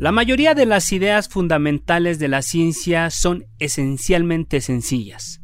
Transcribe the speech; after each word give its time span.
La 0.00 0.12
mayoría 0.12 0.54
de 0.54 0.64
las 0.64 0.92
ideas 0.92 1.28
fundamentales 1.28 2.18
de 2.18 2.28
la 2.28 2.40
ciencia 2.40 3.10
son 3.10 3.44
esencialmente 3.58 4.62
sencillas 4.62 5.42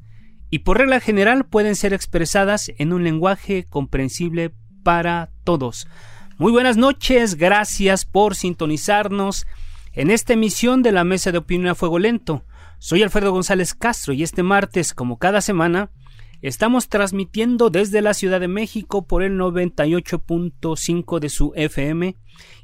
y 0.48 0.60
por 0.60 0.78
regla 0.78 0.98
general 0.98 1.44
pueden 1.44 1.76
ser 1.76 1.92
expresadas 1.92 2.72
en 2.78 2.94
un 2.94 3.04
lenguaje 3.04 3.66
comprensible 3.68 4.54
para 4.82 5.30
todos. 5.44 5.88
Muy 6.38 6.52
buenas 6.52 6.78
noches, 6.78 7.34
gracias 7.34 8.06
por 8.06 8.34
sintonizarnos 8.34 9.46
en 9.92 10.10
esta 10.10 10.32
emisión 10.32 10.82
de 10.82 10.92
la 10.92 11.04
Mesa 11.04 11.32
de 11.32 11.38
Opinión 11.38 11.68
a 11.68 11.74
Fuego 11.74 11.98
Lento. 11.98 12.46
Soy 12.78 13.02
Alfredo 13.02 13.32
González 13.32 13.74
Castro 13.74 14.14
y 14.14 14.22
este 14.22 14.42
martes, 14.42 14.94
como 14.94 15.18
cada 15.18 15.42
semana, 15.42 15.90
Estamos 16.42 16.88
transmitiendo 16.88 17.70
desde 17.70 18.02
la 18.02 18.14
Ciudad 18.14 18.40
de 18.40 18.48
México 18.48 19.06
por 19.06 19.22
el 19.22 19.38
98.5 19.38 21.18
de 21.18 21.28
su 21.28 21.52
FM 21.56 22.16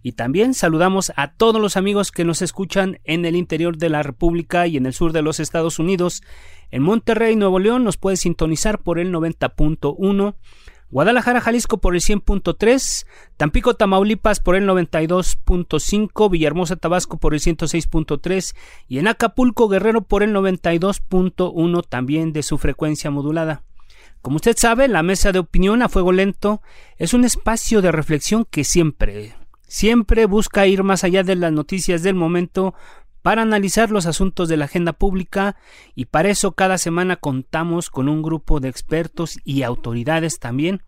y 0.03 0.13
también 0.13 0.55
saludamos 0.55 1.13
a 1.17 1.33
todos 1.33 1.61
los 1.61 1.77
amigos 1.77 2.13
que 2.13 2.25
nos 2.25 2.43
escuchan 2.43 2.99
en 3.05 3.25
el 3.25 3.37
interior 3.37 3.79
de 3.79 3.89
la 3.89 4.03
República 4.03 4.67
y 4.67 4.77
en 4.77 4.87
el 4.87 4.93
sur 4.93 5.13
de 5.13 5.23
los 5.23 5.41
Estados 5.41 5.79
Unidos. 5.79 6.23
En 6.71 6.83
Monterrey, 6.83 7.37
Nuevo 7.37 7.59
León 7.59 7.85
nos 7.85 7.97
puede 7.97 8.17
sintonizar 8.17 8.83
por 8.83 8.99
el 8.99 9.13
90.1 9.13 10.35
Guadalajara, 10.93 11.41
Jalisco 11.41 11.79
por 11.79 11.95
el 11.95 12.03
100.3, 12.03 13.07
Tampico, 13.39 13.75
Tamaulipas 13.75 14.41
por 14.41 14.57
el 14.57 14.69
92.5, 14.69 16.31
Villahermosa, 16.31 16.77
Tabasco 16.77 17.17
por 17.17 17.33
el 17.33 17.41
106.3 17.41 18.55
y 18.89 18.99
en 18.99 19.09
Acapulco, 19.09 19.69
Guerrero 19.69 20.03
por 20.03 20.23
el 20.23 20.35
92.1 20.35 21.85
también 21.89 22.35
de 22.35 22.43
su 22.43 22.59
frecuencia 22.59 23.11
modulada. 23.11 23.63
Como 24.21 24.37
usted 24.37 24.55
sabe, 24.59 24.87
la 24.87 25.03
mesa 25.03 25.33
de 25.33 25.39
opinión 25.39 25.81
a 25.81 25.89
fuego 25.89 26.13
lento 26.13 26.61
es 26.99 27.15
un 27.15 27.25
espacio 27.25 27.81
de 27.81 27.91
reflexión 27.91 28.45
que 28.45 28.63
siempre, 28.63 29.35
siempre 29.67 30.27
busca 30.27 30.67
ir 30.67 30.83
más 30.83 31.05
allá 31.05 31.23
de 31.23 31.37
las 31.37 31.53
noticias 31.53 32.03
del 32.03 32.17
momento 32.17 32.75
para 33.23 33.43
analizar 33.43 33.91
los 33.91 34.07
asuntos 34.07 34.49
de 34.49 34.57
la 34.57 34.67
agenda 34.67 34.93
pública 34.93 35.57
y 35.95 36.07
para 36.07 36.29
eso 36.29 36.53
cada 36.53 36.77
semana 36.77 37.17
contamos 37.17 37.89
con 37.89 38.09
un 38.09 38.21
grupo 38.21 38.61
de 38.61 38.69
expertos 38.69 39.39
y 39.45 39.63
autoridades 39.63 40.39
también. 40.39 40.83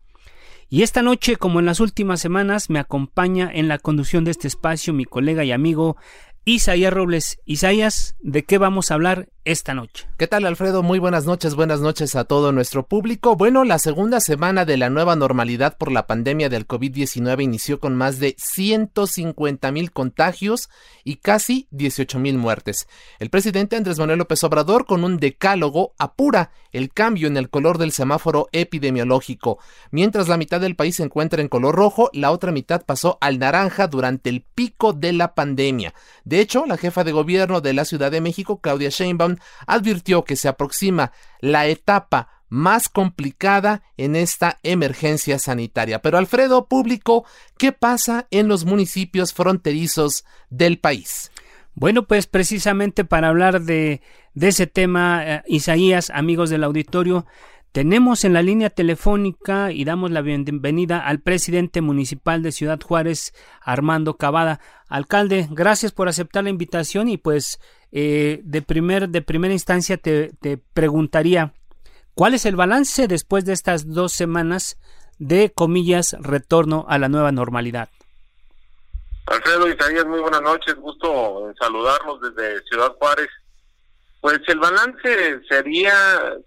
Y 0.75 0.83
esta 0.83 1.03
noche, 1.03 1.37
como 1.37 1.61
en 1.61 1.67
las 1.67 1.79
últimas 1.79 2.21
semanas, 2.21 2.69
me 2.69 2.81
acompaña 2.81 3.49
en 3.49 3.69
la 3.69 3.79
conducción 3.79 4.25
de 4.25 4.33
este 4.33 4.49
espacio 4.49 4.93
mi 4.93 5.05
colega 5.05 5.45
y 5.45 5.53
amigo 5.53 5.97
Isaías 6.45 6.93
Robles. 6.93 7.39
Isaías, 7.45 8.17
¿de 8.23 8.43
qué 8.43 8.59
vamos 8.59 8.91
a 8.91 8.95
hablar 8.95 9.29
esta 9.45 9.75
noche? 9.75 10.07
¿Qué 10.17 10.27
tal, 10.27 10.47
Alfredo? 10.47 10.83
Muy 10.83 10.99
buenas 10.99 11.27
noches, 11.27 11.55
buenas 11.55 11.81
noches 11.81 12.15
a 12.17 12.25
todo 12.25 12.53
nuestro 12.53 12.87
público. 12.87 13.37
Bueno, 13.37 13.65
la 13.65 13.79
segunda 13.79 14.21
semana 14.21 14.65
de 14.65 14.77
la 14.77 14.91
nueva 14.91 15.17
normalidad 15.17 15.77
por 15.77 15.93
la 15.93 16.07
pandemia 16.07 16.49
del 16.49 16.67
COVID-19 16.67 17.43
inició 17.43 17.81
con 17.81 17.95
más 17.95 18.21
de 18.21 18.37
150 18.39 19.71
mil 19.73 19.93
contagios 19.93 20.69
y 21.05 21.17
casi 21.17 21.69
18 21.73 22.19
mil 22.19 22.39
muertes. 22.39 22.89
El 23.19 23.31
presidente 23.31 23.77
Andrés 23.77 23.99
Manuel 23.99 24.21
López 24.21 24.43
Obrador, 24.45 24.87
con 24.87 25.05
un 25.05 25.19
decálogo, 25.19 25.95
apura 25.99 26.53
el 26.73 26.93
cambio 26.93 27.29
en 27.29 27.37
el 27.37 27.51
color 27.51 27.79
del 27.79 27.93
semáforo 27.93 28.49
epidemiológico. 28.53 29.59
Mientras 29.91 30.29
la 30.29 30.37
mitad 30.37 30.61
del 30.61 30.77
país 30.77 30.97
se 30.97 31.05
encuentra 31.05 31.41
en 31.41 31.49
color 31.49 31.75
rojo, 31.75 32.11
la 32.13 32.31
otra 32.31 32.51
mitad 32.51 32.85
pasó 32.85 33.19
al 33.21 33.39
naranja 33.39 33.87
durante 33.87 34.31
el 34.31 34.43
pico 34.43 34.93
de 34.93 35.13
la 35.13 35.35
pandemia. 35.35 35.95
De 36.25 36.41
hecho, 36.41 36.67
la 36.67 36.77
jefa 36.77 37.05
de 37.05 37.13
gobierno 37.13 37.61
de 37.61 37.75
la 37.75 37.85
Ciudad 37.85 38.11
de 38.11 38.21
México, 38.21 38.61
Claudia 38.61 38.89
Sheinbaum, 38.89 39.34
advirtió 39.67 40.25
que 40.25 40.37
se 40.37 40.49
aproxima 40.49 41.13
la 41.41 41.67
etapa 41.67 42.43
más 42.49 42.89
complicada 42.89 43.83
en 43.97 44.15
esta 44.15 44.61
emergencia 44.63 45.39
sanitaria. 45.39 46.01
Pero 46.01 46.19
Alfredo, 46.19 46.69
público, 46.69 47.25
¿qué 47.59 47.73
pasa 47.73 48.29
en 48.31 48.49
los 48.49 48.65
municipios 48.65 49.33
fronterizos 49.33 50.25
del 50.51 50.79
país? 50.79 51.33
Bueno, 51.75 52.07
pues 52.07 52.27
precisamente 52.29 53.05
para 53.05 53.29
hablar 53.29 53.63
de, 53.63 54.01
ese 54.41 54.69
tema, 54.69 55.25
eh, 55.25 55.43
Isaías, 55.49 56.11
amigos 56.11 56.51
del 56.51 56.63
auditorio, 56.63 57.27
tenemos 57.75 58.25
en 58.25 58.35
la 58.35 58.43
línea 58.43 58.71
telefónica 58.71 59.73
y 59.73 59.85
damos 59.85 60.13
la 60.13 60.21
bienvenida 60.21 61.01
al 61.01 61.19
presidente 61.19 61.81
municipal 61.81 62.41
de 62.41 62.53
Ciudad 62.53 62.81
Juárez, 62.81 63.35
Armando 63.61 64.17
Cavada. 64.17 64.61
Alcalde, 64.89 65.49
gracias 65.51 65.91
por 65.91 66.07
aceptar 66.07 66.45
la 66.45 66.51
invitación 66.51 67.09
y 67.09 67.19
pues 67.19 67.59
eh, 67.91 68.39
de, 68.45 68.63
primer, 68.63 69.09
de 69.09 69.23
primera 69.23 69.53
instancia 69.53 69.97
te, 69.97 70.31
te 70.41 70.57
preguntaría, 70.57 71.53
¿cuál 72.15 72.35
es 72.35 72.47
el 72.47 72.55
balance 72.55 73.09
después 73.09 73.45
de 73.45 73.55
estas 73.55 73.93
dos 73.93 74.13
semanas 74.13 74.79
de, 75.19 75.51
comillas, 75.53 76.15
retorno 76.21 76.87
a 76.89 76.97
la 76.99 77.09
nueva 77.09 77.33
normalidad? 77.33 77.89
Alfredo 79.27 79.69
Isaías, 79.69 80.07
muy 80.07 80.21
buenas 80.21 80.43
noches, 80.43 80.77
gusto 80.77 81.53
saludarlos 81.59 82.21
desde 82.21 82.63
Ciudad 82.69 82.95
Juárez. 83.01 83.31
Pues 84.21 84.39
el 84.47 84.61
balance 84.61 85.41
sería 85.49 85.93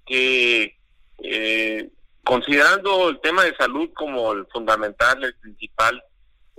que 0.05 0.76
eh, 1.19 1.89
considerando 2.23 3.09
el 3.09 3.19
tema 3.21 3.43
de 3.43 3.55
salud 3.55 3.89
como 3.93 4.33
el 4.33 4.45
fundamental, 4.47 5.23
el 5.23 5.35
principal, 5.35 6.03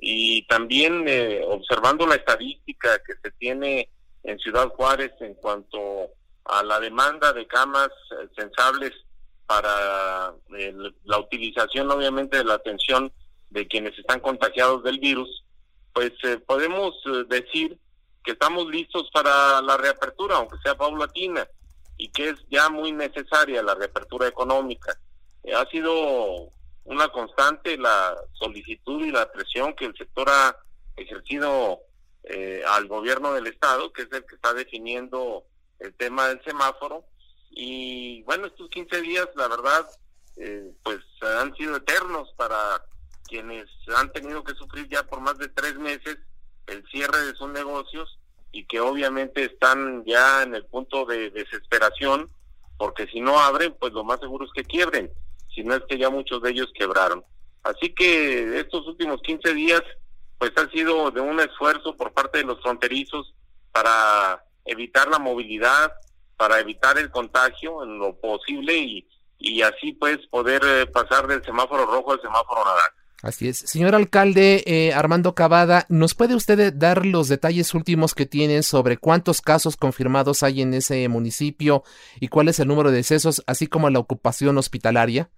y 0.01 0.47
también 0.47 1.05
eh, 1.07 1.43
observando 1.47 2.07
la 2.07 2.15
estadística 2.15 2.99
que 3.01 3.15
se 3.23 3.31
tiene 3.33 3.89
en 4.23 4.39
Ciudad 4.39 4.69
Juárez 4.69 5.13
en 5.21 5.35
cuanto 5.35 6.11
a 6.45 6.63
la 6.63 6.81
demanda 6.81 7.33
de 7.33 7.47
camas 7.47 7.89
eh, 8.13 8.29
sensables 8.37 8.93
para 9.47 10.35
la 11.05 11.19
utilización 11.19 11.91
obviamente 11.91 12.37
de 12.37 12.45
la 12.45 12.55
atención 12.55 13.11
de 13.49 13.67
quienes 13.67 13.99
están 13.99 14.21
contagiados 14.21 14.83
del 14.83 14.99
virus, 14.99 15.43
pues 15.95 16.13
podemos 16.47 16.95
decir 17.29 17.79
que 18.23 18.33
estamos 18.33 18.67
listos 18.67 19.11
para 19.11 19.63
la 19.63 19.79
reapertura, 19.79 20.37
aunque 20.37 20.59
sea 20.63 20.77
paulatina 20.77 21.49
y 21.98 22.09
que 22.10 22.31
es 22.31 22.36
ya 22.48 22.70
muy 22.70 22.92
necesaria 22.92 23.62
la 23.62 23.75
reapertura 23.75 24.28
económica. 24.28 24.98
Eh, 25.42 25.53
ha 25.53 25.66
sido 25.66 26.53
una 26.84 27.09
constante 27.09 27.77
la 27.77 28.16
solicitud 28.33 29.04
y 29.04 29.10
la 29.10 29.30
presión 29.30 29.74
que 29.74 29.84
el 29.84 29.97
sector 29.97 30.30
ha 30.30 30.56
ejercido 30.97 31.80
eh, 32.22 32.62
al 32.66 32.86
gobierno 32.86 33.33
del 33.34 33.48
estado, 33.48 33.92
que 33.92 34.03
es 34.03 34.12
el 34.12 34.24
que 34.24 34.36
está 34.36 34.54
definiendo 34.54 35.45
el 35.80 35.92
tema 35.95 36.28
del 36.28 36.42
semáforo. 36.45 37.04
Y 37.50 38.22
bueno, 38.22 38.47
estos 38.47 38.71
15 38.71 39.03
días, 39.03 39.28
la 39.34 39.48
verdad, 39.48 39.86
eh, 40.36 40.72
pues 40.84 41.01
han 41.21 41.54
sido 41.56 41.77
eternos 41.77 42.33
para 42.36 42.84
quienes 43.24 43.68
han 43.94 44.12
tenido 44.12 44.44
que 44.44 44.54
sufrir 44.54 44.89
ya 44.89 45.03
por 45.03 45.21
más 45.21 45.36
de 45.39 45.48
tres 45.48 45.74
meses 45.74 46.16
el 46.68 46.86
cierre 46.89 47.21
de 47.27 47.34
sus 47.34 47.48
negocios 47.51 48.18
y 48.53 48.65
que 48.65 48.80
obviamente 48.80 49.45
están 49.45 50.04
ya 50.04 50.42
en 50.42 50.54
el 50.54 50.65
punto 50.66 51.04
de 51.04 51.30
desesperación, 51.30 52.30
porque 52.77 53.06
si 53.06 53.21
no 53.21 53.39
abren, 53.39 53.74
pues 53.78 53.92
lo 53.92 54.04
más 54.04 54.21
seguro 54.21 54.47
es 54.47 54.53
que 54.53 54.65
quiebren, 54.65 55.10
si 55.54 55.62
no 55.62 55.74
es 55.74 55.83
que 55.89 55.98
ya 55.98 56.10
muchos 56.10 56.42
de 56.42 56.50
ellos 56.50 56.72
quebraron. 56.74 57.24
Así 57.62 57.92
que 57.95 58.59
estos 58.59 58.86
últimos 58.86 59.21
15 59.22 59.53
días, 59.54 59.83
pues 60.39 60.53
han 60.56 60.71
sido 60.71 61.10
de 61.10 61.21
un 61.21 61.41
esfuerzo 61.41 61.97
por 61.97 62.12
parte 62.12 62.39
de 62.39 62.45
los 62.45 62.60
fronterizos 62.62 63.34
para 63.72 64.45
evitar 64.65 65.09
la 65.09 65.18
movilidad, 65.18 65.92
para 66.36 66.60
evitar 66.60 66.98
el 66.98 67.10
contagio 67.10 67.83
en 67.83 67.98
lo 67.98 68.18
posible 68.18 68.77
y, 68.77 69.09
y 69.39 69.62
así 69.62 69.92
pues 69.92 70.18
poder 70.28 70.62
eh, 70.65 70.86
pasar 70.86 71.27
del 71.27 71.44
semáforo 71.44 71.84
rojo 71.86 72.12
al 72.12 72.22
semáforo 72.22 72.65
naranja. 72.65 72.94
Así 73.22 73.48
es. 73.48 73.59
Señor 73.59 73.97
alcalde 73.97 74.62
eh, 74.66 74.92
Armando 74.92 75.34
Cavada, 75.34 75.86
¿nos 75.88 76.15
puede 76.15 76.36
usted 76.36 76.72
dar 76.72 77.04
los 77.04 77.28
detalles 77.28 77.74
últimos 77.74 78.15
que 78.15 78.26
tienen 78.26 78.62
sobre 78.62 78.97
cuántos 78.97 79.41
casos 79.41 79.76
confirmados 79.76 80.44
hay 80.44 80.62
en 80.62 80.72
ese 80.72 81.09
municipio 81.09 81.82
y 82.20 82.28
cuál 82.28 82.48
es 82.48 82.60
el 82.60 82.68
número 82.68 82.91
de 82.91 82.98
decesos, 82.98 83.42
así 83.47 83.66
como 83.66 83.91
la 83.91 83.98
ocupación 83.98 84.56
hospitalaria? 84.56 85.30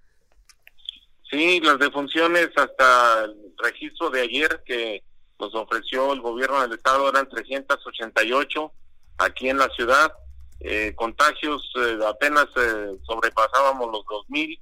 Sí, 1.31 1.61
las 1.61 1.79
defunciones 1.79 2.51
hasta 2.57 3.25
el 3.25 3.55
registro 3.57 4.11
de 4.11 4.23
ayer 4.23 4.63
que 4.67 5.03
nos 5.39 5.55
ofreció 5.55 6.13
el 6.13 6.21
gobierno 6.21 6.61
del 6.61 6.73
estado 6.73 7.09
eran 7.09 7.29
388 7.29 8.73
aquí 9.19 9.49
en 9.49 9.59
la 9.59 9.69
ciudad. 9.71 10.13
Eh, 10.61 10.93
contagios 10.95 11.73
eh, 11.77 11.99
apenas 12.07 12.47
eh, 12.57 12.99
sobrepasábamos 13.07 13.91
los 13.91 14.05
2000. 14.07 14.61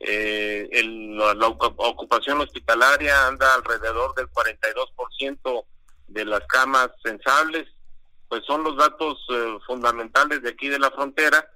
Eh, 0.00 0.68
la, 1.34 1.48
ocupación 1.48 2.40
hospitalaria 2.40 3.26
anda 3.26 3.54
alrededor 3.54 4.14
del 4.14 4.28
42% 4.30 5.64
de 6.08 6.24
las 6.24 6.40
camas 6.46 6.90
sensables. 7.02 7.66
Pues 8.28 8.44
son 8.46 8.62
los 8.62 8.76
datos 8.76 9.18
fundamentales 9.66 10.42
de 10.42 10.50
aquí 10.50 10.68
de 10.68 10.78
la 10.78 10.90
frontera, 10.90 11.48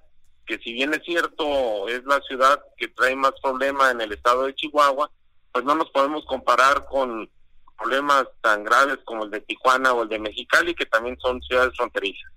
que 0.45 0.57
si 0.57 0.73
bien 0.73 0.93
es 0.93 1.03
cierto, 1.03 1.87
es 1.87 2.03
la 2.05 2.19
ciudad 2.21 2.59
que 2.77 2.87
trae 2.87 3.15
más 3.15 3.33
problemas 3.41 3.91
en 3.91 4.01
el 4.01 4.11
estado 4.11 4.45
de 4.45 4.55
Chihuahua, 4.55 5.09
pues 5.51 5.63
no 5.63 5.75
nos 5.75 5.89
podemos 5.91 6.25
comparar 6.25 6.85
con 6.87 7.29
problemas 7.77 8.25
tan 8.41 8.63
graves 8.63 8.97
como 9.05 9.25
el 9.25 9.31
de 9.31 9.41
Tijuana 9.41 9.93
o 9.93 10.03
el 10.03 10.09
de 10.09 10.19
Mexicali, 10.19 10.73
que 10.73 10.85
también 10.85 11.17
son 11.19 11.41
ciudades 11.41 11.75
fronterizas. 11.75 12.31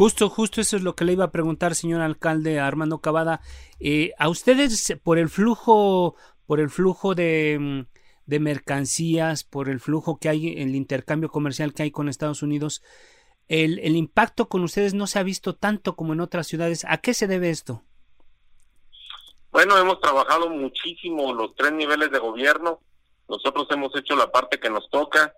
Justo, 0.00 0.30
justo 0.30 0.62
eso 0.62 0.78
es 0.78 0.82
lo 0.82 0.96
que 0.96 1.04
le 1.04 1.12
iba 1.12 1.26
a 1.26 1.30
preguntar, 1.30 1.74
señor 1.74 2.00
alcalde 2.00 2.58
Armando 2.58 3.02
Cavada. 3.02 3.42
Eh, 3.80 4.12
a 4.18 4.30
ustedes, 4.30 4.98
por 5.04 5.18
el 5.18 5.28
flujo, 5.28 6.16
por 6.46 6.58
el 6.58 6.70
flujo 6.70 7.14
de, 7.14 7.58
mm, 7.60 7.80
de 8.24 8.40
mercancías, 8.40 9.44
por 9.44 9.68
el 9.68 9.78
flujo 9.78 10.18
que 10.18 10.30
hay, 10.30 10.54
el 10.56 10.74
intercambio 10.74 11.28
comercial 11.28 11.74
que 11.74 11.82
hay 11.82 11.90
con 11.90 12.08
Estados 12.08 12.42
Unidos, 12.42 12.82
el, 13.46 13.78
el 13.80 13.94
impacto 13.94 14.48
con 14.48 14.62
ustedes 14.62 14.94
no 14.94 15.06
se 15.06 15.18
ha 15.18 15.22
visto 15.22 15.54
tanto 15.54 15.96
como 15.96 16.14
en 16.14 16.20
otras 16.20 16.46
ciudades. 16.46 16.86
¿A 16.88 16.96
qué 16.96 17.12
se 17.12 17.26
debe 17.26 17.50
esto? 17.50 17.82
Bueno, 19.52 19.76
hemos 19.76 20.00
trabajado 20.00 20.48
muchísimo 20.48 21.34
los 21.34 21.54
tres 21.54 21.72
niveles 21.72 22.10
de 22.10 22.20
gobierno 22.20 22.80
nosotros 23.30 23.68
hemos 23.70 23.94
hecho 23.94 24.16
la 24.16 24.32
parte 24.32 24.58
que 24.58 24.68
nos 24.68 24.90
toca. 24.90 25.32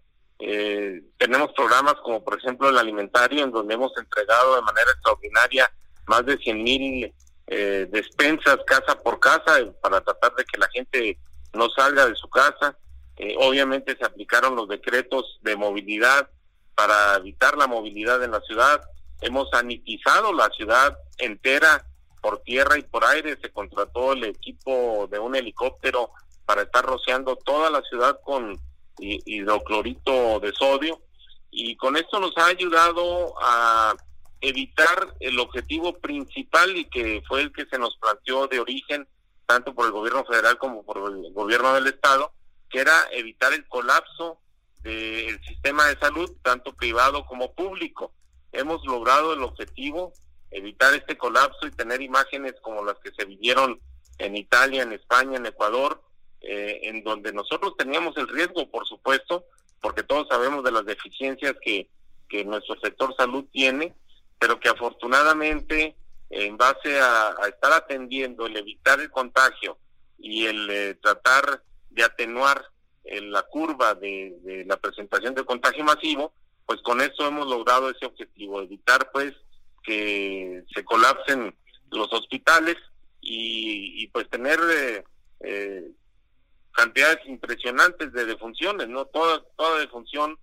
Eh, 0.45 1.01
tenemos 1.19 1.53
programas 1.53 1.95
como 2.03 2.25
por 2.25 2.37
ejemplo 2.37 2.69
el 2.69 2.77
alimentario, 2.77 3.45
en 3.45 3.53
donde 3.53 3.75
hemos 3.75 3.97
entregado 3.97 4.57
de 4.57 4.63
manera 4.63 4.91
extraordinaria 4.91 5.71
más 6.09 6.27
de 6.27 6.37
100 6.37 6.65
mil 6.65 7.15
eh, 7.47 7.87
despensas 7.89 8.59
casa 8.67 9.01
por 9.01 9.21
casa 9.21 9.61
eh, 9.61 9.73
para 9.81 10.01
tratar 10.01 10.35
de 10.35 10.45
que 10.45 10.59
la 10.59 10.69
gente 10.71 11.17
no 11.53 11.71
salga 11.71 12.07
de 12.07 12.17
su 12.17 12.29
casa. 12.29 12.77
obviamente 13.39 13.97
se 13.97 14.05
aplicaron 14.05 14.57
los 14.57 14.67
decretos 14.67 15.39
de 15.43 15.55
movilidad 15.55 16.29
para 16.75 17.15
evitar 17.19 17.57
la 17.57 17.69
movilidad 17.69 18.21
en 18.25 18.33
la 18.33 18.41
ciudad. 18.41 18.83
Hemos 19.21 19.49
sanitizado 19.51 20.33
la 20.33 20.49
ciudad 20.49 20.99
entera 21.19 21.87
por 22.21 22.41
tierra 22.41 22.79
y 22.79 22.83
por 22.83 23.05
aire. 23.05 23.39
Se 23.41 23.53
contrató 23.53 24.15
el 24.15 24.25
equipo 24.25 25.07
de 25.09 25.21
un 25.21 25.37
helicóptero 25.37 26.11
para 26.47 26.63
estar 26.63 26.85
rociando 26.85 27.37
toda 27.37 27.71
la 27.71 27.81
ciudad 27.83 28.19
con 28.25 28.61
hidroclorito 28.99 30.41
de 30.41 30.53
sodio 30.53 31.01
y 31.51 31.77
con 31.77 31.97
esto 31.97 32.19
nos 32.19 32.37
ha 32.39 32.47
ayudado 32.47 33.35
a 33.41 33.95
evitar 34.41 35.15
el 35.21 35.39
objetivo 35.39 35.99
principal 35.99 36.77
y 36.77 36.87
que 36.87 37.23
fue 37.29 37.43
el 37.43 37.53
que 37.53 37.67
se 37.67 37.79
nos 37.79 37.97
planteó 37.99 38.49
de 38.49 38.61
origen 38.61 39.07
tanto 39.47 39.75
por 39.75 39.87
el 39.87 39.93
gobierno 39.93 40.25
federal 40.25 40.59
como 40.59 40.85
por 40.85 40.97
el 41.11 41.33
gobierno 41.33 41.75
del 41.75 41.87
estado, 41.87 42.33
que 42.71 42.81
era 42.81 43.07
evitar 43.13 43.53
el 43.53 43.67
colapso 43.69 44.39
del 44.83 45.41
sistema 45.45 45.87
de 45.87 45.99
salud, 45.99 46.31
tanto 46.43 46.73
privado 46.73 47.27
como 47.27 47.53
público. 47.53 48.13
Hemos 48.51 48.85
logrado 48.85 49.35
el 49.35 49.43
objetivo, 49.43 50.13
evitar 50.51 50.95
este 50.95 51.17
colapso 51.19 51.67
y 51.67 51.71
tener 51.71 52.01
imágenes 52.01 52.55
como 52.63 52.85
las 52.85 52.99
que 52.99 53.13
se 53.13 53.25
vivieron 53.25 53.81
en 54.19 54.37
Italia, 54.37 54.83
en 54.83 54.93
España, 54.93 55.37
en 55.37 55.47
Ecuador, 55.47 56.03
eh, 56.43 56.81
en 56.85 57.03
donde 57.05 57.33
nosotros 57.33 57.75
teníamos 57.77 58.17
el 58.17 58.29
riesgo, 58.29 58.71
por 58.71 58.87
supuesto, 58.87 59.45
porque 59.81 60.03
todos 60.03 60.29
sabemos 60.29 60.65
de 60.65 60.73
las 60.73 60.85
deficiencias 60.85 61.55
que, 61.63 61.89
que 62.29 62.45
nuestro 62.45 62.79
sector 62.81 63.15
salud 63.17 63.45
tiene, 63.53 63.95
pero 64.39 64.59
que 64.59 64.69
afortunadamente, 64.69 65.97
en 66.31 66.57
base 66.57 67.01
a, 67.01 67.35
estar 67.49 67.73
atendiendo, 67.73 68.47
el 68.47 68.57
evitar 68.57 69.01
el 69.01 69.11
contagio 69.11 69.79
y 70.19 70.47
el 70.47 70.71
eh, 70.71 70.95
tratar 70.95 71.63
de 71.91 72.05
atenuar 72.05 72.65
eh, 73.05 73.21
la 73.21 73.43
curva 73.43 73.95
de, 73.95 74.37
de, 74.43 74.65
la 74.65 74.77
presentación 74.77 75.35
de 75.35 75.45
contagio 75.45 75.85
masivo, 75.85 76.33
pues 76.67 76.81
con 76.83 77.01
eso 77.01 77.27
hemos 77.27 77.47
logrado 77.47 77.91
ese 77.91 78.07
objetivo, 78.07 78.63
evitar 78.63 79.11
pues 79.13 79.33
que 79.83 80.65
se 80.75 80.85
colapsen 80.85 81.55
los 81.91 82.13
hospitales 82.13 82.77
y, 83.21 84.03
y 84.03 84.07
pues 84.09 84.29
tener 84.31 84.59
eh, 85.41 85.91
cantidades 86.73 87.19
impresionantes 87.27 88.13
de 88.13 88.27
defunciones, 88.27 88.89
¿no? 88.89 89.05
Toda, 89.07 89.43
toda 89.57 89.79
defunción, 89.79 90.39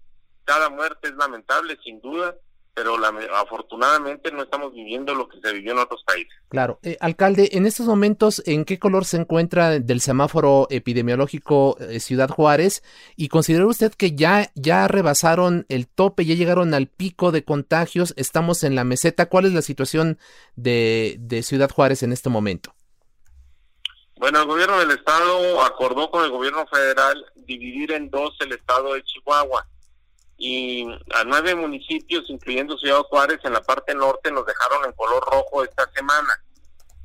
cada 0.46 0.70
muerte 0.70 1.10
es 1.10 1.16
lamentable, 1.16 1.78
sin 1.84 2.00
duda, 2.02 2.36
pero 2.74 2.98
la, 2.98 3.14
afortunadamente 3.36 4.32
no 4.32 4.44
estamos 4.44 4.74
viviendo 4.74 5.14
lo 5.14 5.28
que 5.28 5.40
se 5.42 5.52
vivió 5.52 5.74
en 5.74 5.80
otros 5.80 6.02
países. 6.06 6.32
Claro. 6.48 6.80
Eh, 6.84 6.98
alcalde, 7.02 7.50
en 7.54 7.66
estos 7.66 7.88
momentos, 7.88 8.42
¿en 8.46 8.64
qué 8.64 8.80
color 8.80 9.04
se 9.04 9.18
encuentra 9.18 9.80
del 9.80 10.00
semáforo 10.00 10.68
epidemiológico 10.70 11.78
eh, 11.80 12.00
Ciudad 12.00 12.30
Juárez? 12.30 12.82
¿Y 13.18 13.28
considera 13.28 13.66
usted 13.68 13.92
que 13.94 14.16
ya, 14.16 14.50
ya 14.56 14.88
rebasaron 14.88 15.66
el 15.68 15.88
tope, 15.88 16.26
ya 16.26 16.36
llegaron 16.36 16.74
al 16.74 16.88
pico 16.88 17.32
de 17.32 17.44
contagios, 17.44 18.14
estamos 18.16 18.64
en 18.64 18.76
la 18.76 18.86
meseta? 18.86 19.28
¿Cuál 19.28 19.46
es 19.46 19.54
la 19.54 19.62
situación 19.62 20.18
de, 20.56 21.18
de 21.20 21.44
Ciudad 21.44 21.70
Juárez 21.70 22.02
en 22.04 22.14
este 22.14 22.30
momento? 22.30 22.74
Bueno, 24.20 24.42
el 24.42 24.48
gobierno 24.48 24.78
del 24.80 24.92
estado 24.92 25.62
acordó 25.64 26.12
con 26.12 26.26
el 26.26 26.30
gobierno 26.30 26.68
federal 26.68 27.26
dividir 27.36 27.94
en 27.94 28.10
dos 28.10 28.36
el 28.42 28.52
estado 28.52 28.94
de 28.94 29.04
Chihuahua 29.04 29.66
y 30.38 30.86
a 31.16 31.24
nueve 31.24 31.56
municipios, 31.56 32.30
incluyendo 32.30 32.78
Ciudad 32.78 33.02
Juárez, 33.04 33.40
en 33.46 33.54
la 33.54 33.62
parte 33.62 33.96
norte 33.96 34.30
nos 34.30 34.46
dejaron 34.46 34.84
en 34.84 34.92
color 34.92 35.24
rojo 35.24 35.64
esta 35.64 35.90
semana. 35.94 36.38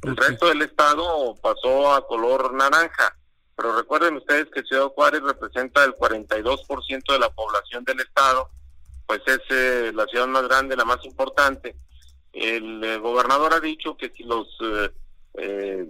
El 0.02 0.16
resto 0.16 0.48
del 0.48 0.62
estado 0.62 1.36
pasó 1.40 1.94
a 1.94 2.04
color 2.04 2.52
naranja. 2.52 3.16
Pero 3.54 3.76
recuerden 3.76 4.16
ustedes 4.16 4.48
que 4.52 4.64
Ciudad 4.64 4.88
Juárez 4.88 5.22
representa 5.22 5.84
el 5.84 5.94
42% 5.94 7.12
de 7.12 7.18
la 7.20 7.30
población 7.30 7.84
del 7.84 8.00
estado, 8.00 8.50
pues 9.06 9.22
es 9.26 9.38
eh, 9.50 9.92
la 9.94 10.06
ciudad 10.06 10.26
más 10.26 10.48
grande, 10.48 10.74
la 10.74 10.84
más 10.84 11.04
importante. 11.04 11.76
El 12.32 12.82
eh, 12.82 12.98
gobernador 12.98 13.54
ha 13.54 13.60
dicho 13.60 13.96
que 13.96 14.10
si 14.10 14.24
los 14.24 14.48
eh, 14.60 14.90
eh 15.34 15.86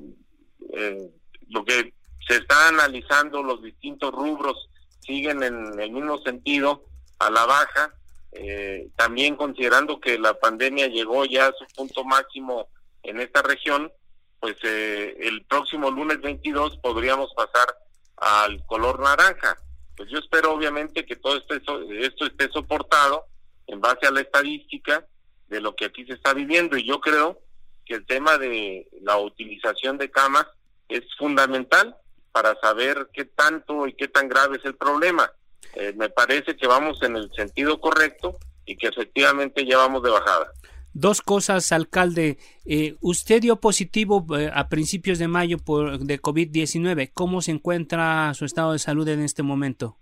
eh, 0.72 1.10
lo 1.50 1.64
que 1.64 1.94
se 2.26 2.36
está 2.36 2.68
analizando, 2.68 3.42
los 3.42 3.62
distintos 3.62 4.12
rubros 4.12 4.68
siguen 5.00 5.42
en 5.42 5.78
el 5.78 5.90
mismo 5.90 6.18
sentido, 6.18 6.84
a 7.18 7.30
la 7.30 7.46
baja, 7.46 7.94
eh, 8.32 8.88
también 8.96 9.36
considerando 9.36 10.00
que 10.00 10.18
la 10.18 10.34
pandemia 10.34 10.88
llegó 10.88 11.24
ya 11.24 11.46
a 11.46 11.52
su 11.52 11.64
punto 11.74 12.04
máximo 12.04 12.68
en 13.02 13.20
esta 13.20 13.42
región, 13.42 13.92
pues 14.40 14.56
eh, 14.62 15.16
el 15.20 15.44
próximo 15.44 15.90
lunes 15.90 16.20
22 16.20 16.78
podríamos 16.78 17.32
pasar 17.34 17.76
al 18.16 18.64
color 18.66 19.00
naranja. 19.00 19.56
Pues 19.96 20.10
yo 20.10 20.18
espero 20.18 20.52
obviamente 20.52 21.06
que 21.06 21.16
todo 21.16 21.36
esto, 21.36 21.82
esto 21.90 22.26
esté 22.26 22.48
soportado 22.50 23.26
en 23.66 23.80
base 23.80 24.06
a 24.06 24.10
la 24.10 24.20
estadística 24.20 25.06
de 25.48 25.60
lo 25.60 25.76
que 25.76 25.84
aquí 25.84 26.04
se 26.04 26.14
está 26.14 26.34
viviendo 26.34 26.76
y 26.76 26.86
yo 26.86 27.00
creo 27.00 27.40
que 27.86 27.94
el 27.94 28.06
tema 28.06 28.38
de 28.38 28.88
la 29.02 29.18
utilización 29.18 29.98
de 29.98 30.10
camas 30.10 30.46
es 30.88 31.02
fundamental 31.18 31.96
para 32.32 32.54
saber 32.60 33.08
qué 33.12 33.24
tanto 33.24 33.86
y 33.86 33.92
qué 33.94 34.08
tan 34.08 34.28
grave 34.28 34.56
es 34.56 34.64
el 34.64 34.74
problema. 34.74 35.30
Eh, 35.74 35.92
me 35.96 36.08
parece 36.08 36.56
que 36.56 36.66
vamos 36.66 37.02
en 37.02 37.16
el 37.16 37.30
sentido 37.34 37.80
correcto 37.80 38.36
y 38.66 38.76
que 38.76 38.88
efectivamente 38.88 39.64
ya 39.66 39.78
vamos 39.78 40.02
de 40.02 40.10
bajada. 40.10 40.50
Dos 40.92 41.22
cosas, 41.22 41.72
alcalde. 41.72 42.38
Eh, 42.64 42.96
usted 43.00 43.40
dio 43.40 43.56
positivo 43.56 44.24
eh, 44.38 44.50
a 44.54 44.68
principios 44.68 45.18
de 45.18 45.26
mayo 45.26 45.58
por, 45.58 45.98
de 45.98 46.20
COVID-19. 46.20 47.10
¿Cómo 47.12 47.42
se 47.42 47.50
encuentra 47.50 48.32
su 48.34 48.44
estado 48.44 48.72
de 48.72 48.78
salud 48.78 49.08
en 49.08 49.20
este 49.20 49.42
momento? 49.42 49.98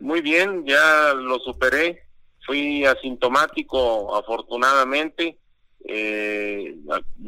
Muy 0.00 0.20
bien, 0.20 0.64
ya 0.66 1.14
lo 1.14 1.38
superé. 1.38 2.02
Fui 2.44 2.84
asintomático, 2.84 4.16
afortunadamente. 4.16 5.38
Eh, 5.88 6.74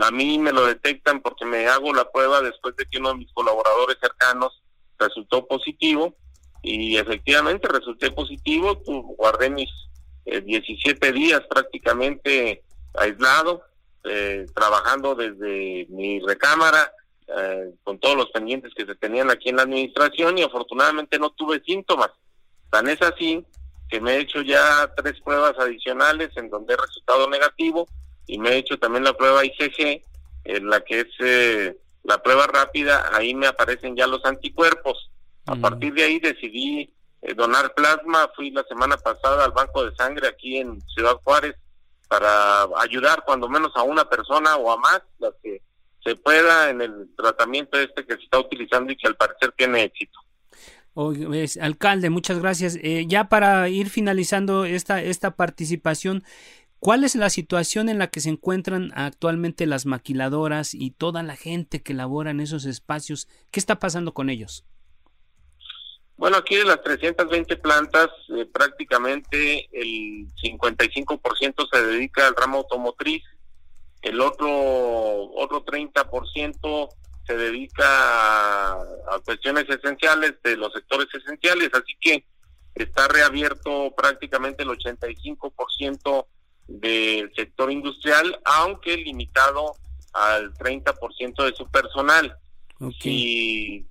a, 0.01 0.11
mí 0.11 0.39
me 0.39 0.53
lo 0.53 0.67
detectan 0.67 1.21
porque 1.21 1.45
me 1.45 1.67
hago 1.69 1.95
la 1.95 2.11
prueba 2.11 2.43
después 2.43 2.75
de 2.77 2.87
que 2.87 2.99
uno 2.99 3.11
de 3.11 3.19
mis 3.19 3.33
colaboradores 3.33 3.97
cercanos 4.01 4.63
resultó 4.99 5.47
positivo 5.47 6.17
y 6.63 6.97
efectivamente 6.97 7.69
resulté 7.69 8.11
positivo, 8.11 8.83
guardé 9.17 9.51
mis 9.51 9.71
17 10.25 11.07
eh, 11.07 11.13
días 11.13 11.43
prácticamente 11.49 12.65
aislado, 12.95 13.63
eh, 14.05 14.47
trabajando 14.55 15.15
desde 15.15 15.87
mi 15.91 16.21
recámara, 16.21 16.93
eh, 17.29 17.75
con 17.85 17.99
todos 17.99 18.17
los 18.17 18.31
pendientes 18.31 18.73
que 18.75 18.87
se 18.87 18.95
tenían 18.95 19.31
aquí 19.31 19.51
en 19.51 19.57
la 19.57 19.63
administración 19.63 20.39
y 20.39 20.43
afortunadamente 20.43 21.19
no 21.19 21.31
tuve 21.31 21.63
síntomas. 21.65 22.11
Tan 22.71 22.89
es 22.89 23.01
así 23.03 23.45
que 23.89 24.01
me 24.01 24.15
he 24.17 24.21
hecho 24.21 24.43
ya 24.43 24.91
tres 24.97 25.21
pruebas 25.21 25.55
adicionales 25.59 26.31
en 26.37 26.51
donde 26.51 26.75
he 26.75 26.77
resultado 26.77 27.29
negativo 27.29 27.87
y 28.29 28.39
me 28.39 28.51
he 28.51 28.59
hecho 28.59 28.79
también 28.79 29.03
la 29.03 29.15
prueba 29.15 29.45
IgG, 29.45 30.03
en 30.45 30.71
la 30.71 30.81
que 30.83 31.01
es 31.01 31.09
eh, 31.19 31.77
la 32.05 32.23
prueba 32.23 32.47
rápida, 32.47 33.11
ahí 33.13 33.35
me 33.35 33.49
aparecen 33.49 33.97
ya 33.97 34.07
los 34.07 34.25
anticuerpos. 34.25 35.11
A 35.47 35.57
mm. 35.57 35.61
partir 35.61 35.95
de 35.95 36.05
ahí 36.05 36.21
decidí 36.21 36.95
eh, 37.23 37.35
donar 37.35 37.75
plasma, 37.75 38.31
fui 38.37 38.51
la 38.51 38.63
semana 38.65 38.97
pasada 38.97 39.45
al 39.45 39.53
banco 39.53 39.85
de 39.85 39.97
sangre 39.97 40.29
aquí 40.29 40.59
en 40.59 40.81
Ciudad 40.95 41.17
Juárez 41.25 41.57
para 42.07 42.63
ayudar 42.79 43.25
cuando 43.27 43.49
menos 43.49 43.73
a 43.75 43.83
una 43.83 44.09
persona 44.09 44.57
o 44.57 44.71
a 44.71 44.77
más, 44.77 45.03
las 45.19 45.33
que 45.43 45.63
se 46.05 46.17
pueda 46.17 46.71
en 46.71 46.81
el 46.81 47.09
tratamiento 47.17 47.79
este 47.79 48.05
que 48.07 48.15
se 48.15 48.23
está 48.23 48.39
utilizando 48.39 48.93
y 48.93 48.97
que 48.97 49.09
al 49.09 49.17
parecer 49.17 49.53
tiene 49.57 49.85
éxito. 49.85 50.19
alcalde, 51.61 52.11
muchas 52.11 52.39
gracias. 52.39 52.79
Eh, 52.83 53.05
ya 53.07 53.29
para 53.29 53.69
ir 53.69 53.91
finalizando 53.91 54.65
esta, 54.65 55.03
esta 55.03 55.33
participación, 55.33 56.25
¿cuál 56.81 57.05
es 57.05 57.15
la 57.15 57.31
situación 57.31 57.89
en 57.89 57.99
la 57.99 58.09
que 58.09 58.21
se 58.21 58.31
encuentran 58.31 58.93
actualmente 58.95 59.67
las 59.67 59.87
maquiladoras 59.87 60.75
y 60.75 60.91
toda 60.91 61.23
la 61.23 61.37
gente 61.37 61.83
que 61.83 61.95
labora 61.95 62.31
en 62.31 62.41
esos 62.41 62.65
espacios? 62.65 63.29
¿Qué 63.51 63.61
está 63.61 63.79
pasando 63.79 64.15
con 64.15 64.31
ellos? 64.31 64.65
Bueno, 66.17 66.37
aquí 66.37 66.57
de 66.57 66.65
las 66.65 66.83
320 66.83 67.57
plantas, 67.59 68.09
eh, 68.37 68.45
prácticamente 68.53 69.69
el 69.73 70.27
55% 70.43 71.69
se 71.73 71.87
dedica 71.87 72.27
al 72.27 72.35
ramo 72.35 72.59
automotriz, 72.59 73.23
el 74.03 74.21
otro 74.21 74.49
otro 74.51 75.65
30% 75.65 76.89
se 77.25 77.37
dedica 77.37 78.73
a, 78.73 79.21
cuestiones 79.25 79.67
esenciales 79.69 80.35
de 80.43 80.57
los 80.57 80.73
sectores 80.73 81.07
esenciales, 81.15 81.71
así 81.73 81.95
que 82.01 82.25
está 82.75 83.07
reabierto 83.07 83.95
prácticamente 83.97 84.63
el 84.63 84.71
85% 84.71 86.27
del 86.69 87.33
sector 87.35 87.73
industrial, 87.73 88.39
aunque 88.45 88.97
limitado 88.97 89.75
al 90.13 90.53
30% 90.55 91.45
de 91.45 91.57
su 91.57 91.67
personal. 91.69 92.37
Si 93.01 93.85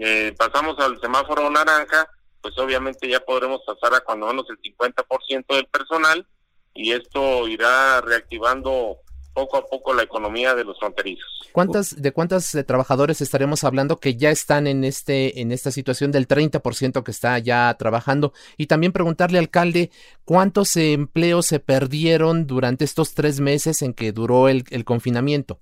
eh, 0.00 0.34
pasamos 0.38 0.78
al 0.78 0.98
semáforo 1.00 1.50
naranja, 1.50 2.08
pues 2.40 2.56
obviamente 2.58 3.08
ya 3.08 3.20
podremos 3.20 3.60
pasar 3.66 3.94
a 3.94 4.00
cuando 4.00 4.26
menos 4.28 4.46
el 4.48 4.58
50% 4.58 5.54
del 5.54 5.66
personal 5.66 6.26
y 6.72 6.92
esto 6.92 7.46
irá 7.48 8.00
reactivando 8.00 8.98
poco 9.32 9.56
a 9.56 9.66
poco 9.66 9.94
la 9.94 10.02
economía 10.02 10.54
de 10.54 10.64
los 10.64 10.78
fronterizos. 10.78 11.48
¿Cuántas 11.52 12.00
de 12.00 12.12
cuántos 12.12 12.54
eh, 12.54 12.64
trabajadores 12.64 13.20
estaremos 13.20 13.64
hablando 13.64 13.98
que 13.98 14.16
ya 14.16 14.30
están 14.30 14.66
en 14.66 14.84
este 14.84 15.40
en 15.40 15.52
esta 15.52 15.70
situación 15.70 16.12
del 16.12 16.28
30% 16.28 17.02
que 17.02 17.10
está 17.10 17.38
ya 17.38 17.74
trabajando? 17.78 18.32
Y 18.56 18.66
también 18.66 18.92
preguntarle 18.92 19.38
alcalde 19.38 19.90
cuántos 20.24 20.76
empleos 20.76 21.46
se 21.46 21.60
perdieron 21.60 22.46
durante 22.46 22.84
estos 22.84 23.14
tres 23.14 23.40
meses 23.40 23.82
en 23.82 23.94
que 23.94 24.12
duró 24.12 24.48
el 24.48 24.84
confinamiento. 24.84 25.60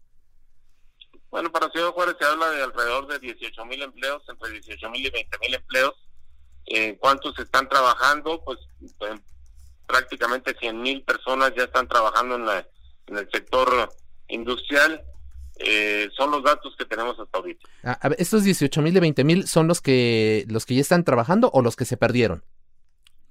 Bueno, 1.30 1.52
para 1.52 1.70
Ciudad 1.70 1.90
Juárez 1.90 2.16
se 2.18 2.24
habla 2.24 2.50
de 2.50 2.62
alrededor 2.62 3.06
de 3.06 3.18
18 3.18 3.64
mil 3.66 3.82
empleos, 3.82 4.22
entre 4.28 4.50
18 4.50 4.90
mil 4.90 5.06
y 5.06 5.10
20 5.10 5.38
mil 5.38 5.54
empleos. 5.54 5.94
Eh, 6.66 6.96
¿Cuántos 6.98 7.38
están 7.38 7.68
trabajando? 7.68 8.42
Pues, 8.44 8.58
pues 8.98 9.20
prácticamente 9.86 10.56
100 10.58 10.80
mil 10.80 11.02
personas 11.02 11.52
ya 11.54 11.64
están 11.64 11.86
trabajando 11.86 12.36
en, 12.36 12.46
la, 12.46 12.66
en 13.08 13.18
el 13.18 13.28
sector 13.30 13.90
industrial. 14.28 15.02
Eh, 15.60 16.08
son 16.16 16.30
los 16.30 16.44
datos 16.44 16.74
que 16.78 16.84
tenemos 16.84 17.18
hasta 17.18 17.38
ahorita. 17.38 17.68
Ah, 17.82 17.98
a 18.00 18.08
¿Estos 18.18 18.44
18 18.44 18.80
mil 18.80 18.96
y 18.96 19.00
20 19.00 19.24
mil 19.24 19.48
son 19.48 19.66
los 19.66 19.80
que, 19.80 20.44
los 20.48 20.66
que 20.66 20.76
ya 20.76 20.80
están 20.80 21.04
trabajando 21.04 21.50
o 21.52 21.62
los 21.62 21.74
que 21.74 21.84
se 21.84 21.96
perdieron? 21.96 22.44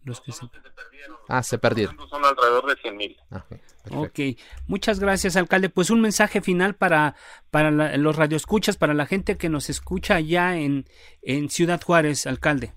Los 0.04 0.22
que, 0.22 0.32
se... 0.32 0.46
perdieron. 0.48 1.18
Ah, 1.28 1.44
se 1.44 1.58
perdieron. 1.58 1.98
Son 2.10 2.24
alrededor 2.24 2.66
de 2.66 2.82
100 2.82 2.98
mil. 2.98 3.18
Ah, 3.32 3.46
ok, 3.92 4.20
muchas 4.68 5.00
gracias, 5.00 5.36
alcalde. 5.36 5.70
Pues 5.70 5.90
un 5.90 6.02
mensaje 6.02 6.42
final 6.42 6.76
para, 6.76 7.16
para 7.50 7.72
los 7.72 8.16
radioescuchas, 8.16 8.78
para 8.78 8.94
la 8.94 9.06
gente 9.06 9.38
que 9.38 9.50
nos 9.50 9.70
escucha 9.70 10.16
allá 10.16 10.58
en, 10.58 10.86
en 11.22 11.50
Ciudad 11.50 11.82
Juárez, 11.82 12.26
alcalde. 12.26 12.74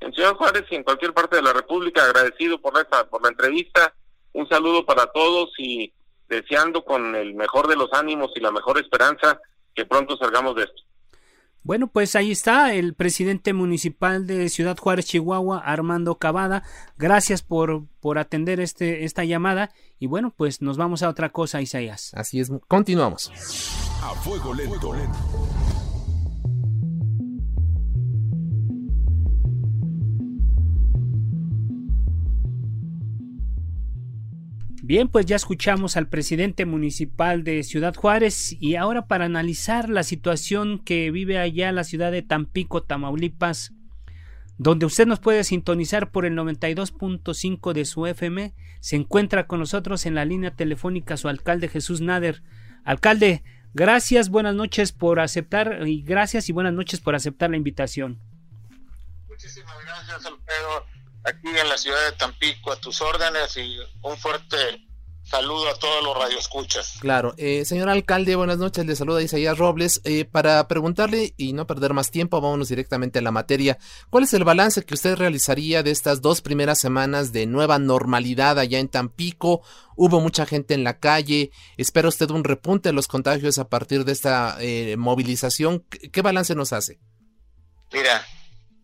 En 0.00 0.12
Ciudad 0.12 0.34
Juárez 0.34 0.64
y 0.70 0.74
en 0.76 0.84
cualquier 0.84 1.14
parte 1.14 1.36
de 1.36 1.42
la 1.42 1.52
República, 1.52 2.04
agradecido 2.04 2.60
por, 2.60 2.78
esta, 2.78 3.08
por 3.08 3.22
la 3.22 3.30
entrevista. 3.30 3.94
Un 4.34 4.48
saludo 4.48 4.84
para 4.84 5.06
todos 5.06 5.50
y 5.58 5.92
deseando 6.28 6.84
con 6.84 7.14
el 7.14 7.34
mejor 7.34 7.68
de 7.68 7.76
los 7.76 7.92
ánimos 7.92 8.30
y 8.34 8.40
la 8.40 8.50
mejor 8.50 8.78
esperanza 8.78 9.40
que 9.74 9.86
pronto 9.86 10.16
salgamos 10.16 10.56
de 10.56 10.64
esto. 10.64 10.82
Bueno, 11.62 11.86
pues 11.86 12.14
ahí 12.14 12.30
está 12.30 12.74
el 12.74 12.92
presidente 12.92 13.54
municipal 13.54 14.26
de 14.26 14.50
Ciudad 14.50 14.76
Juárez, 14.76 15.06
Chihuahua, 15.06 15.60
Armando 15.60 16.18
Cavada. 16.18 16.62
Gracias 16.98 17.42
por, 17.42 17.86
por 18.00 18.18
atender 18.18 18.60
este, 18.60 19.04
esta 19.04 19.24
llamada. 19.24 19.70
Y 19.98 20.06
bueno, 20.06 20.34
pues 20.36 20.60
nos 20.60 20.76
vamos 20.76 21.02
a 21.02 21.08
otra 21.08 21.30
cosa, 21.30 21.62
Isaías. 21.62 22.12
Así 22.14 22.38
es, 22.38 22.52
continuamos. 22.68 23.32
A 24.02 24.14
fuego 24.16 24.52
lento. 24.52 24.92
Bien, 34.86 35.08
pues 35.08 35.24
ya 35.24 35.36
escuchamos 35.36 35.96
al 35.96 36.08
presidente 36.08 36.66
municipal 36.66 37.42
de 37.42 37.62
Ciudad 37.62 37.94
Juárez 37.94 38.54
y 38.60 38.76
ahora 38.76 39.06
para 39.06 39.24
analizar 39.24 39.88
la 39.88 40.02
situación 40.02 40.78
que 40.78 41.10
vive 41.10 41.38
allá 41.38 41.72
la 41.72 41.84
ciudad 41.84 42.12
de 42.12 42.20
Tampico, 42.20 42.82
Tamaulipas, 42.82 43.72
donde 44.58 44.84
usted 44.84 45.06
nos 45.06 45.20
puede 45.20 45.42
sintonizar 45.42 46.10
por 46.10 46.26
el 46.26 46.34
92.5 46.34 47.72
de 47.72 47.86
su 47.86 48.06
FM, 48.06 48.52
se 48.80 48.96
encuentra 48.96 49.46
con 49.46 49.60
nosotros 49.60 50.04
en 50.04 50.16
la 50.16 50.26
línea 50.26 50.54
telefónica 50.54 51.16
su 51.16 51.28
alcalde 51.28 51.68
Jesús 51.68 52.02
Nader. 52.02 52.42
Alcalde, 52.84 53.42
gracias, 53.72 54.28
buenas 54.28 54.54
noches 54.54 54.92
por 54.92 55.18
aceptar 55.18 55.88
y 55.88 56.02
gracias 56.02 56.50
y 56.50 56.52
buenas 56.52 56.74
noches 56.74 57.00
por 57.00 57.14
aceptar 57.14 57.48
la 57.48 57.56
invitación. 57.56 58.18
Muchísimas 59.30 59.82
gracias, 59.82 60.26
Alfredo 60.26 61.03
aquí 61.24 61.48
en 61.48 61.68
la 61.68 61.78
ciudad 61.78 61.98
de 62.10 62.16
Tampico 62.16 62.72
a 62.72 62.76
tus 62.76 63.00
órdenes 63.00 63.56
y 63.56 63.78
un 64.02 64.16
fuerte 64.18 64.56
saludo 65.24 65.70
a 65.70 65.74
todos 65.78 66.04
los 66.04 66.16
radioescuchas. 66.16 66.98
Claro, 67.00 67.34
eh, 67.38 67.64
señor 67.64 67.88
alcalde, 67.88 68.36
buenas 68.36 68.58
noches, 68.58 68.84
le 68.84 68.94
saluda 68.94 69.22
Isaías 69.22 69.56
Robles. 69.56 70.00
Eh, 70.04 70.26
para 70.26 70.68
preguntarle 70.68 71.34
y 71.36 71.54
no 71.54 71.66
perder 71.66 71.94
más 71.94 72.10
tiempo, 72.10 72.40
vámonos 72.40 72.68
directamente 72.68 73.18
a 73.18 73.22
la 73.22 73.30
materia. 73.30 73.78
¿Cuál 74.10 74.24
es 74.24 74.34
el 74.34 74.44
balance 74.44 74.84
que 74.84 74.94
usted 74.94 75.16
realizaría 75.16 75.82
de 75.82 75.90
estas 75.90 76.20
dos 76.20 76.42
primeras 76.42 76.78
semanas 76.78 77.32
de 77.32 77.46
nueva 77.46 77.78
normalidad 77.78 78.58
allá 78.58 78.78
en 78.78 78.88
Tampico? 78.88 79.62
Hubo 79.96 80.20
mucha 80.20 80.44
gente 80.44 80.74
en 80.74 80.84
la 80.84 80.98
calle. 80.98 81.50
¿Espera 81.78 82.08
usted 82.08 82.30
un 82.30 82.44
repunte 82.44 82.90
de 82.90 82.92
los 82.92 83.08
contagios 83.08 83.58
a 83.58 83.68
partir 83.68 84.04
de 84.04 84.12
esta 84.12 84.58
eh, 84.60 84.96
movilización? 84.98 85.84
¿Qué 85.88 86.20
balance 86.20 86.54
nos 86.54 86.72
hace? 86.72 87.00
Mira, 87.92 88.26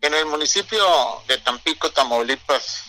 en 0.01 0.15
el 0.15 0.27
municipio 0.27 0.83
de 1.27 1.39
Tampico, 1.39 1.91
Tamaulipas, 1.91 2.85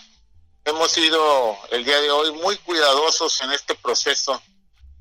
hemos 0.63 0.91
sido 0.91 1.57
el 1.71 1.83
día 1.83 1.99
de 1.99 2.09
hoy 2.09 2.31
muy 2.31 2.55
cuidadosos 2.57 3.41
en 3.41 3.51
este 3.51 3.75
proceso 3.75 4.41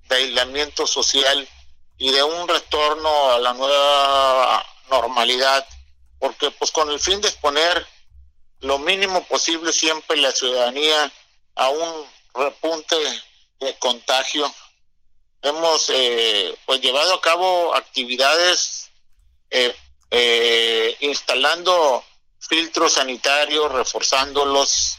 de 0.08 0.16
aislamiento 0.16 0.86
social 0.86 1.48
y 1.98 2.10
de 2.10 2.22
un 2.22 2.48
retorno 2.48 3.32
a 3.32 3.38
la 3.38 3.52
nueva 3.52 4.66
normalidad, 4.90 5.66
porque 6.18 6.50
pues 6.50 6.72
con 6.72 6.90
el 6.90 6.98
fin 6.98 7.20
de 7.20 7.28
exponer 7.28 7.86
lo 8.60 8.78
mínimo 8.78 9.24
posible 9.26 9.72
siempre 9.72 10.16
la 10.16 10.32
ciudadanía 10.32 11.12
a 11.54 11.68
un 11.68 12.06
repunte 12.34 12.96
de 13.60 13.78
contagio. 13.78 14.52
Hemos 15.42 15.90
eh, 15.90 16.58
pues 16.66 16.80
llevado 16.80 17.14
a 17.14 17.20
cabo 17.20 17.74
actividades 17.74 18.90
eh, 19.50 19.74
eh, 20.10 20.96
instalando 21.00 22.04
filtros 22.38 22.94
sanitarios, 22.94 23.70
reforzándolos 23.70 24.98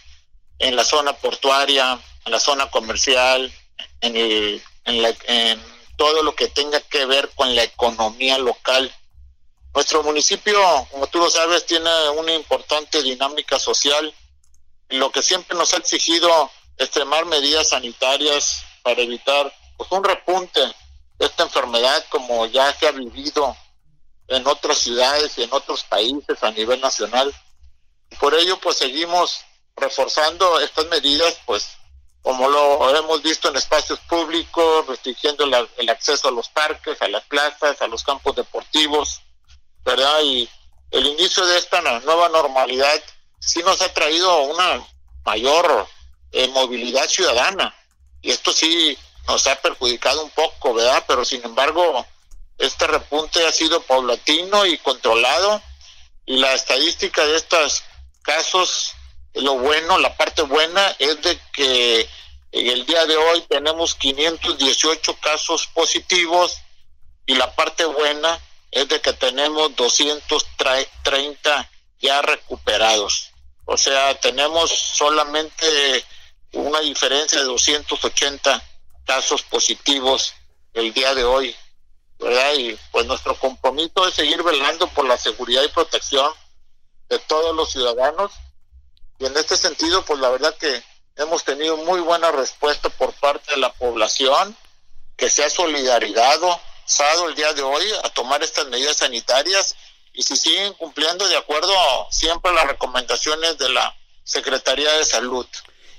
en 0.60 0.76
la 0.76 0.84
zona 0.84 1.14
portuaria, 1.14 2.00
en 2.26 2.32
la 2.32 2.40
zona 2.40 2.70
comercial, 2.70 3.52
en, 4.00 4.16
el, 4.16 4.64
en, 4.86 5.62
todo 5.98 6.24
lo 6.24 6.36
que 6.36 6.48
tenga 6.48 6.80
que 6.82 7.06
ver 7.06 7.30
con 7.36 7.56
la 7.56 7.64
economía 7.64 8.38
local. 8.38 8.94
Nuestro 9.74 10.04
municipio, 10.04 10.60
como 10.92 11.08
tú 11.08 11.20
lo 11.20 11.30
sabes, 11.30 11.66
tiene 11.66 11.90
una 12.12 12.34
importante 12.34 13.02
dinámica 13.02 13.60
social, 13.60 14.14
lo 14.90 15.12
que 15.12 15.22
siempre 15.22 15.58
nos 15.58 15.74
ha 15.74 15.78
exigido 15.78 16.52
extremar 16.78 17.26
medidas 17.26 17.70
sanitarias 17.70 18.64
para 18.84 19.02
evitar 19.02 19.54
pues, 19.78 19.92
un 19.92 20.04
repunte 20.04 20.60
de 20.60 21.26
esta 21.26 21.44
enfermedad 21.44 22.04
como 22.10 22.46
ya 22.48 22.74
se 22.74 22.88
ha 22.88 22.92
vivido 22.92 23.56
en 24.32 24.48
otras 24.48 24.78
ciudades 24.78 25.38
y 25.38 25.44
en 25.44 25.54
otros 25.54 25.84
países 25.84 26.42
a 26.42 26.52
nivel 26.52 26.80
nacional. 26.80 27.34
Por 28.20 28.34
ello, 28.34 28.60
pues 28.60 28.78
seguimos 28.78 29.42
reforzando 29.76 30.60
estas 30.60 30.86
medidas, 30.88 31.38
pues 31.46 31.68
como 32.22 32.48
lo 32.48 32.96
hemos 32.96 33.22
visto 33.22 33.50
en 33.50 33.56
espacios 33.56 34.00
públicos, 34.02 34.88
restringiendo 34.88 35.44
el 35.44 35.90
acceso 35.90 36.28
a 36.28 36.32
los 36.32 36.50
parques, 36.50 37.02
a 37.02 37.08
las 37.08 37.24
plazas, 37.26 37.82
a 37.82 37.88
los 37.88 38.04
campos 38.04 38.36
deportivos, 38.36 39.22
¿verdad? 39.84 40.22
Y 40.24 40.48
el 40.92 41.08
inicio 41.08 41.46
de 41.46 41.58
esta 41.58 41.82
nueva 41.82 42.30
normalidad 42.30 43.02
sí 43.40 43.62
nos 43.64 43.82
ha 43.82 43.92
traído 43.92 44.44
una 44.44 44.86
mayor 45.26 45.88
eh, 46.32 46.48
movilidad 46.50 47.08
ciudadana. 47.08 47.76
Y 48.22 48.30
esto 48.30 48.52
sí 48.52 48.98
nos 49.28 49.48
ha 49.48 49.60
perjudicado 49.60 50.24
un 50.24 50.30
poco, 50.30 50.76
¿verdad? 50.76 51.04
Pero 51.08 51.26
sin 51.26 51.44
embargo, 51.44 52.06
este 52.62 52.88
repunte 52.88 53.46
ha 53.46 53.52
sido 53.52 53.82
paulatino 53.82 54.66
y 54.66 54.78
controlado. 54.78 55.62
Y 56.26 56.38
la 56.38 56.54
estadística 56.54 57.26
de 57.26 57.36
estos 57.36 57.84
casos, 58.22 58.94
lo 59.34 59.58
bueno, 59.58 59.98
la 59.98 60.16
parte 60.16 60.44
buena 60.44 60.96
es 61.00 61.22
de 61.22 61.40
que 61.54 62.08
en 62.52 62.68
el 62.68 62.86
día 62.86 63.06
de 63.06 63.18
hoy 63.18 63.42
tenemos 63.50 63.96
518 63.96 65.18
casos 65.20 65.68
positivos 65.68 66.60
y 67.26 67.34
la 67.36 67.54
parte 67.56 67.86
buena 67.86 68.40
es 68.70 68.88
de 68.88 69.02
que 69.02 69.14
tenemos 69.14 69.76
230 69.76 71.72
ya 72.00 72.22
recuperados. 72.22 73.32
O 73.66 73.78
sea, 73.78 74.14
tenemos 74.20 74.70
solamente 74.70 76.06
una 76.54 76.80
diferencia 76.82 77.40
de 77.40 77.46
280 77.46 78.64
casos 79.06 79.42
positivos 79.44 80.34
el 80.74 80.94
día 80.94 81.14
de 81.16 81.24
hoy, 81.24 81.56
¿verdad? 82.22 82.54
Y 82.54 82.78
pues 82.92 83.06
nuestro 83.06 83.36
compromiso 83.36 84.08
es 84.08 84.14
seguir 84.14 84.42
velando 84.44 84.88
por 84.88 85.06
la 85.06 85.18
seguridad 85.18 85.64
y 85.64 85.70
protección 85.70 86.32
de 87.10 87.20
todos 87.20 87.56
los 87.56 87.72
ciudadanos. 87.72 88.32
Y 89.20 89.26
en 89.26 89.36
este 89.36 89.58
sentido, 89.58 90.04
pues 90.06 90.20
la 90.20 90.30
verdad 90.30 90.56
que 90.58 90.84
hemos 91.18 91.44
tenido 91.44 91.78
muy 91.78 92.00
buena 92.00 92.32
respuesta 92.32 92.90
por 92.90 93.14
parte 93.14 93.52
de 93.52 93.58
la 93.58 93.74
población 93.74 94.56
que 95.18 95.30
se 95.30 95.44
ha 95.44 95.50
solidarizado 95.50 96.60
el 97.28 97.36
día 97.36 97.54
de 97.54 97.62
hoy 97.62 97.84
a 98.04 98.10
tomar 98.10 98.44
estas 98.44 98.68
medidas 98.68 98.98
sanitarias 98.98 99.76
y 100.14 100.24
si 100.24 100.36
siguen 100.36 100.74
cumpliendo 100.74 101.28
de 101.28 101.38
acuerdo 101.38 101.74
siempre 102.10 102.52
a 102.52 102.56
las 102.56 102.68
recomendaciones 102.68 103.58
de 103.58 103.70
la 103.70 103.96
Secretaría 104.24 104.92
de 104.94 105.06
Salud. 105.06 105.46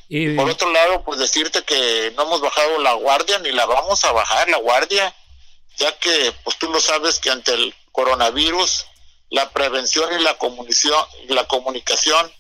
Y... 0.09 0.35
Por 0.35 0.51
otro 0.51 0.71
lado, 0.71 1.03
pues 1.05 1.19
decirte 1.19 1.63
que 1.63 2.13
no 2.17 2.25
hemos 2.25 2.41
bajado 2.41 2.79
la 2.79 2.93
guardia 2.95 3.39
ni 3.39 3.53
la 3.53 3.65
vamos 3.65 4.05
a 4.05 4.13
bajar 4.13 4.49
la 4.49 4.59
guardia, 4.59 5.15
ya 5.77 5.97
que 5.99 6.33
pues 6.45 6.59
tú 6.59 6.71
lo 6.71 6.81
sabes 6.81 7.19
que 7.19 7.31
ante 7.31 7.55
el 7.55 7.75
coronavirus 7.93 8.87
la 9.31 9.51
prevención 9.51 10.09
y 10.19 10.23
la 10.23 10.37
comunicación, 10.37 11.05
la 11.29 11.47
comunicación 11.47 12.31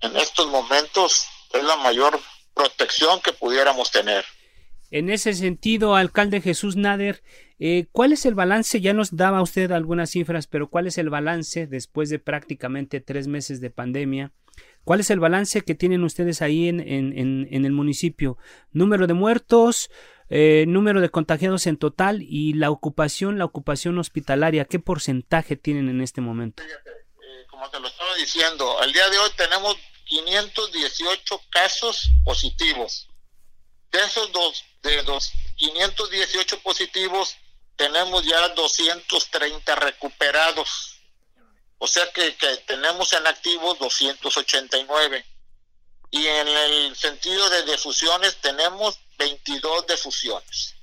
en 0.00 0.16
estos 0.16 0.48
momentos 0.48 1.26
es 1.52 1.64
la 1.64 1.76
mayor 1.76 2.18
protección 2.54 3.20
que 3.20 3.32
pudiéramos 3.32 3.90
tener. 3.90 4.24
En 4.90 5.08
ese 5.08 5.32
sentido, 5.32 5.96
alcalde 5.96 6.42
Jesús 6.42 6.76
Nader, 6.76 7.22
eh, 7.64 7.86
¿Cuál 7.92 8.12
es 8.12 8.26
el 8.26 8.34
balance? 8.34 8.80
Ya 8.80 8.92
nos 8.92 9.14
daba 9.14 9.40
usted 9.40 9.70
algunas 9.70 10.10
cifras, 10.10 10.48
pero 10.48 10.68
¿cuál 10.68 10.88
es 10.88 10.98
el 10.98 11.10
balance 11.10 11.68
después 11.68 12.10
de 12.10 12.18
prácticamente 12.18 13.00
tres 13.00 13.28
meses 13.28 13.60
de 13.60 13.70
pandemia? 13.70 14.32
¿Cuál 14.82 14.98
es 14.98 15.10
el 15.10 15.20
balance 15.20 15.60
que 15.60 15.76
tienen 15.76 16.02
ustedes 16.02 16.42
ahí 16.42 16.68
en, 16.68 16.80
en, 16.80 17.64
el 17.64 17.70
municipio? 17.70 18.36
Número 18.72 19.06
de 19.06 19.14
muertos, 19.14 19.92
eh, 20.34 20.64
número 20.66 21.02
de 21.02 21.10
contagiados 21.10 21.66
en 21.66 21.76
total 21.76 22.22
y 22.22 22.54
la 22.54 22.70
ocupación, 22.70 23.38
la 23.38 23.44
ocupación 23.44 23.98
hospitalaria. 23.98 24.64
¿Qué 24.64 24.78
porcentaje 24.78 25.56
tienen 25.56 25.90
en 25.90 26.00
este 26.00 26.22
momento? 26.22 26.62
Eh, 26.62 27.46
como 27.50 27.68
te 27.68 27.78
lo 27.78 27.86
estaba 27.86 28.14
diciendo, 28.14 28.80
al 28.80 28.90
día 28.94 29.10
de 29.10 29.18
hoy 29.18 29.28
tenemos 29.36 29.76
518 30.06 31.38
casos 31.50 32.10
positivos. 32.24 33.10
De 33.90 34.02
esos 34.02 34.32
dos, 34.32 34.64
de 34.82 35.02
los 35.02 35.32
518 35.56 36.60
positivos, 36.60 37.36
tenemos 37.76 38.24
ya 38.24 38.48
230 38.48 39.74
recuperados. 39.74 40.98
O 41.76 41.86
sea 41.86 42.10
que, 42.10 42.30
tenemos 42.66 43.12
en 43.12 43.26
activo 43.26 43.74
289. 43.74 45.26
Y 46.10 46.26
en 46.26 46.48
el 46.48 46.96
sentido 46.96 47.50
de 47.50 47.64
defusiones 47.64 48.40
tenemos 48.40 48.98
22 49.18 49.86
defusiones. 49.86 50.74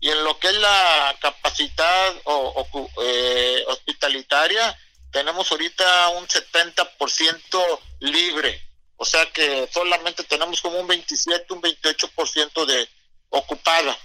Y 0.00 0.08
en 0.08 0.24
lo 0.24 0.38
que 0.38 0.48
es 0.48 0.54
la 0.54 1.16
capacidad 1.20 2.14
o, 2.24 2.66
eh, 3.02 3.64
hospitalitaria, 3.68 4.76
tenemos 5.12 5.50
ahorita 5.50 6.08
un 6.10 6.26
70% 6.26 7.80
libre. 8.00 8.62
O 8.96 9.04
sea 9.04 9.30
que 9.32 9.68
solamente 9.72 10.24
tenemos 10.24 10.60
como 10.60 10.80
un 10.80 10.86
27, 10.86 11.52
un 11.52 11.62
28% 11.62 12.64
de 12.64 12.88
ocupada 13.30 13.96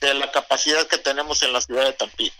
de 0.00 0.14
la 0.14 0.30
capacidad 0.30 0.86
que 0.86 0.98
tenemos 0.98 1.42
en 1.42 1.52
la 1.52 1.60
ciudad 1.60 1.84
de 1.84 1.92
Tampico. 1.92 2.36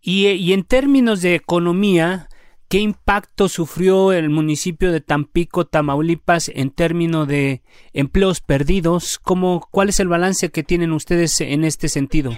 Y, 0.00 0.52
en 0.52 0.64
términos 0.64 1.20
de 1.22 1.34
economía, 1.34 2.28
¿qué 2.68 2.78
impacto 2.78 3.48
sufrió 3.48 4.12
el 4.12 4.30
municipio 4.30 4.92
de 4.92 5.00
Tampico, 5.00 5.66
Tamaulipas, 5.66 6.48
en 6.48 6.70
términos 6.70 7.26
de 7.26 7.62
empleos 7.92 8.40
perdidos? 8.40 9.18
¿Cómo, 9.18 9.66
¿Cuál 9.70 9.88
es 9.88 10.00
el 10.00 10.08
balance 10.08 10.50
que 10.50 10.62
tienen 10.62 10.92
ustedes 10.92 11.40
en 11.40 11.64
este 11.64 11.88
sentido? 11.88 12.36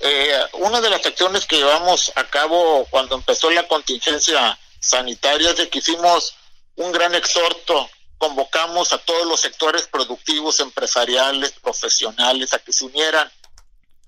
Eh, 0.00 0.40
una 0.54 0.80
de 0.80 0.90
las 0.90 1.04
acciones 1.06 1.46
que 1.46 1.56
llevamos 1.56 2.12
a 2.16 2.24
cabo 2.24 2.86
cuando 2.90 3.16
empezó 3.16 3.50
la 3.50 3.66
contingencia 3.66 4.58
sanitaria 4.78 5.50
es 5.50 5.56
de 5.56 5.68
que 5.68 5.78
hicimos 5.78 6.36
un 6.76 6.92
gran 6.92 7.14
exhorto 7.14 7.88
convocamos 8.18 8.92
a 8.92 8.98
todos 8.98 9.26
los 9.26 9.40
sectores 9.40 9.86
productivos, 9.86 10.60
empresariales, 10.60 11.52
profesionales, 11.52 12.54
a 12.54 12.58
que 12.58 12.72
se 12.72 12.84
unieran 12.86 13.30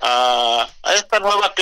a, 0.00 0.68
esta 0.94 1.18
nueva 1.20 1.52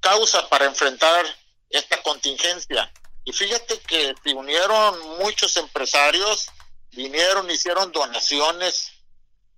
causa 0.00 0.48
para 0.48 0.66
enfrentar 0.66 1.26
esta 1.70 2.02
contingencia. 2.02 2.92
Y 3.24 3.32
fíjate 3.32 3.80
que 3.80 4.14
se 4.22 4.34
unieron 4.34 5.18
muchos 5.18 5.56
empresarios, 5.56 6.46
vinieron, 6.92 7.50
hicieron 7.50 7.90
donaciones 7.92 8.92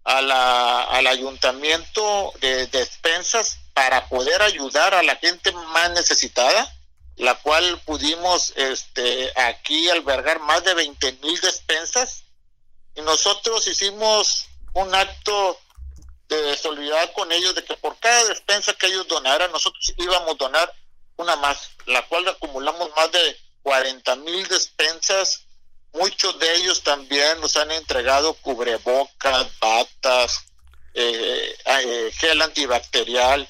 a 0.05 0.23
la, 0.23 0.85
al 0.85 1.07
ayuntamiento 1.07 2.33
de 2.41 2.67
despensas 2.69 3.59
para 3.75 4.09
poder 4.09 4.43
ayudar 4.43 4.95
a 4.95 5.03
la 5.03 5.17
gente 5.17 5.53
más 5.53 5.91
necesitada 5.91 6.75
la 7.19 7.35
cual 7.35 7.81
pudimos 7.85 8.53
este, 8.57 9.33
aquí 9.37 9.89
albergar 9.91 10.41
más 10.41 10.65
de 10.65 10.75
20 10.75 11.13
mil 11.15 11.41
despensas 11.41 12.23
y 12.95 13.03
nosotros 13.03 13.67
hicimos 13.67 14.47
un 14.75 14.95
acto 14.95 15.59
de 16.29 16.57
solidaridad 16.57 17.13
con 17.13 17.31
ellos 17.33 17.55
de 17.55 17.65
que 17.65 17.77
por 17.77 17.99
cada 17.99 18.25
despensa 18.27 18.75
que 18.75 18.87
ellos 18.87 19.09
donaran, 19.09 19.51
nosotros 19.51 19.95
íbamos 19.97 20.31
a 20.31 20.35
donar 20.35 20.73
una 21.19 21.37
más, 21.37 21.71
la 21.87 22.03
cual 22.09 22.27
acumulamos 22.27 22.91
más 22.97 23.13
de 23.13 23.37
40 23.63 24.17
mil 24.17 24.47
despensas. 24.49 25.45
Muchos 25.93 26.39
de 26.39 26.57
ellos 26.57 26.83
también 26.83 27.41
nos 27.41 27.57
han 27.57 27.71
entregado 27.71 28.35
cubrebocas, 28.35 29.59
batas, 29.59 30.45
eh, 30.95 31.57
eh, 31.65 32.11
gel 32.17 32.41
antibacterial. 32.41 33.49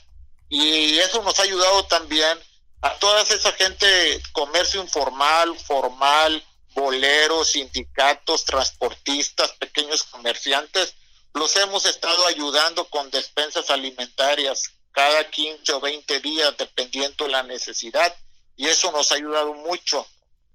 Y 0.49 0.99
eso 0.99 1.23
nos 1.23 1.39
ha 1.39 1.43
ayudado 1.43 1.85
también 1.87 2.39
a 2.81 2.95
toda 2.95 3.23
esa 3.23 3.53
gente, 3.53 4.23
comercio 4.33 4.81
informal, 4.81 5.57
formal, 5.59 6.43
boleros, 6.75 7.49
sindicatos, 7.49 8.45
transportistas, 8.45 9.53
pequeños 9.53 10.05
comerciantes, 10.05 10.95
los 11.35 11.55
hemos 11.57 11.87
estado 11.87 12.27
ayudando 12.27 12.85
con 12.87 13.11
despensas 13.11 13.71
alimentarias 13.71 14.73
cada 14.99 15.31
15 15.31 15.75
o 15.75 15.81
20 15.81 16.19
días, 16.19 16.57
dependiendo 16.59 17.25
de 17.25 17.31
la 17.31 17.45
necesidad, 17.45 18.13
y 18.57 18.67
eso 18.67 18.91
nos 18.91 19.13
ha 19.13 19.15
ayudado 19.15 19.55
mucho 19.55 20.05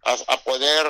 a, 0.03 0.37
poder 0.43 0.85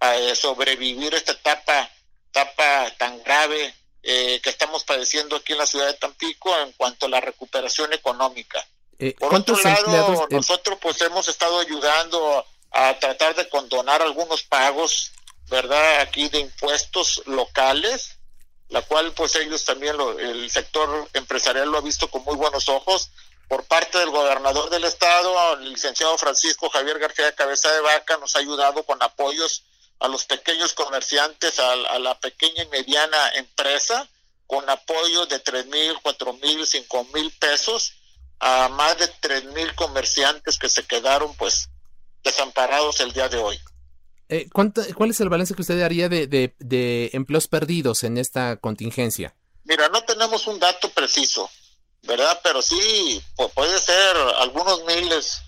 eh, 0.00 0.36
sobrevivir 0.36 1.12
esta 1.12 1.32
etapa, 1.32 1.90
etapa 2.30 2.92
tan 2.98 3.20
grave 3.24 3.74
eh, 4.04 4.40
que 4.40 4.50
estamos 4.50 4.84
padeciendo 4.84 5.34
aquí 5.34 5.50
en 5.50 5.58
la 5.58 5.66
ciudad 5.66 5.88
de 5.88 5.94
Tampico 5.94 6.56
en 6.60 6.70
cuanto 6.74 7.06
a 7.06 7.08
la 7.08 7.20
recuperación 7.20 7.92
económica. 7.92 8.64
Eh, 9.00 9.16
Por 9.18 9.34
otro 9.34 9.60
lado, 9.60 10.28
nosotros 10.30 10.78
pues 10.80 11.00
hemos 11.02 11.26
estado 11.26 11.58
ayudando 11.58 12.46
a 12.70 12.96
tratar 13.00 13.34
de 13.34 13.48
condonar 13.48 14.00
algunos 14.00 14.44
pagos, 14.44 15.10
¿verdad? 15.50 16.02
Aquí 16.02 16.28
de 16.28 16.38
impuestos 16.38 17.20
locales, 17.26 18.16
la 18.72 18.80
cual 18.80 19.12
pues 19.12 19.36
ellos 19.36 19.64
también, 19.64 19.96
el 20.18 20.50
sector 20.50 21.08
empresarial 21.12 21.68
lo 21.70 21.78
ha 21.78 21.82
visto 21.82 22.08
con 22.08 22.24
muy 22.24 22.36
buenos 22.36 22.68
ojos. 22.68 23.10
Por 23.46 23.64
parte 23.64 23.98
del 23.98 24.08
gobernador 24.08 24.70
del 24.70 24.84
estado, 24.84 25.58
el 25.58 25.72
licenciado 25.74 26.16
Francisco 26.16 26.70
Javier 26.70 26.98
García 26.98 27.34
Cabeza 27.34 27.70
de 27.70 27.82
Vaca, 27.82 28.16
nos 28.16 28.34
ha 28.34 28.38
ayudado 28.38 28.82
con 28.84 29.02
apoyos 29.02 29.64
a 30.00 30.08
los 30.08 30.24
pequeños 30.24 30.72
comerciantes, 30.72 31.60
a, 31.60 31.72
a 31.72 31.98
la 31.98 32.18
pequeña 32.18 32.62
y 32.62 32.68
mediana 32.68 33.28
empresa, 33.34 34.08
con 34.46 34.68
apoyo 34.70 35.26
de 35.26 35.38
tres 35.38 35.66
mil, 35.66 35.94
cuatro 36.02 36.32
mil, 36.32 36.66
cinco 36.66 37.04
mil 37.12 37.30
pesos 37.38 37.92
a 38.40 38.68
más 38.68 38.96
de 38.98 39.42
mil 39.54 39.74
comerciantes 39.74 40.58
que 40.58 40.70
se 40.70 40.86
quedaron 40.86 41.34
pues 41.36 41.68
desamparados 42.24 43.00
el 43.00 43.12
día 43.12 43.28
de 43.28 43.36
hoy. 43.36 43.60
Eh, 44.32 44.48
¿Cuál 44.50 45.10
es 45.10 45.20
el 45.20 45.28
balance 45.28 45.54
que 45.54 45.60
usted 45.60 45.82
haría 45.82 46.08
de, 46.08 47.10
empleos 47.12 47.48
perdidos 47.48 48.02
en 48.02 48.16
esta 48.16 48.56
contingencia? 48.56 49.36
Mira, 49.64 49.90
no 49.90 50.02
tenemos 50.04 50.46
un 50.46 50.58
dato 50.58 50.88
preciso, 50.88 51.50
¿verdad? 52.04 52.40
Pero 52.42 52.62
sí, 52.62 53.22
puede 53.54 53.78
ser 53.78 54.16
algunos 54.38 54.84
miles 54.86 55.42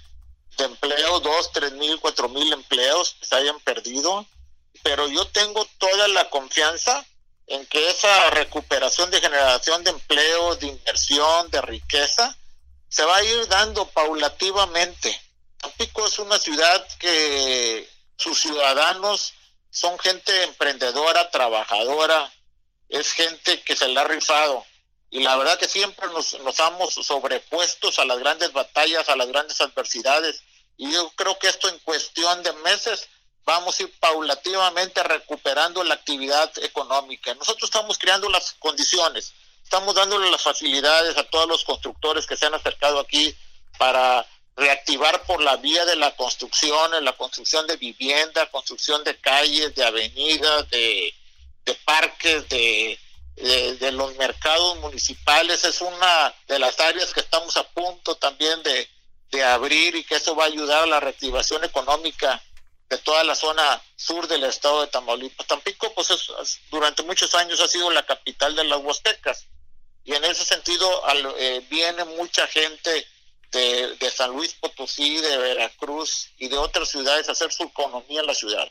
de 0.59 0.65
empleos, 0.65 1.23
dos, 1.23 1.51
tres 1.53 1.73
mil, 1.73 1.99
cuatro 1.99 2.29
mil 2.29 2.53
empleos 2.53 3.17
que 3.19 3.25
se 3.27 3.35
hayan 3.37 3.59
perdido, 3.61 4.27
pero 4.83 5.09
yo 5.09 5.27
tengo 5.29 5.67
toda 5.79 6.07
la 6.09 6.29
confianza 6.29 7.07
en 7.47 7.65
que 7.65 7.89
esa 7.89 8.29
recuperación 8.33 9.11
de 9.11 9.23
generación 9.23 9.83
de 9.83 9.93
empleo, 9.93 10.57
de 10.57 10.67
inversión, 10.67 11.51
de 11.51 11.63
riqueza, 11.63 12.37
se 12.91 13.03
va 13.07 13.17
a 13.17 13.25
ir 13.25 13.49
dando 13.49 13.87
paulativamente. 13.87 15.19
Tampico 15.57 16.07
es 16.07 16.19
una 16.19 16.39
ciudad 16.39 16.87
que 16.99 17.94
sus 18.17 18.41
ciudadanos 18.41 19.35
son 19.71 19.99
gente 19.99 20.45
emprendedora, 20.45 21.31
trabajadora, 21.31 22.33
es 22.89 23.13
gente 23.13 23.63
que 23.63 23.77
se 23.77 23.89
la 23.89 24.03
ha 24.03 24.05
rifado. 24.05 24.65
Y 25.11 25.21
la 25.21 25.37
verdad 25.37 25.59
que 25.59 25.69
siempre 25.69 26.07
nos, 26.09 26.39
nos 26.41 26.59
hemos 26.59 26.95
sobrepuestos 26.95 27.99
a 27.99 28.05
las 28.05 28.19
grandes 28.19 28.53
batallas, 28.53 29.09
a 29.09 29.17
las 29.17 29.29
grandes 29.29 29.61
adversidades. 29.61 30.43
Y 30.77 30.93
yo 30.93 31.11
creo 31.11 31.39
que 31.39 31.49
esto 31.49 31.69
en 31.69 31.79
cuestión 31.81 32.43
de 32.43 32.53
meses 32.55 33.09
vamos 33.45 33.79
a 33.79 33.83
ir 33.83 33.93
paulativamente 34.01 35.03
recuperando 35.03 35.85
la 35.85 35.95
actividad 35.95 36.51
económica. 36.59 37.35
Nosotros 37.35 37.69
estamos 37.69 37.99
creando 37.99 38.29
las 38.31 38.53
condiciones, 38.55 39.35
estamos 39.63 39.95
dándole 39.95 40.31
las 40.31 40.43
facilidades 40.43 41.17
a 41.17 41.25
todos 41.25 41.49
los 41.49 41.65
constructores 41.65 42.27
que 42.27 42.37
se 42.37 42.47
han 42.47 42.55
acercado 42.55 42.99
aquí 42.99 43.37
para 43.79 44.27
reactivar 44.57 45.25
por 45.25 45.41
la 45.41 45.57
vía 45.57 45.85
de 45.85 45.97
la 45.97 46.15
construcción, 46.17 46.95
en 46.95 47.05
la 47.05 47.13
construcción 47.15 47.67
de 47.67 47.77
vivienda, 47.77 48.51
construcción 48.51 49.03
de 49.05 49.19
calles, 49.21 49.75
de 49.75 49.85
avenidas, 49.85 50.69
de, 50.71 51.15
parques, 51.85 52.49
de, 52.49 52.99
de, 53.37 53.93
los 53.93 54.15
mercados 54.17 54.79
municipales. 54.79 55.65
Es 55.65 55.81
una 55.81 56.35
de 56.47 56.59
las 56.59 56.79
áreas 56.79 57.13
que 57.13 57.21
estamos 57.21 57.57
a 57.57 57.69
punto 57.69 58.15
también 58.17 58.63
de, 58.63 58.89
de 59.31 59.43
abrir 59.43 59.97
y 59.97 60.05
que 60.05 60.17
eso 60.17 60.37
va 60.37 60.45
a 60.45 60.49
ayudar 60.49 60.85
a 60.85 60.87
la 60.87 61.01
reactivación 61.01 61.65
económica 61.65 62.43
de 62.89 62.99
toda 62.99 63.25
la 63.25 63.35
zona 63.35 63.83
sur 63.97 64.29
del 64.29 64.45
estado 64.45 64.83
de 64.83 64.87
Tamaulipas. 64.87 65.47
Tampico, 65.47 65.93
pues 65.95 66.09
durante 66.71 67.03
muchos 67.03 67.35
años 67.35 67.61
ha 67.61 67.67
sido 67.67 67.91
la 67.91 68.07
capital 68.07 68.55
de 68.55 68.65
las 68.65 68.79
Huastecas 68.81 69.47
y 70.05 70.15
en 70.15 70.25
ese 70.25 70.45
sentido 70.45 71.03
eh, 71.39 71.67
viene 71.71 72.05
mucha 72.05 72.47
gente 72.47 73.07
de, 73.55 73.97
de, 73.99 74.11
San 74.11 74.33
Luis 74.33 74.55
Potosí, 74.55 75.17
de 75.21 75.39
Veracruz 75.39 76.31
y 76.39 76.49
de 76.49 76.59
otras 76.59 76.91
ciudades 76.91 77.29
hacer 77.29 77.51
su 77.53 77.63
economía 77.63 78.21
en 78.21 78.27
la 78.27 78.35
ciudad. 78.35 78.69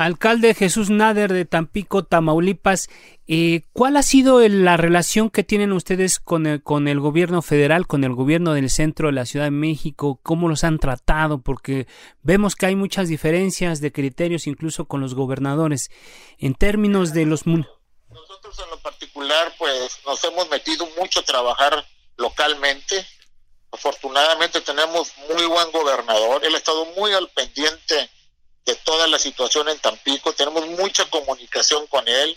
Alcalde 0.00 0.54
Jesús 0.54 0.88
Nader 0.88 1.30
de 1.30 1.44
Tampico, 1.44 2.04
Tamaulipas, 2.04 2.88
eh, 3.28 3.66
¿cuál 3.74 3.98
ha 3.98 4.02
sido 4.02 4.40
la 4.48 4.78
relación 4.78 5.28
que 5.28 5.44
tienen 5.44 5.72
ustedes 5.72 6.18
con 6.18 6.46
el, 6.46 6.62
con 6.62 6.88
el 6.88 7.00
gobierno 7.00 7.42
federal, 7.42 7.86
con 7.86 8.02
el 8.02 8.14
gobierno 8.14 8.54
del 8.54 8.70
centro 8.70 9.08
de 9.08 9.12
la 9.12 9.26
Ciudad 9.26 9.44
de 9.44 9.50
México? 9.50 10.18
¿Cómo 10.22 10.48
los 10.48 10.64
han 10.64 10.78
tratado? 10.78 11.42
Porque 11.42 11.86
vemos 12.22 12.56
que 12.56 12.64
hay 12.64 12.76
muchas 12.76 13.08
diferencias 13.08 13.82
de 13.82 13.92
criterios 13.92 14.46
incluso 14.46 14.86
con 14.86 15.02
los 15.02 15.14
gobernadores. 15.14 15.90
En 16.38 16.54
términos 16.54 17.12
de 17.12 17.26
los... 17.26 17.46
Nosotros 17.46 18.58
en 18.58 18.70
lo 18.70 18.80
particular 18.80 19.52
pues 19.58 19.98
nos 20.06 20.24
hemos 20.24 20.48
metido 20.48 20.88
mucho 20.98 21.20
a 21.20 21.24
trabajar 21.24 21.84
localmente. 22.16 23.06
Afortunadamente 23.72 24.60
tenemos 24.60 25.12
muy 25.28 25.44
buen 25.46 25.70
gobernador. 25.70 26.44
Él 26.44 26.54
ha 26.54 26.58
estado 26.58 26.84
muy 26.86 27.12
al 27.12 27.28
pendiente 27.30 28.10
de 28.64 28.74
toda 28.76 29.06
la 29.06 29.18
situación 29.18 29.68
en 29.68 29.78
Tampico, 29.78 30.32
tenemos 30.32 30.66
mucha 30.66 31.08
comunicación 31.10 31.86
con 31.86 32.06
él, 32.06 32.36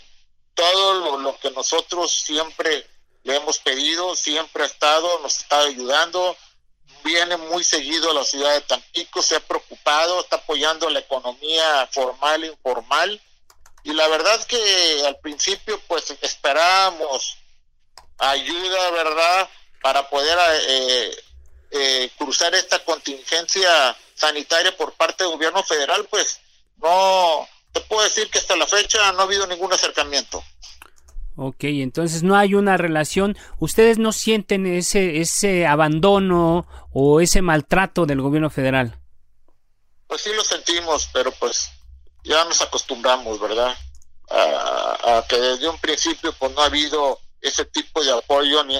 todo 0.54 1.18
lo, 1.18 1.38
que 1.38 1.50
nosotros 1.50 2.10
siempre 2.10 2.88
le 3.22 3.36
hemos 3.36 3.58
pedido, 3.58 4.16
siempre 4.16 4.62
ha 4.62 4.66
estado, 4.66 5.18
nos 5.20 5.38
está 5.38 5.60
ayudando, 5.60 6.36
viene 7.02 7.36
muy 7.36 7.64
seguido 7.64 8.10
a 8.10 8.14
la 8.14 8.24
ciudad 8.24 8.54
de 8.54 8.60
Tampico, 8.62 9.22
se 9.22 9.36
ha 9.36 9.40
preocupado, 9.40 10.20
está 10.20 10.36
apoyando 10.36 10.88
la 10.90 11.00
economía 11.00 11.88
formal 11.92 12.44
e 12.44 12.48
informal, 12.48 13.20
y 13.82 13.92
la 13.92 14.08
verdad 14.08 14.42
que 14.44 15.02
al 15.06 15.18
principio 15.20 15.80
pues 15.86 16.14
esperábamos 16.22 17.36
ayuda, 18.18 18.90
¿verdad?, 18.90 19.48
para 19.82 20.08
poder 20.08 20.38
eh, 20.66 21.23
eh, 21.76 22.10
cruzar 22.16 22.54
esta 22.54 22.84
contingencia 22.84 23.68
sanitaria 24.14 24.76
por 24.76 24.92
parte 24.92 25.24
del 25.24 25.32
gobierno 25.32 25.62
federal, 25.64 26.06
pues 26.08 26.40
no, 26.76 27.48
te 27.72 27.80
puedo 27.80 28.04
decir 28.04 28.30
que 28.30 28.38
hasta 28.38 28.56
la 28.56 28.66
fecha 28.66 29.10
no 29.12 29.20
ha 29.20 29.24
habido 29.24 29.46
ningún 29.46 29.72
acercamiento. 29.72 30.42
Ok, 31.36 31.64
entonces 31.64 32.22
no 32.22 32.36
hay 32.36 32.54
una 32.54 32.76
relación. 32.76 33.36
¿Ustedes 33.58 33.98
no 33.98 34.12
sienten 34.12 34.66
ese, 34.66 35.20
ese 35.20 35.66
abandono 35.66 36.68
o 36.92 37.20
ese 37.20 37.42
maltrato 37.42 38.06
del 38.06 38.20
gobierno 38.20 38.50
federal? 38.50 39.00
Pues 40.06 40.22
sí 40.22 40.30
lo 40.32 40.44
sentimos, 40.44 41.08
pero 41.12 41.32
pues 41.32 41.70
ya 42.22 42.44
nos 42.44 42.60
acostumbramos, 42.62 43.40
¿verdad? 43.40 43.76
A, 44.30 45.24
que 45.28 45.36
desde 45.36 45.68
un 45.68 45.78
principio 45.78 46.32
pues 46.38 46.52
no 46.52 46.62
ha 46.62 46.66
habido 46.66 47.18
ese 47.40 47.64
tipo 47.64 48.02
de 48.02 48.12
apoyo 48.12 48.62
ni, 48.64 48.78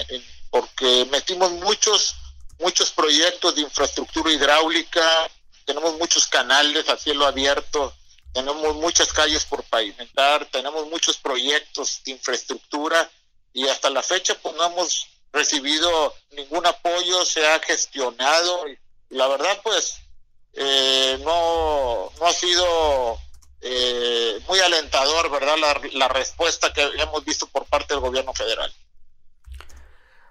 porque 0.49 1.05
metimos 1.11 1.51
muchos 1.51 2.15
muchos 2.59 2.91
proyectos 2.91 3.55
de 3.55 3.61
infraestructura 3.61 4.31
hidráulica, 4.31 5.29
tenemos 5.65 5.97
muchos 5.97 6.27
canales 6.27 6.87
a 6.89 6.97
cielo 6.97 7.25
abierto, 7.25 7.93
tenemos 8.33 8.75
muchas 8.75 9.11
calles 9.11 9.45
por 9.45 9.63
pavimentar, 9.63 10.45
tenemos 10.51 10.87
muchos 10.87 11.17
proyectos 11.17 12.01
de 12.03 12.11
infraestructura 12.11 13.09
y 13.53 13.67
hasta 13.67 13.89
la 13.89 14.03
fecha 14.03 14.35
pues 14.35 14.55
no 14.55 14.65
hemos 14.65 15.07
recibido 15.31 16.13
ningún 16.31 16.65
apoyo, 16.65 17.25
se 17.25 17.45
ha 17.47 17.59
gestionado 17.59 18.65
la 19.09 19.27
verdad 19.27 19.59
pues 19.63 19.95
eh, 20.53 21.17
no, 21.23 22.11
no 22.19 22.25
ha 22.25 22.33
sido 22.33 23.19
eh, 23.61 24.39
muy 24.47 24.59
alentador, 24.59 25.29
¿verdad? 25.29 25.57
La, 25.57 25.81
la 25.93 26.07
respuesta 26.07 26.71
que 26.71 26.81
hemos 26.81 27.25
visto 27.25 27.47
por 27.47 27.65
parte 27.65 27.93
del 27.93 28.01
gobierno 28.01 28.33
federal. 28.33 28.73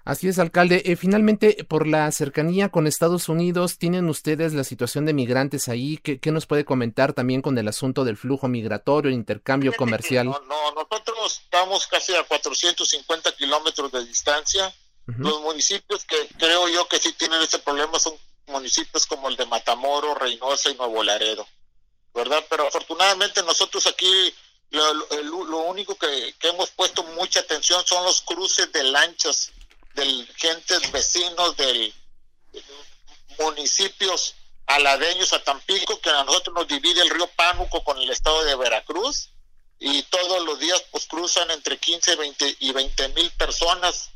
Así 0.05 0.27
es, 0.27 0.37
alcalde. 0.37 0.83
Eh, 0.85 0.95
finalmente, 0.95 1.65
por 1.67 1.87
la 1.87 2.11
cercanía 2.11 2.69
con 2.69 2.85
Estados 2.85 3.27
Unidos, 3.27 3.79
¿tienen 3.79 4.07
ustedes 4.07 4.53
la 4.53 4.63
situación 4.63 5.03
de 5.07 5.13
migrantes 5.13 5.67
ahí? 5.67 5.97
¿Qué, 5.97 6.31
nos 6.31 6.45
puede 6.45 6.63
comentar 6.63 7.13
también 7.13 7.41
con 7.41 7.57
el 7.57 7.67
asunto 7.67 8.05
del 8.05 8.15
flujo 8.15 8.47
migratorio, 8.47 9.09
el 9.09 9.15
intercambio 9.15 9.73
comercial? 9.75 10.27
No, 10.27 10.71
nosotros 10.75 11.41
estamos 11.43 11.87
casi 11.87 12.13
a 12.13 12.23
450 12.23 13.31
kilómetros 13.31 13.91
de 13.91 14.05
distancia. 14.05 14.71
Los 15.07 15.41
municipios 15.41 16.05
que 16.05 16.15
creo 16.37 16.67
yo 16.69 16.87
que 16.87 16.99
sí 16.99 17.11
tienen 17.13 17.41
este 17.41 17.57
problema 17.59 17.97
son 17.99 18.13
municipios 18.47 19.07
como 19.07 19.27
el 19.27 19.35
de 19.35 19.47
Matamoros, 19.47 20.19
Reynosa 20.19 20.69
y 20.69 20.75
Nuevo 20.75 21.03
Laredo, 21.03 21.47
¿verdad? 22.13 22.43
Pero 22.47 22.67
afortunadamente 22.67 23.41
nosotros 23.41 23.85
aquí 23.87 24.33
lo, 24.69 25.59
único 25.61 25.95
que, 25.95 26.33
que 26.39 26.49
hemos 26.49 26.69
puesto 26.71 27.03
mucha 27.03 27.39
atención 27.39 27.83
son 27.85 28.03
los 28.03 28.21
cruces 28.21 28.71
de 28.71 28.83
lanchas 28.83 29.51
del 29.95 30.27
gentes 30.35 30.91
vecinos 30.91 31.57
del 31.57 31.93
municipios 33.39 34.35
aladeños 34.67 35.33
a 35.33 35.43
Tampico, 35.43 35.99
que 35.99 36.09
a 36.09 36.23
nosotros 36.23 36.55
nos 36.55 36.67
divide 36.67 37.01
el 37.01 37.09
río 37.09 37.27
Pánuco 37.35 37.83
con 37.83 37.97
el 37.97 38.09
estado 38.09 38.43
de 38.43 38.55
Veracruz, 38.55 39.31
y 39.79 40.03
todos 40.03 40.43
los 40.45 40.59
días 40.59 40.83
pues 40.91 41.05
cruzan 41.05 41.51
entre 41.51 41.77
15 41.77 42.15
20 42.15 42.57
y 42.59 42.71
20 42.71 43.09
mil 43.09 43.29
personas, 43.31 44.11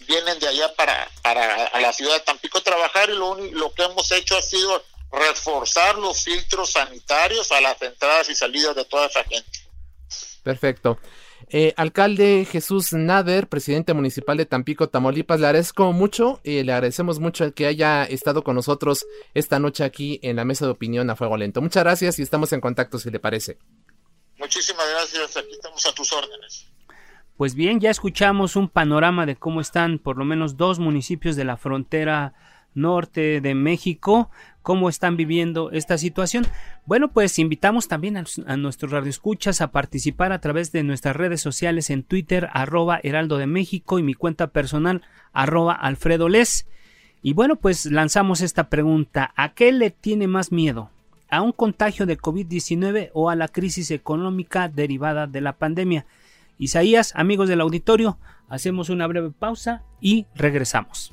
vienen 0.00 0.38
de 0.40 0.48
allá 0.48 0.74
para, 0.74 1.08
para 1.22 1.66
a 1.66 1.80
la 1.80 1.92
ciudad 1.92 2.14
de 2.14 2.20
Tampico 2.20 2.62
trabajar, 2.62 3.10
y 3.10 3.14
lo, 3.14 3.34
lo 3.36 3.72
que 3.72 3.84
hemos 3.84 4.10
hecho 4.12 4.36
ha 4.36 4.42
sido 4.42 4.84
reforzar 5.10 5.96
los 5.96 6.22
filtros 6.22 6.72
sanitarios 6.72 7.52
a 7.52 7.60
las 7.60 7.80
entradas 7.80 8.28
y 8.28 8.34
salidas 8.34 8.74
de 8.74 8.84
toda 8.84 9.06
esa 9.06 9.22
gente. 9.24 9.60
Perfecto. 10.42 10.98
Eh, 11.48 11.74
alcalde 11.76 12.46
Jesús 12.50 12.92
Nader, 12.92 13.48
presidente 13.48 13.92
municipal 13.94 14.36
de 14.36 14.46
Tampico, 14.46 14.88
Tamaulipas, 14.88 15.40
le 15.40 15.46
agradezco 15.46 15.92
mucho 15.92 16.40
y 16.42 16.62
le 16.62 16.72
agradecemos 16.72 17.20
mucho 17.20 17.52
que 17.54 17.66
haya 17.66 18.04
estado 18.04 18.42
con 18.42 18.56
nosotros 18.56 19.06
esta 19.34 19.58
noche 19.58 19.84
aquí 19.84 20.20
en 20.22 20.36
la 20.36 20.44
mesa 20.44 20.64
de 20.64 20.72
opinión 20.72 21.10
a 21.10 21.16
fuego 21.16 21.36
lento. 21.36 21.60
Muchas 21.60 21.84
gracias 21.84 22.18
y 22.18 22.22
estamos 22.22 22.52
en 22.52 22.60
contacto 22.60 22.98
si 22.98 23.10
le 23.10 23.20
parece. 23.20 23.58
Muchísimas 24.38 24.88
gracias, 24.90 25.36
aquí 25.36 25.52
estamos 25.52 25.84
a 25.86 25.92
tus 25.92 26.12
órdenes. 26.12 26.66
Pues 27.36 27.54
bien, 27.54 27.80
ya 27.80 27.90
escuchamos 27.90 28.56
un 28.56 28.68
panorama 28.68 29.26
de 29.26 29.36
cómo 29.36 29.60
están 29.60 29.98
por 29.98 30.16
lo 30.16 30.24
menos 30.24 30.56
dos 30.56 30.78
municipios 30.78 31.36
de 31.36 31.44
la 31.44 31.56
frontera 31.56 32.34
norte 32.74 33.40
de 33.40 33.54
México, 33.54 34.30
cómo 34.64 34.88
están 34.88 35.16
viviendo 35.16 35.70
esta 35.70 35.98
situación. 35.98 36.46
Bueno, 36.86 37.12
pues 37.12 37.38
invitamos 37.38 37.86
también 37.86 38.16
a, 38.16 38.56
nuestros 38.56 38.90
radioescuchas 38.90 39.60
a 39.60 39.70
participar 39.70 40.32
a 40.32 40.40
través 40.40 40.72
de 40.72 40.82
nuestras 40.82 41.14
redes 41.14 41.42
sociales 41.42 41.90
en 41.90 42.02
Twitter, 42.02 42.48
arroba 42.52 42.98
Heraldo 43.02 43.38
de 43.38 43.46
México 43.46 43.98
y 44.00 44.02
mi 44.02 44.14
cuenta 44.14 44.48
personal, 44.48 45.02
arroba 45.32 45.74
Alfredo 45.74 46.28
Les. 46.28 46.66
Y 47.22 47.34
bueno, 47.34 47.56
pues 47.56 47.86
lanzamos 47.86 48.40
esta 48.40 48.68
pregunta, 48.70 49.32
¿a 49.36 49.54
qué 49.54 49.70
le 49.70 49.90
tiene 49.90 50.26
más 50.26 50.50
miedo? 50.50 50.90
a 51.30 51.42
un 51.42 51.50
contagio 51.50 52.06
de 52.06 52.16
COVID-19 52.16 53.10
o 53.12 53.28
a 53.28 53.34
la 53.34 53.48
crisis 53.48 53.90
económica 53.90 54.68
derivada 54.68 55.26
de 55.26 55.40
la 55.40 55.54
pandemia. 55.54 56.06
Isaías, 56.58 57.12
amigos 57.16 57.48
del 57.48 57.60
auditorio, 57.60 58.18
hacemos 58.48 58.88
una 58.88 59.08
breve 59.08 59.32
pausa 59.32 59.82
y 60.00 60.26
regresamos. 60.36 61.12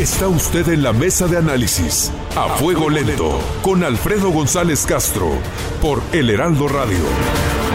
Está 0.00 0.28
usted 0.28 0.66
en 0.70 0.82
la 0.82 0.94
mesa 0.94 1.26
de 1.26 1.36
análisis, 1.36 2.10
a 2.34 2.48
fuego 2.56 2.88
lento, 2.88 3.38
con 3.60 3.84
Alfredo 3.84 4.30
González 4.30 4.86
Castro, 4.86 5.28
por 5.82 6.00
El 6.14 6.30
Heraldo 6.30 6.68
Radio. 6.68 7.69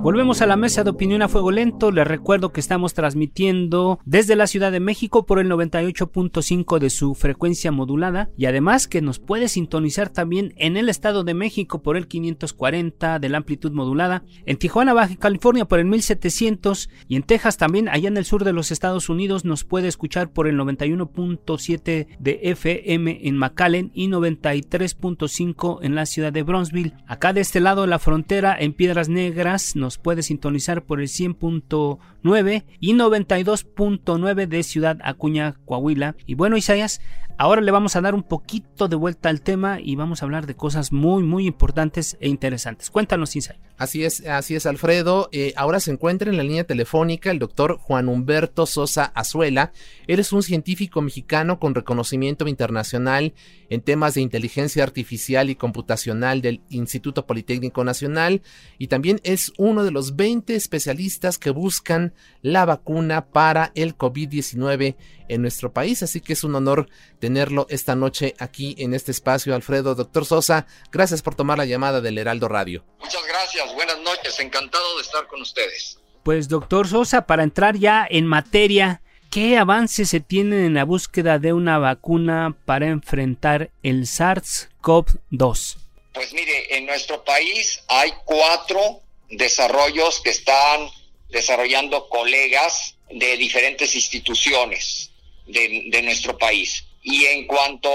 Volvemos 0.00 0.42
a 0.42 0.46
la 0.46 0.56
mesa 0.56 0.84
de 0.84 0.90
opinión 0.90 1.22
a 1.22 1.28
fuego 1.28 1.50
lento. 1.50 1.90
Les 1.90 2.06
recuerdo 2.06 2.52
que 2.52 2.60
estamos 2.60 2.94
transmitiendo 2.94 3.98
desde 4.04 4.36
la 4.36 4.46
Ciudad 4.46 4.70
de 4.70 4.78
México 4.78 5.26
por 5.26 5.40
el 5.40 5.50
98.5 5.50 6.78
de 6.78 6.88
su 6.88 7.16
frecuencia 7.16 7.72
modulada 7.72 8.30
y 8.36 8.46
además 8.46 8.86
que 8.86 9.02
nos 9.02 9.18
puede 9.18 9.48
sintonizar 9.48 10.08
también 10.08 10.54
en 10.56 10.76
el 10.76 10.88
Estado 10.88 11.24
de 11.24 11.34
México 11.34 11.82
por 11.82 11.96
el 11.96 12.06
540 12.06 13.18
de 13.18 13.28
la 13.28 13.38
amplitud 13.38 13.72
modulada, 13.72 14.22
en 14.46 14.56
Tijuana, 14.56 14.94
Baja 14.94 15.16
California 15.16 15.64
por 15.64 15.80
el 15.80 15.86
1700 15.86 16.90
y 17.08 17.16
en 17.16 17.24
Texas 17.24 17.56
también, 17.56 17.88
allá 17.88 18.06
en 18.06 18.16
el 18.18 18.24
sur 18.24 18.44
de 18.44 18.52
los 18.52 18.70
Estados 18.70 19.08
Unidos 19.08 19.44
nos 19.44 19.64
puede 19.64 19.88
escuchar 19.88 20.30
por 20.30 20.46
el 20.46 20.56
91.7 20.58 22.06
de 22.20 22.40
FM 22.44 23.26
en 23.26 23.36
McAllen 23.36 23.90
y 23.94 24.06
93.5 24.06 25.80
en 25.82 25.96
la 25.96 26.06
ciudad 26.06 26.32
de 26.32 26.44
Bronzeville. 26.44 26.94
Acá 27.08 27.32
de 27.32 27.40
este 27.40 27.58
lado 27.58 27.82
de 27.82 27.88
la 27.88 27.98
frontera 27.98 28.56
en 28.56 28.74
Piedras 28.74 29.08
Negras 29.08 29.74
nos 29.74 29.87
puede 29.96 30.22
sintonizar 30.22 30.84
por 30.84 31.00
el 31.00 31.06
100.9 31.06 32.64
y 32.80 32.92
92.9 32.92 34.46
de 34.46 34.62
Ciudad 34.62 34.98
Acuña, 35.02 35.56
Coahuila. 35.64 36.16
Y 36.26 36.34
bueno, 36.34 36.58
Isaías, 36.58 37.00
Ahora 37.40 37.60
le 37.60 37.70
vamos 37.70 37.94
a 37.94 38.00
dar 38.00 38.16
un 38.16 38.24
poquito 38.24 38.88
de 38.88 38.96
vuelta 38.96 39.28
al 39.28 39.42
tema 39.42 39.78
y 39.80 39.94
vamos 39.94 40.20
a 40.20 40.24
hablar 40.24 40.46
de 40.46 40.56
cosas 40.56 40.90
muy, 40.90 41.22
muy 41.22 41.46
importantes 41.46 42.16
e 42.18 42.28
interesantes. 42.28 42.90
Cuéntanos, 42.90 43.36
Insay. 43.36 43.58
Así 43.76 44.02
es, 44.02 44.26
así 44.26 44.56
es, 44.56 44.66
Alfredo. 44.66 45.28
Eh, 45.30 45.52
ahora 45.54 45.78
se 45.78 45.92
encuentra 45.92 46.28
en 46.28 46.36
la 46.36 46.42
línea 46.42 46.64
telefónica 46.64 47.30
el 47.30 47.38
doctor 47.38 47.78
Juan 47.78 48.08
Humberto 48.08 48.66
Sosa 48.66 49.04
Azuela. 49.04 49.70
Él 50.08 50.18
es 50.18 50.32
un 50.32 50.42
científico 50.42 51.00
mexicano 51.00 51.60
con 51.60 51.76
reconocimiento 51.76 52.48
internacional 52.48 53.34
en 53.70 53.82
temas 53.82 54.14
de 54.14 54.22
inteligencia 54.22 54.82
artificial 54.82 55.48
y 55.48 55.54
computacional 55.54 56.42
del 56.42 56.62
Instituto 56.70 57.24
Politécnico 57.24 57.84
Nacional 57.84 58.42
y 58.78 58.88
también 58.88 59.20
es 59.22 59.52
uno 59.78 59.84
de 59.84 59.92
los 59.92 60.16
20 60.16 60.56
especialistas 60.56 61.38
que 61.38 61.50
buscan 61.50 62.12
la 62.42 62.64
vacuna 62.64 63.26
para 63.26 63.70
el 63.76 63.96
COVID-19 63.96 64.96
en 65.28 65.40
nuestro 65.40 65.72
país. 65.72 66.02
Así 66.02 66.20
que 66.20 66.32
es 66.32 66.42
un 66.42 66.56
honor 66.56 66.88
tenerlo 67.20 67.68
esta 67.70 67.94
noche 67.94 68.34
aquí 68.40 68.74
en 68.78 68.92
este 68.92 69.12
espacio, 69.12 69.54
Alfredo. 69.54 69.94
Doctor 69.94 70.24
Sosa, 70.24 70.66
gracias 70.90 71.22
por 71.22 71.36
tomar 71.36 71.58
la 71.58 71.64
llamada 71.64 72.00
del 72.00 72.18
Heraldo 72.18 72.48
Radio. 72.48 72.84
Muchas 72.98 73.24
gracias, 73.28 73.72
buenas 73.74 74.00
noches, 74.00 74.40
encantado 74.40 74.96
de 74.96 75.02
estar 75.02 75.28
con 75.28 75.42
ustedes. 75.42 76.00
Pues 76.24 76.48
doctor 76.48 76.88
Sosa, 76.88 77.24
para 77.24 77.44
entrar 77.44 77.76
ya 77.76 78.04
en 78.10 78.26
materia, 78.26 79.00
¿qué 79.30 79.58
avances 79.58 80.08
se 80.08 80.18
tienen 80.18 80.64
en 80.64 80.74
la 80.74 80.84
búsqueda 80.84 81.38
de 81.38 81.52
una 81.52 81.78
vacuna 81.78 82.56
para 82.64 82.88
enfrentar 82.88 83.70
el 83.84 84.06
SARS-CoV-2? 84.06 85.76
Pues 86.14 86.32
mire, 86.32 86.76
en 86.76 86.86
nuestro 86.86 87.22
país 87.22 87.80
hay 87.86 88.10
cuatro 88.24 89.02
desarrollos 89.28 90.20
que 90.20 90.30
están 90.30 90.90
desarrollando 91.28 92.08
colegas 92.08 92.94
de 93.10 93.36
diferentes 93.36 93.94
instituciones 93.94 95.10
de, 95.46 96.02
nuestro 96.02 96.36
país. 96.36 96.84
Y 97.02 97.24
en 97.26 97.46
cuanto, 97.46 97.90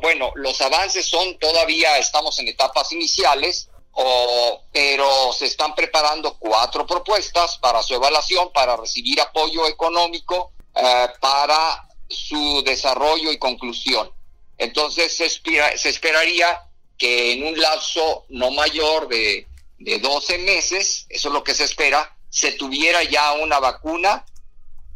bueno, 0.00 0.32
los 0.36 0.60
avances 0.60 1.06
son 1.06 1.38
todavía, 1.38 1.98
estamos 1.98 2.38
en 2.38 2.48
etapas 2.48 2.92
iniciales, 2.92 3.68
o, 3.92 4.62
pero 4.72 5.32
se 5.32 5.46
están 5.46 5.74
preparando 5.74 6.36
cuatro 6.38 6.86
propuestas 6.86 7.58
para 7.58 7.82
su 7.82 7.94
evaluación, 7.94 8.50
para 8.52 8.76
recibir 8.76 9.20
apoyo 9.20 9.66
económico, 9.66 10.52
eh, 10.74 11.06
para 11.20 11.88
su 12.08 12.62
desarrollo 12.64 13.30
y 13.32 13.38
conclusión. 13.38 14.10
Entonces 14.58 15.16
se, 15.16 15.28
se 15.28 15.88
esperaría 15.88 16.60
que 16.98 17.32
en 17.32 17.46
un 17.46 17.60
lapso 17.60 18.24
no 18.28 18.50
mayor 18.50 19.08
de, 19.08 19.46
de 19.78 19.98
12 19.98 20.38
meses, 20.38 21.06
eso 21.08 21.28
es 21.28 21.34
lo 21.34 21.44
que 21.44 21.54
se 21.54 21.64
espera, 21.64 22.16
se 22.30 22.52
tuviera 22.52 23.02
ya 23.04 23.32
una 23.32 23.60
vacuna 23.60 24.24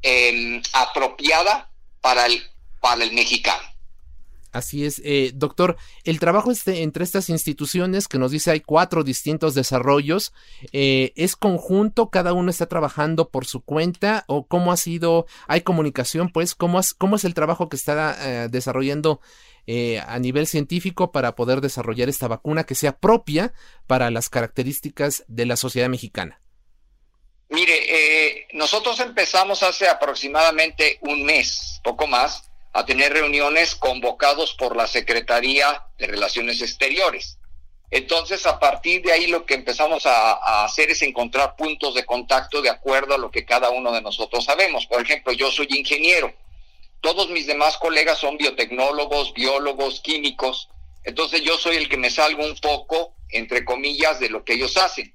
em, 0.02 0.62
apropiada 0.72 1.70
para 2.00 2.26
el, 2.26 2.42
para 2.80 3.04
el 3.04 3.12
mexicano. 3.12 3.68
Así 4.50 4.84
es, 4.84 5.00
eh, 5.04 5.32
doctor. 5.34 5.76
El 6.04 6.20
trabajo 6.20 6.50
este, 6.50 6.82
entre 6.82 7.04
estas 7.04 7.28
instituciones 7.28 8.08
que 8.08 8.18
nos 8.18 8.30
dice 8.30 8.50
hay 8.50 8.60
cuatro 8.60 9.04
distintos 9.04 9.54
desarrollos, 9.54 10.32
eh, 10.72 11.12
¿es 11.16 11.36
conjunto? 11.36 12.08
¿Cada 12.08 12.32
uno 12.32 12.50
está 12.50 12.66
trabajando 12.66 13.28
por 13.28 13.44
su 13.44 13.60
cuenta? 13.60 14.24
¿O 14.26 14.46
cómo 14.46 14.72
ha 14.72 14.76
sido? 14.76 15.26
¿Hay 15.48 15.60
comunicación? 15.60 16.30
Pues, 16.30 16.54
¿cómo, 16.54 16.80
cómo 16.96 17.16
es 17.16 17.24
el 17.24 17.34
trabajo 17.34 17.68
que 17.68 17.76
está 17.76 18.16
eh, 18.20 18.48
desarrollando 18.48 19.20
a 20.06 20.18
nivel 20.18 20.46
científico 20.46 21.12
para 21.12 21.34
poder 21.34 21.60
desarrollar 21.60 22.08
esta 22.08 22.26
vacuna 22.26 22.64
que 22.64 22.74
sea 22.74 22.96
propia 22.96 23.52
para 23.86 24.10
las 24.10 24.30
características 24.30 25.24
de 25.28 25.44
la 25.44 25.56
sociedad 25.56 25.88
mexicana? 25.88 26.40
Mire, 27.50 27.74
eh, 27.88 28.46
nosotros 28.52 29.00
empezamos 29.00 29.62
hace 29.62 29.88
aproximadamente 29.88 30.98
un 31.02 31.24
mes, 31.24 31.80
poco 31.82 32.06
más, 32.06 32.50
a 32.72 32.84
tener 32.84 33.12
reuniones 33.12 33.74
convocados 33.74 34.54
por 34.54 34.76
la 34.76 34.86
Secretaría 34.86 35.82
de 35.98 36.06
Relaciones 36.06 36.60
Exteriores. 36.60 37.38
Entonces, 37.90 38.44
a 38.44 38.58
partir 38.58 39.02
de 39.02 39.12
ahí 39.12 39.28
lo 39.28 39.46
que 39.46 39.54
empezamos 39.54 40.04
a, 40.04 40.32
a, 40.32 40.64
hacer 40.66 40.90
es 40.90 41.00
encontrar 41.00 41.56
puntos 41.56 41.94
de 41.94 42.04
contacto 42.04 42.60
de 42.60 42.68
acuerdo 42.68 43.14
a 43.14 43.18
lo 43.18 43.30
que 43.30 43.46
cada 43.46 43.70
uno 43.70 43.92
de 43.92 44.02
nosotros 44.02 44.44
sabemos. 44.44 44.86
Por 44.86 45.00
ejemplo, 45.00 45.32
yo 45.32 45.50
soy 45.50 45.68
ingeniero. 45.70 46.32
Todos 47.00 47.30
mis 47.30 47.46
demás 47.46 47.76
colegas 47.78 48.18
son 48.18 48.36
biotecnólogos, 48.36 49.32
biólogos, 49.34 50.00
químicos. 50.00 50.68
Entonces, 51.04 51.42
yo 51.42 51.56
soy 51.56 51.76
el 51.76 51.88
que 51.88 51.96
me 51.96 52.10
salgo 52.10 52.44
un 52.44 52.56
poco, 52.56 53.14
entre 53.30 53.64
comillas, 53.64 54.20
de 54.20 54.30
lo 54.30 54.44
que 54.44 54.54
ellos 54.54 54.76
hacen. 54.76 55.14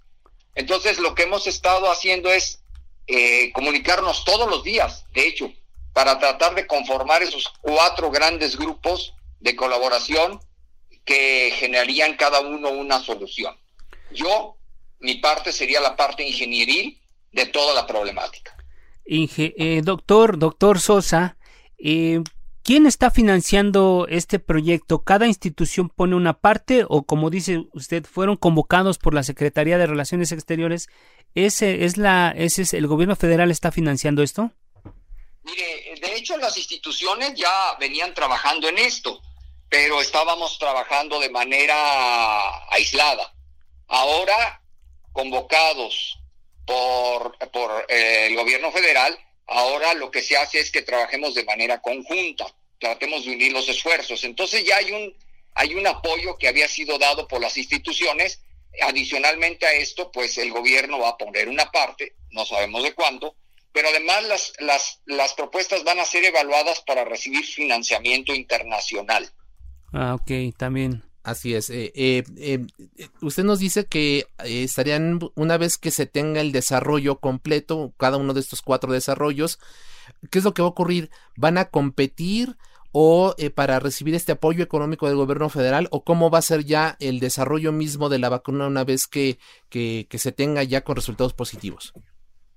Entonces, 0.56 1.00
lo 1.00 1.16
que 1.16 1.24
hemos 1.24 1.48
estado 1.48 1.92
haciendo 1.92 2.32
es 2.32 2.64
eh, 3.08 3.52
comunicarnos 3.54 4.24
todos 4.24 4.50
los 4.50 4.64
días, 4.64 5.06
de 5.14 5.28
hecho, 5.28 5.52
para 5.94 6.20
tratar 6.20 6.56
de 6.56 6.66
conformar 6.68 7.22
esos 7.22 7.52
cuatro 7.62 8.10
grandes 8.12 8.58
grupos 8.58 9.14
de 9.40 9.56
colaboración 9.56 10.40
que 11.06 11.54
generarían 11.58 12.16
cada 12.16 12.40
uno 12.40 12.70
una 12.70 13.00
solución. 13.04 13.56
Yo, 14.12 14.56
mi 15.00 15.16
parte 15.16 15.52
sería 15.52 15.82
la 15.82 15.96
parte 15.96 16.26
ingenieril 16.26 17.00
de 17.32 17.46
toda 17.48 17.74
la 17.74 17.86
problemática. 17.86 18.56
Eh, 19.06 19.82
doctor, 19.84 20.40
doctor 20.40 20.80
Sosa, 20.80 21.36
eh, 21.84 22.22
¿Quién 22.64 22.88
está 22.88 23.12
financiando 23.12 24.08
este 24.10 24.40
proyecto? 24.40 25.04
¿Cada 25.04 25.28
institución 25.28 25.90
pone 25.90 26.16
una 26.16 26.32
parte 26.32 26.86
o 26.88 27.04
como 27.04 27.30
dice 27.30 27.66
usted, 27.74 28.06
fueron 28.06 28.38
convocados 28.38 28.98
por 28.98 29.14
la 29.14 29.24
Secretaría 29.24 29.78
de 29.78 29.86
Relaciones 29.86 30.32
Exteriores? 30.32 30.88
¿Ese 31.36 31.84
es 31.84 31.98
la, 31.98 32.34
ese 32.38 32.62
es, 32.62 32.74
el 32.74 32.88
gobierno 32.88 33.18
federal 33.18 33.52
está 33.52 33.74
financiando 33.74 34.24
esto? 34.24 34.52
Mire, 35.44 36.00
de 36.00 36.16
hecho 36.16 36.38
las 36.38 36.56
instituciones 36.56 37.34
ya 37.36 37.76
venían 37.82 38.14
trabajando 38.14 38.70
en 38.70 38.78
esto, 38.78 39.22
pero 39.68 40.00
estábamos 40.00 40.58
trabajando 40.58 41.20
de 41.20 41.32
manera 41.32 42.66
aislada. 42.72 43.34
Ahora, 43.88 44.62
convocados 45.12 46.18
por, 46.66 47.38
por 47.52 47.86
eh, 47.90 48.28
el 48.28 48.38
gobierno 48.38 48.72
federal, 48.72 49.20
Ahora 49.48 49.94
lo 49.94 50.10
que 50.10 50.22
se 50.22 50.38
hace 50.38 50.60
es 50.60 50.72
que 50.72 50.82
trabajemos 50.82 51.36
de 51.36 51.44
manera 51.44 51.82
conjunta. 51.82 52.46
tratemos 52.80 53.24
de 53.24 53.32
unir 53.32 53.54
los 53.54 53.70
esfuerzos. 53.70 54.24
Entonces 54.26 54.66
ya 54.66 54.78
hay 54.78 54.92
un, 54.92 55.16
hay 55.54 55.74
un 55.76 55.88
apoyo 55.88 56.38
que 56.38 56.50
había 56.50 56.68
sido 56.68 56.98
dado 56.98 57.28
por 57.28 57.40
las 57.40 57.58
instituciones. 57.58 58.42
Adicionalmente 58.82 59.66
a 59.66 59.74
esto, 59.74 60.12
pues 60.12 60.38
el 60.38 60.52
gobierno 60.52 61.00
va 61.00 61.10
a 61.10 61.18
poner 61.18 61.48
una 61.48 61.72
parte, 61.72 62.16
no 62.32 62.44
sabemos 62.46 62.84
de 62.84 62.94
cuándo, 62.94 63.36
pero 63.72 63.88
además 63.90 64.24
las, 64.24 64.54
las, 64.60 65.02
las 65.06 65.34
propuestas 65.34 65.84
van 65.84 66.00
a 66.00 66.06
ser 66.06 66.26
evaluadas 66.26 66.82
para 66.82 67.06
recibir 67.06 67.46
financiamiento 67.46 68.34
internacional. 68.34 69.30
Ah, 69.94 70.16
ok, 70.16 70.58
también. 70.58 71.04
Así 71.24 71.56
es. 71.56 71.70
Eh, 71.70 71.94
eh, 71.96 72.24
eh, 72.38 72.60
usted 73.22 73.46
nos 73.46 73.60
dice 73.60 73.86
que 73.86 74.28
estarían, 74.44 75.20
una 75.36 75.58
vez 75.58 75.78
que 75.78 75.90
se 75.90 76.06
tenga 76.06 76.42
el 76.42 76.52
desarrollo 76.52 77.20
completo, 77.20 77.94
cada 77.98 78.18
uno 78.18 78.34
de 78.34 78.42
estos 78.42 78.62
cuatro 78.62 78.92
desarrollos, 78.92 79.58
¿qué 80.30 80.40
es 80.40 80.46
lo 80.46 80.54
que 80.54 80.62
va 80.62 80.68
a 80.68 80.72
ocurrir? 80.72 81.10
¿Van 81.38 81.58
a 81.58 81.70
competir 81.70 82.58
o 82.92 83.36
para 83.56 83.80
recibir 83.80 84.14
este 84.16 84.34
apoyo 84.34 84.64
económico 84.64 85.08
del 85.08 85.16
gobierno 85.16 85.50
federal 85.50 85.88
o 85.92 86.04
cómo 86.04 86.30
va 86.30 86.40
a 86.40 86.44
ser 86.44 86.66
ya 86.66 86.98
el 87.00 87.20
desarrollo 87.22 87.72
mismo 87.72 88.10
de 88.10 88.20
la 88.20 88.30
vacuna 88.30 88.68
una 88.68 88.84
vez 88.84 89.08
que, 89.08 89.40
que, 89.70 90.06
que 90.10 90.20
se 90.20 90.34
tenga 90.34 90.62
ya 90.64 90.82
con 90.82 90.98
resultados 90.98 91.34
positivos? 91.34 91.94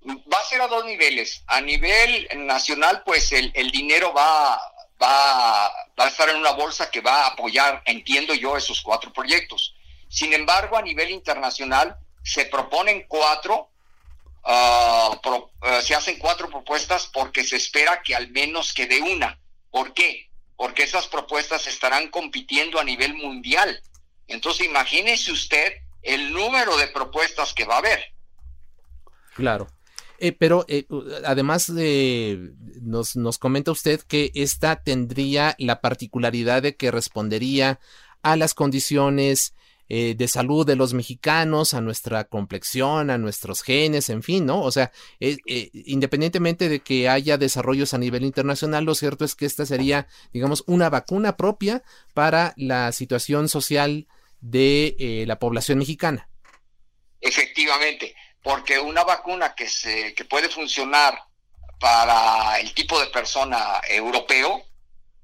Va 0.06 0.38
a 0.38 0.48
ser 0.48 0.60
a 0.60 0.66
dos 0.66 0.84
niveles. 0.84 1.42
A 1.46 1.60
nivel 1.60 2.28
nacional, 2.46 3.02
pues 3.06 3.32
el, 3.32 3.50
el 3.54 3.70
dinero 3.70 4.12
va, 4.12 4.58
va, 5.00 5.66
a 5.66 6.06
estar 6.06 6.28
en 6.28 6.36
una 6.36 6.52
bolsa 6.52 6.90
que 6.90 7.00
va 7.00 7.24
a 7.24 7.26
apoyar, 7.28 7.82
entiendo 7.84 8.34
yo, 8.34 8.56
esos 8.56 8.80
cuatro 8.80 9.12
proyectos. 9.12 9.74
Sin 10.08 10.32
embargo, 10.32 10.76
a 10.76 10.82
nivel 10.82 11.10
internacional 11.10 11.96
se 12.22 12.46
proponen 12.46 13.04
cuatro, 13.08 13.70
ah, 14.44 15.20
ah, 15.62 15.80
se 15.82 15.94
hacen 15.94 16.18
cuatro 16.18 16.48
propuestas 16.48 17.08
porque 17.12 17.44
se 17.44 17.56
espera 17.56 18.02
que 18.02 18.14
al 18.14 18.30
menos 18.30 18.72
quede 18.72 19.00
una. 19.00 19.38
¿Por 19.70 19.92
qué? 19.92 20.30
Porque 20.56 20.84
esas 20.84 21.06
propuestas 21.06 21.66
estarán 21.66 22.08
compitiendo 22.08 22.80
a 22.80 22.84
nivel 22.84 23.14
mundial. 23.14 23.82
Entonces, 24.28 24.66
imagínese 24.66 25.30
usted 25.30 25.74
el 26.02 26.32
número 26.32 26.76
de 26.76 26.88
propuestas 26.88 27.52
que 27.52 27.64
va 27.64 27.76
a 27.76 27.78
haber. 27.78 28.12
Claro. 29.34 29.66
Eh, 30.18 30.32
pero 30.32 30.64
eh, 30.68 30.86
además 31.24 31.72
de, 31.74 32.52
nos, 32.80 33.16
nos 33.16 33.38
comenta 33.38 33.70
usted 33.70 34.00
que 34.00 34.30
esta 34.34 34.76
tendría 34.76 35.54
la 35.58 35.80
particularidad 35.80 36.62
de 36.62 36.76
que 36.76 36.90
respondería 36.90 37.80
a 38.22 38.36
las 38.36 38.54
condiciones 38.54 39.54
eh, 39.88 40.14
de 40.16 40.26
salud 40.26 40.66
de 40.66 40.74
los 40.74 40.94
mexicanos, 40.94 41.74
a 41.74 41.80
nuestra 41.80 42.24
complexión, 42.24 43.10
a 43.10 43.18
nuestros 43.18 43.62
genes, 43.62 44.08
en 44.10 44.22
fin, 44.22 44.46
¿no? 44.46 44.62
O 44.62 44.72
sea, 44.72 44.90
independientemente 45.20 46.68
de 46.68 46.80
que 46.80 47.08
haya 47.08 47.38
desarrollos 47.38 47.94
a 47.94 47.98
nivel 47.98 48.24
internacional, 48.24 48.84
lo 48.84 48.96
cierto 48.96 49.24
es 49.24 49.36
que 49.36 49.46
esta 49.46 49.64
sería, 49.64 50.08
digamos, 50.32 50.64
una 50.66 50.90
vacuna 50.90 51.36
propia 51.36 51.84
para 52.14 52.52
la 52.56 52.90
situación 52.90 53.48
social 53.48 54.08
de 54.40 55.24
la 55.24 55.38
población 55.38 55.78
mexicana. 55.78 56.28
Efectivamente 57.20 58.14
porque 58.46 58.78
una 58.78 59.02
vacuna 59.02 59.56
que, 59.56 59.68
se, 59.68 60.14
que 60.14 60.24
puede 60.24 60.48
funcionar 60.48 61.20
para 61.80 62.60
el 62.60 62.72
tipo 62.74 62.96
de 63.00 63.08
persona 63.08 63.80
europeo 63.88 64.62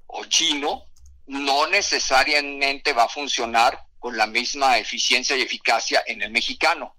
o 0.07 0.25
chino, 0.25 0.87
no 1.27 1.67
necesariamente 1.67 2.91
va 2.91 3.05
a 3.05 3.07
funcionar 3.07 3.79
con 3.97 4.17
la 4.17 4.27
misma 4.27 4.77
eficiencia 4.77 5.37
y 5.37 5.41
eficacia 5.41 6.03
en 6.05 6.21
el 6.21 6.31
mexicano. 6.31 6.97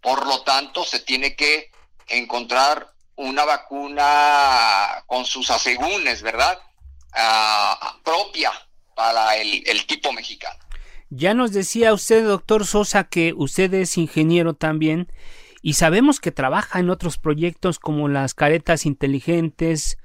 Por 0.00 0.26
lo 0.26 0.40
tanto, 0.44 0.82
se 0.82 1.00
tiene 1.00 1.36
que 1.36 1.70
encontrar 2.08 2.94
una 3.16 3.44
vacuna 3.44 5.04
con 5.06 5.26
sus 5.26 5.50
asegúnes, 5.50 6.22
¿verdad? 6.22 6.58
Ah, 7.12 7.98
propia 8.02 8.50
para 8.94 9.36
el, 9.36 9.62
el 9.66 9.86
tipo 9.86 10.10
mexicano. 10.10 10.58
Ya 11.10 11.34
nos 11.34 11.52
decía 11.52 11.92
usted, 11.92 12.24
doctor 12.24 12.66
Sosa, 12.66 13.04
que 13.04 13.34
usted 13.36 13.74
es 13.74 13.98
ingeniero 13.98 14.54
también 14.54 15.12
y 15.66 15.72
sabemos 15.72 16.20
que 16.20 16.30
trabaja 16.30 16.78
en 16.78 16.90
otros 16.90 17.18
proyectos 17.18 17.80
como 17.80 18.06
las 18.06 18.34
caretas 18.34 18.86
inteligentes 18.86 19.98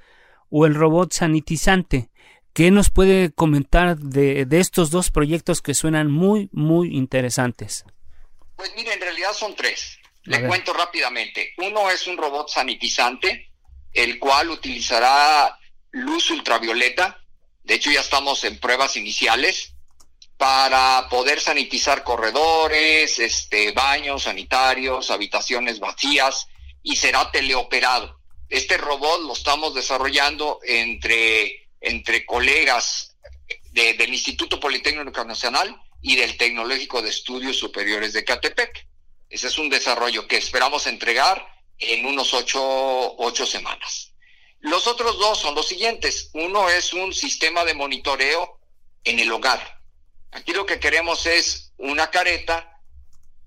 o 0.50 0.66
el 0.66 0.74
robot 0.74 1.14
sanitizante. 1.14 2.10
¿Qué 2.52 2.72
nos 2.72 2.90
puede 2.90 3.32
comentar 3.32 3.96
de, 3.96 4.48
estos 4.54 4.90
dos 4.90 5.12
proyectos 5.12 5.62
que 5.62 5.76
suenan 5.76 6.10
muy, 6.10 6.50
muy 6.52 6.98
interesantes? 6.98 7.86
Pues 8.56 8.74
mire, 8.76 8.92
en 8.92 9.02
realidad 9.02 9.34
son 9.34 9.56
tres. 9.56 10.00
Le 10.24 10.48
cuento 10.48 10.74
rápidamente. 10.74 11.54
Uno 11.58 11.92
es 11.92 12.08
un 12.08 12.18
robot 12.18 12.50
sanitizante, 12.50 13.52
el 13.94 14.18
cual 14.18 14.50
utilizará 14.50 15.60
luz 15.92 16.32
ultravioleta. 16.32 17.24
De 17.62 17.76
hecho, 17.76 17.92
ya 17.92 18.00
estamos 18.00 18.44
en 18.46 18.60
pruebas 18.60 18.98
iniciales 18.98 19.71
para 20.42 21.08
poder 21.08 21.40
sanitizar 21.40 22.04
corredores, 22.04 23.20
este, 23.20 23.74
baños 23.74 24.24
sanitarios, 24.24 25.12
habitaciones 25.12 25.80
vacías 25.80 26.48
y 26.82 26.96
será 26.96 27.30
teleoperado. 27.30 28.20
Este 28.50 28.76
robot 28.76 29.22
lo 29.22 29.34
estamos 29.34 29.76
desarrollando 29.76 30.60
entre, 30.64 31.70
entre 31.80 32.26
colegas 32.26 33.16
del 33.72 34.12
Instituto 34.12 34.60
Politécnico 34.60 35.24
Nacional 35.24 35.80
y 36.02 36.16
del 36.16 36.36
Tecnológico 36.38 37.04
de 37.04 37.12
Estudios 37.12 37.60
Superiores 37.60 38.12
de 38.14 38.26
Catepec. 38.26 38.88
Ese 39.30 39.46
es 39.46 39.60
un 39.60 39.70
desarrollo 39.70 40.28
que 40.28 40.38
esperamos 40.38 40.88
entregar 40.88 41.46
en 41.78 42.04
unos 42.08 42.34
ocho, 42.34 43.16
ocho 43.20 43.46
semanas. 43.46 44.16
Los 44.60 44.88
otros 44.88 45.20
dos 45.20 45.38
son 45.38 45.54
los 45.54 45.68
siguientes. 45.68 46.32
Uno 46.34 46.68
es 46.68 46.94
un 46.94 47.14
sistema 47.14 47.64
de 47.64 47.76
monitoreo 47.76 48.58
en 49.04 49.20
el 49.20 49.32
hogar 49.32 49.81
Aquí 50.32 50.54
lo 50.54 50.66
que 50.66 50.80
queremos 50.80 51.26
es 51.26 51.74
una 51.78 52.10
careta 52.10 52.80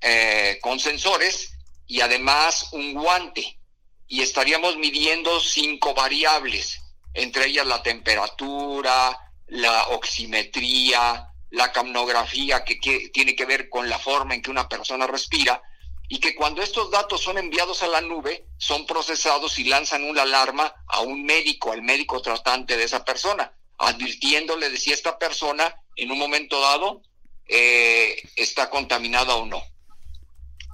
eh, 0.01 0.59
con 0.61 0.79
sensores 0.79 1.55
y 1.87 2.01
además 2.01 2.69
un 2.73 2.95
guante. 2.95 3.59
Y 4.07 4.21
estaríamos 4.21 4.77
midiendo 4.77 5.41
cinco 5.41 5.95
variables, 5.95 6.79
entre 7.15 7.47
ellas 7.47 7.67
la 7.67 7.83
temperatura, 7.83 9.19
la 9.47 9.89
oximetría, 9.89 11.29
la 11.51 11.73
camnografía, 11.73 12.65
que, 12.65 12.79
que 12.79 13.09
tiene 13.09 13.35
que 13.35 13.47
ver 13.47 13.71
con 13.71 13.89
la 13.89 13.99
forma 13.99 14.35
en 14.35 14.43
que 14.43 14.51
una 14.51 14.69
persona 14.69 15.07
respira, 15.07 15.63
y 16.07 16.21
que 16.21 16.35
cuando 16.35 16.61
estos 16.61 16.91
datos 16.91 17.23
son 17.23 17.39
enviados 17.39 17.83
a 17.83 17.89
la 17.89 18.03
nube, 18.03 18.47
son 18.59 18.85
procesados 18.85 19.59
y 19.59 19.65
lanzan 19.65 20.05
una 20.05 20.23
alarma 20.23 20.75
a 20.87 21.01
un 21.01 21.25
médico, 21.25 21.73
al 21.73 21.81
médico 21.81 22.21
tratante 22.21 22.77
de 22.77 22.85
esa 22.85 23.03
persona 23.05 23.51
advirtiéndole 23.79 24.71
de 24.71 24.77
si 24.77 24.93
esta 24.93 25.19
persona 25.19 25.75
en 25.97 26.11
un 26.11 26.19
momento 26.19 26.61
dado 26.61 27.03
eh, 27.47 28.17
está 28.37 28.71
contaminada 28.71 29.37
o 29.37 29.47
no. 29.47 29.63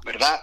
¿Verdad? 0.04 0.42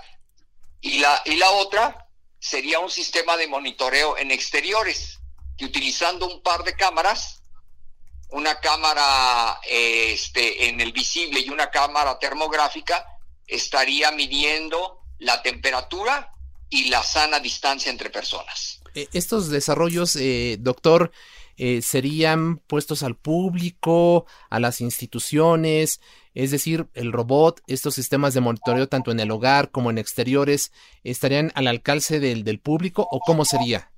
Y 0.82 1.00
la, 1.00 1.22
y 1.26 1.36
la 1.36 1.50
otra 1.52 2.08
sería 2.40 2.80
un 2.80 2.90
sistema 2.90 3.38
de 3.38 3.48
monitoreo 3.48 4.18
en 4.18 4.32
exteriores, 4.32 5.20
que 5.58 5.66
utilizando 5.66 6.28
un 6.28 6.42
par 6.42 6.64
de 6.64 6.76
cámaras, 6.76 7.42
una 8.30 8.60
cámara 8.60 9.60
este, 9.68 10.68
en 10.68 10.80
el 10.82 10.92
visible 10.92 11.40
y 11.40 11.50
una 11.50 11.72
cámara 11.72 12.20
termográfica, 12.20 13.06
estaría 13.48 14.12
midiendo 14.12 15.02
la 15.20 15.42
temperatura 15.42 16.32
y 16.70 16.90
la 16.90 17.02
sana 17.02 17.40
distancia 17.40 17.90
entre 17.90 18.10
personas. 18.10 18.82
Eh, 18.94 19.08
estos 19.14 19.50
desarrollos, 19.50 20.16
eh, 20.18 20.58
doctor, 20.60 21.12
eh, 21.58 21.82
serían 21.82 22.58
puestos 22.58 23.04
al 23.04 23.16
público, 23.16 24.26
a 24.50 24.60
las 24.60 24.80
instituciones, 24.80 26.00
es 26.34 26.52
decir, 26.52 26.88
el 26.94 27.12
robot, 27.12 27.62
estos 27.68 27.96
sistemas 27.96 28.36
de 28.36 28.42
monitoreo 28.42 28.88
tanto 28.88 29.12
en 29.12 29.20
el 29.20 29.32
hogar 29.32 29.72
como 29.72 29.90
en 29.90 29.98
exteriores, 29.98 30.72
estarían 31.04 31.52
al 31.56 31.68
alcance 31.68 32.20
del, 32.20 32.44
del 32.44 32.60
público 32.60 33.08
o 33.10 33.20
cómo 33.20 33.44
sería? 33.44 33.92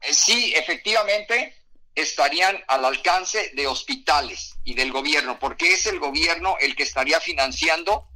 Eh, 0.00 0.14
sí, 0.14 0.54
efectivamente, 0.56 1.54
estarían 1.94 2.56
al 2.68 2.84
alcance 2.84 3.50
de 3.54 3.66
hospitales 3.66 4.56
y 4.64 4.74
del 4.74 4.92
gobierno, 4.92 5.38
porque 5.38 5.72
es 5.72 5.86
el 5.86 5.98
gobierno 5.98 6.56
el 6.60 6.74
que 6.74 6.84
estaría 6.84 7.20
financiando 7.20 8.08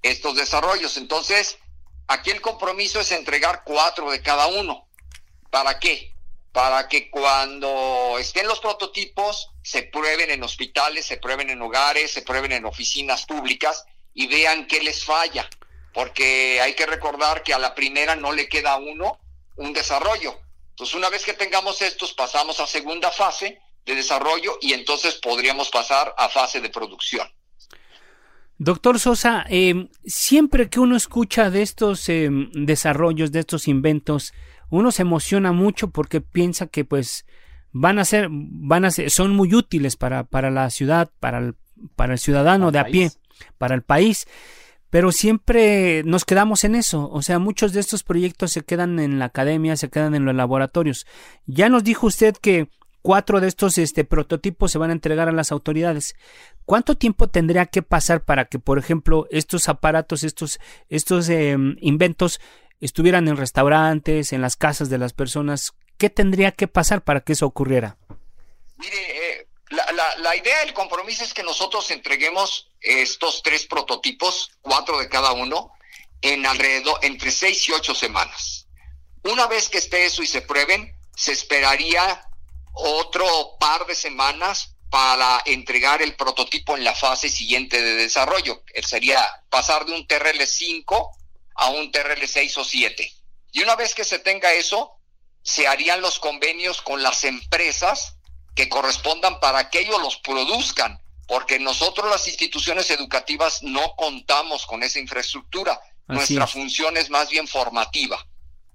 estos 0.00 0.36
desarrollos. 0.36 0.96
Entonces, 0.96 1.58
aquí 2.06 2.30
el 2.30 2.40
compromiso 2.40 3.00
es 3.00 3.12
entregar 3.12 3.62
cuatro 3.64 4.10
de 4.10 4.22
cada 4.22 4.46
uno. 4.46 4.88
¿Para 5.50 5.78
qué? 5.78 6.15
Para 6.56 6.88
que 6.88 7.10
cuando 7.10 8.16
estén 8.18 8.48
los 8.48 8.60
prototipos 8.60 9.50
se 9.62 9.82
prueben 9.82 10.30
en 10.30 10.42
hospitales, 10.42 11.04
se 11.04 11.18
prueben 11.18 11.50
en 11.50 11.60
hogares, 11.60 12.12
se 12.12 12.22
prueben 12.22 12.52
en 12.52 12.64
oficinas 12.64 13.26
públicas 13.26 13.84
y 14.14 14.26
vean 14.26 14.66
qué 14.66 14.80
les 14.80 15.04
falla, 15.04 15.46
porque 15.92 16.58
hay 16.62 16.72
que 16.72 16.86
recordar 16.86 17.42
que 17.42 17.52
a 17.52 17.58
la 17.58 17.74
primera 17.74 18.16
no 18.16 18.32
le 18.32 18.48
queda 18.48 18.72
a 18.72 18.78
uno 18.78 19.18
un 19.56 19.74
desarrollo. 19.74 20.40
Entonces, 20.70 20.94
una 20.94 21.10
vez 21.10 21.26
que 21.26 21.34
tengamos 21.34 21.82
estos, 21.82 22.14
pasamos 22.14 22.58
a 22.58 22.66
segunda 22.66 23.10
fase 23.10 23.60
de 23.84 23.94
desarrollo 23.94 24.56
y 24.62 24.72
entonces 24.72 25.16
podríamos 25.16 25.68
pasar 25.68 26.14
a 26.16 26.30
fase 26.30 26.62
de 26.62 26.70
producción. 26.70 27.30
Doctor 28.56 28.98
Sosa, 28.98 29.44
eh, 29.50 29.88
siempre 30.06 30.70
que 30.70 30.80
uno 30.80 30.96
escucha 30.96 31.50
de 31.50 31.60
estos 31.60 32.08
eh, 32.08 32.30
desarrollos, 32.30 33.30
de 33.30 33.40
estos 33.40 33.68
inventos, 33.68 34.32
uno 34.70 34.90
se 34.92 35.02
emociona 35.02 35.52
mucho 35.52 35.90
porque 35.90 36.20
piensa 36.20 36.66
que 36.66 36.84
pues 36.84 37.26
van 37.72 37.98
a 37.98 38.04
ser, 38.04 38.28
van 38.30 38.84
a 38.84 38.90
ser, 38.90 39.10
son 39.10 39.32
muy 39.32 39.54
útiles 39.54 39.96
para, 39.96 40.24
para 40.24 40.50
la 40.50 40.70
ciudad, 40.70 41.10
para 41.20 41.38
el, 41.38 41.54
para 41.94 42.14
el 42.14 42.18
ciudadano 42.18 42.70
de 42.70 42.78
a 42.78 42.84
pie, 42.84 43.10
para 43.58 43.74
el 43.74 43.82
país. 43.82 44.26
Pero 44.88 45.12
siempre 45.12 46.02
nos 46.04 46.24
quedamos 46.24 46.64
en 46.64 46.74
eso, 46.74 47.10
o 47.10 47.20
sea, 47.20 47.38
muchos 47.38 47.72
de 47.72 47.80
estos 47.80 48.02
proyectos 48.02 48.52
se 48.52 48.62
quedan 48.62 48.98
en 48.98 49.18
la 49.18 49.26
academia, 49.26 49.76
se 49.76 49.90
quedan 49.90 50.14
en 50.14 50.24
los 50.24 50.34
laboratorios. 50.34 51.06
Ya 51.44 51.68
nos 51.68 51.84
dijo 51.84 52.06
usted 52.06 52.34
que 52.36 52.68
cuatro 53.06 53.40
de 53.40 53.46
estos 53.46 53.78
este, 53.78 54.04
prototipos 54.04 54.72
se 54.72 54.78
van 54.78 54.90
a 54.90 54.92
entregar 54.92 55.28
a 55.28 55.32
las 55.32 55.52
autoridades. 55.52 56.16
¿Cuánto 56.64 56.96
tiempo 56.96 57.28
tendría 57.28 57.66
que 57.66 57.82
pasar 57.82 58.24
para 58.24 58.46
que, 58.46 58.58
por 58.58 58.78
ejemplo, 58.78 59.28
estos 59.30 59.68
aparatos, 59.68 60.24
estos, 60.24 60.58
estos 60.88 61.28
em, 61.28 61.76
inventos 61.80 62.40
estuvieran 62.80 63.28
en 63.28 63.36
restaurantes, 63.36 64.32
en 64.32 64.42
las 64.42 64.56
casas 64.56 64.88
de 64.88 64.98
las 64.98 65.12
personas? 65.12 65.72
¿Qué 65.98 66.10
tendría 66.10 66.52
que 66.52 66.68
pasar 66.68 67.02
para 67.02 67.20
que 67.20 67.32
eso 67.32 67.46
ocurriera? 67.46 67.96
Mire, 68.76 69.40
eh, 69.40 69.48
la, 69.70 70.16
la, 70.18 70.36
idea 70.36 70.60
del 70.60 70.74
compromiso 70.74 71.24
es 71.24 71.32
que 71.32 71.42
nosotros 71.42 71.90
entreguemos 71.90 72.70
estos 72.80 73.42
tres 73.42 73.66
prototipos, 73.66 74.50
cuatro 74.60 74.98
de 74.98 75.08
cada 75.08 75.32
uno, 75.32 75.72
en 76.20 76.46
alrededor 76.46 76.98
entre 77.02 77.30
seis 77.30 77.68
y 77.68 77.72
ocho 77.72 77.94
semanas. 77.94 78.66
Una 79.22 79.46
vez 79.46 79.68
que 79.68 79.78
esté 79.78 80.04
eso 80.04 80.22
y 80.22 80.26
se 80.26 80.42
prueben, 80.42 80.94
se 81.16 81.32
esperaría 81.32 82.22
otro 82.74 83.56
par 83.58 83.86
de 83.86 83.94
semanas 83.94 84.76
para 84.90 85.42
entregar 85.46 86.02
el 86.02 86.14
prototipo 86.14 86.76
en 86.76 86.84
la 86.84 86.94
fase 86.94 87.28
siguiente 87.28 87.82
de 87.82 87.94
desarrollo. 87.94 88.62
Sería 88.82 89.20
pasar 89.50 89.84
de 89.84 89.92
un 89.92 90.06
TRL5 90.06 91.10
a 91.56 91.70
un 91.70 91.90
TRL6 91.90 92.56
o 92.58 92.64
7. 92.64 93.12
Y 93.52 93.62
una 93.62 93.76
vez 93.76 93.94
que 93.94 94.04
se 94.04 94.18
tenga 94.18 94.52
eso, 94.52 94.92
se 95.42 95.66
harían 95.66 96.00
los 96.00 96.18
convenios 96.18 96.82
con 96.82 97.02
las 97.02 97.24
empresas 97.24 98.16
que 98.54 98.68
correspondan 98.68 99.40
para 99.40 99.70
que 99.70 99.80
ellos 99.80 100.00
los 100.00 100.16
produzcan, 100.18 101.00
porque 101.26 101.58
nosotros 101.58 102.10
las 102.10 102.26
instituciones 102.26 102.90
educativas 102.90 103.62
no 103.62 103.94
contamos 103.96 104.66
con 104.66 104.82
esa 104.82 104.98
infraestructura. 104.98 105.80
Nuestra 106.06 106.46
función 106.46 106.96
es 106.96 107.10
más 107.10 107.28
bien 107.30 107.48
formativa, 107.48 108.24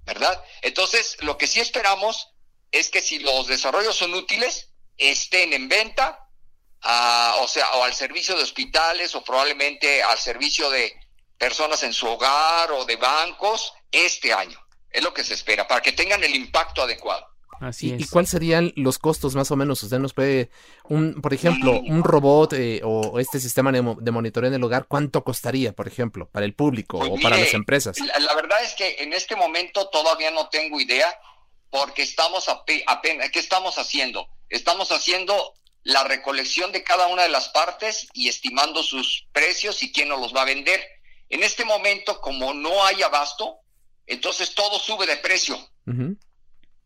¿verdad? 0.04 0.42
Entonces, 0.60 1.16
lo 1.20 1.38
que 1.38 1.46
sí 1.46 1.60
esperamos 1.60 2.28
es 2.70 2.90
que 2.90 3.00
si 3.02 3.18
los 3.18 3.46
desarrollos 3.46 3.96
son 3.96 4.14
útiles, 4.14 4.70
estén 4.98 5.52
en 5.52 5.68
venta, 5.68 6.28
o 7.38 7.48
sea, 7.48 7.70
o 7.72 7.84
al 7.84 7.94
servicio 7.94 8.36
de 8.36 8.42
hospitales 8.42 9.14
o 9.14 9.22
probablemente 9.22 10.02
al 10.02 10.18
servicio 10.18 10.68
de 10.70 10.94
personas 11.42 11.82
en 11.82 11.92
su 11.92 12.06
hogar 12.06 12.70
o 12.70 12.84
de 12.84 12.94
bancos 12.94 13.74
este 13.90 14.32
año. 14.32 14.56
Es 14.88 15.02
lo 15.02 15.12
que 15.12 15.24
se 15.24 15.34
espera, 15.34 15.66
para 15.66 15.80
que 15.82 15.90
tengan 15.90 16.22
el 16.22 16.36
impacto 16.36 16.82
adecuado. 16.82 17.26
Así 17.60 17.96
¿Y, 17.98 18.06
cuáles 18.06 18.30
serían 18.30 18.72
los 18.76 19.00
costos 19.00 19.34
más 19.34 19.50
o 19.50 19.56
menos? 19.56 19.82
Usted 19.82 19.98
nos 19.98 20.14
puede, 20.14 20.50
un, 20.84 21.20
por 21.20 21.34
ejemplo, 21.34 21.82
mm. 21.82 21.90
un 21.90 22.04
robot 22.04 22.52
eh, 22.52 22.80
o 22.84 23.18
este 23.18 23.40
sistema 23.40 23.72
de, 23.72 23.82
monitoreo 23.82 24.46
en 24.48 24.54
el 24.54 24.62
hogar, 24.62 24.86
¿cuánto 24.86 25.24
costaría, 25.24 25.72
por 25.72 25.88
ejemplo, 25.88 26.28
para 26.28 26.46
el 26.46 26.54
público 26.54 27.00
pues 27.00 27.10
o 27.10 27.16
para 27.20 27.36
las 27.36 27.54
empresas? 27.54 27.98
la, 27.98 28.34
verdad 28.34 28.62
es 28.62 28.74
que 28.74 29.02
en 29.02 29.12
este 29.12 29.34
momento 29.34 29.88
todavía 29.88 30.30
no 30.30 30.48
tengo 30.48 30.80
idea 30.80 31.12
porque 31.70 32.02
estamos 32.02 32.48
apenas, 32.48 33.30
¿qué 33.32 33.40
estamos 33.40 33.78
haciendo? 33.78 34.28
Estamos 34.48 34.92
haciendo 34.92 35.54
la 35.82 36.04
recolección 36.04 36.70
de 36.70 36.84
cada 36.84 37.08
una 37.08 37.24
de 37.24 37.30
las 37.30 37.48
partes 37.48 38.06
y 38.12 38.28
estimando 38.28 38.84
sus 38.84 39.26
precios 39.32 39.82
y 39.82 39.90
quién 39.90 40.08
nos 40.08 40.20
los 40.20 40.32
va 40.32 40.42
a 40.42 40.46
vender. 40.46 41.01
En 41.32 41.42
este 41.42 41.64
momento, 41.64 42.20
como 42.20 42.52
no 42.52 42.84
hay 42.84 43.02
abasto, 43.02 43.60
entonces 44.06 44.54
todo 44.54 44.78
sube 44.78 45.06
de 45.06 45.16
precio. 45.16 45.58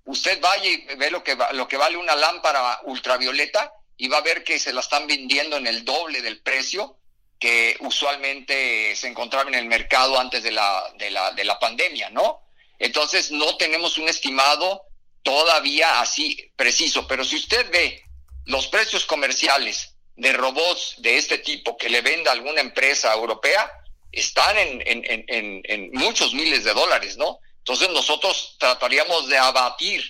Usted 0.04 0.40
vaya 0.40 0.70
y 0.70 0.86
ve 0.94 1.10
lo 1.10 1.24
que, 1.24 1.36
lo 1.54 1.66
que 1.66 1.76
vale 1.76 1.96
una 1.96 2.14
lámpara 2.14 2.78
ultravioleta 2.84 3.72
y 3.96 4.06
va 4.06 4.18
a 4.18 4.22
ver 4.22 4.44
que 4.44 4.60
se 4.60 4.72
la 4.72 4.82
están 4.82 5.08
vendiendo 5.08 5.56
en 5.56 5.66
el 5.66 5.84
doble 5.84 6.22
del 6.22 6.40
precio 6.42 7.00
que 7.40 7.76
usualmente 7.80 8.94
se 8.94 9.08
encontraba 9.08 9.48
en 9.48 9.56
el 9.56 9.66
mercado 9.66 10.16
antes 10.16 10.44
de 10.44 10.52
la, 10.52 10.92
de 10.96 11.10
la, 11.10 11.32
de 11.32 11.44
la 11.44 11.58
pandemia, 11.58 12.10
¿no? 12.10 12.40
Entonces 12.78 13.32
no 13.32 13.56
tenemos 13.56 13.98
un 13.98 14.08
estimado 14.08 14.82
todavía 15.24 16.00
así 16.00 16.52
preciso, 16.54 17.08
pero 17.08 17.24
si 17.24 17.34
usted 17.34 17.68
ve 17.72 18.00
los 18.44 18.68
precios 18.68 19.06
comerciales 19.06 19.96
de 20.14 20.32
robots 20.32 20.94
de 20.98 21.18
este 21.18 21.38
tipo 21.38 21.76
que 21.76 21.88
le 21.88 22.00
venda 22.00 22.30
alguna 22.30 22.60
empresa 22.60 23.12
europea, 23.12 23.72
están 24.12 24.56
en, 24.58 24.82
en, 24.84 25.90
muchos 25.92 26.32
miles 26.34 26.64
de 26.64 26.72
dólares, 26.72 27.16
¿no? 27.16 27.38
Entonces 27.58 27.88
nosotros 27.90 28.56
trataríamos 28.58 29.28
de 29.28 29.38
abatir 29.38 30.02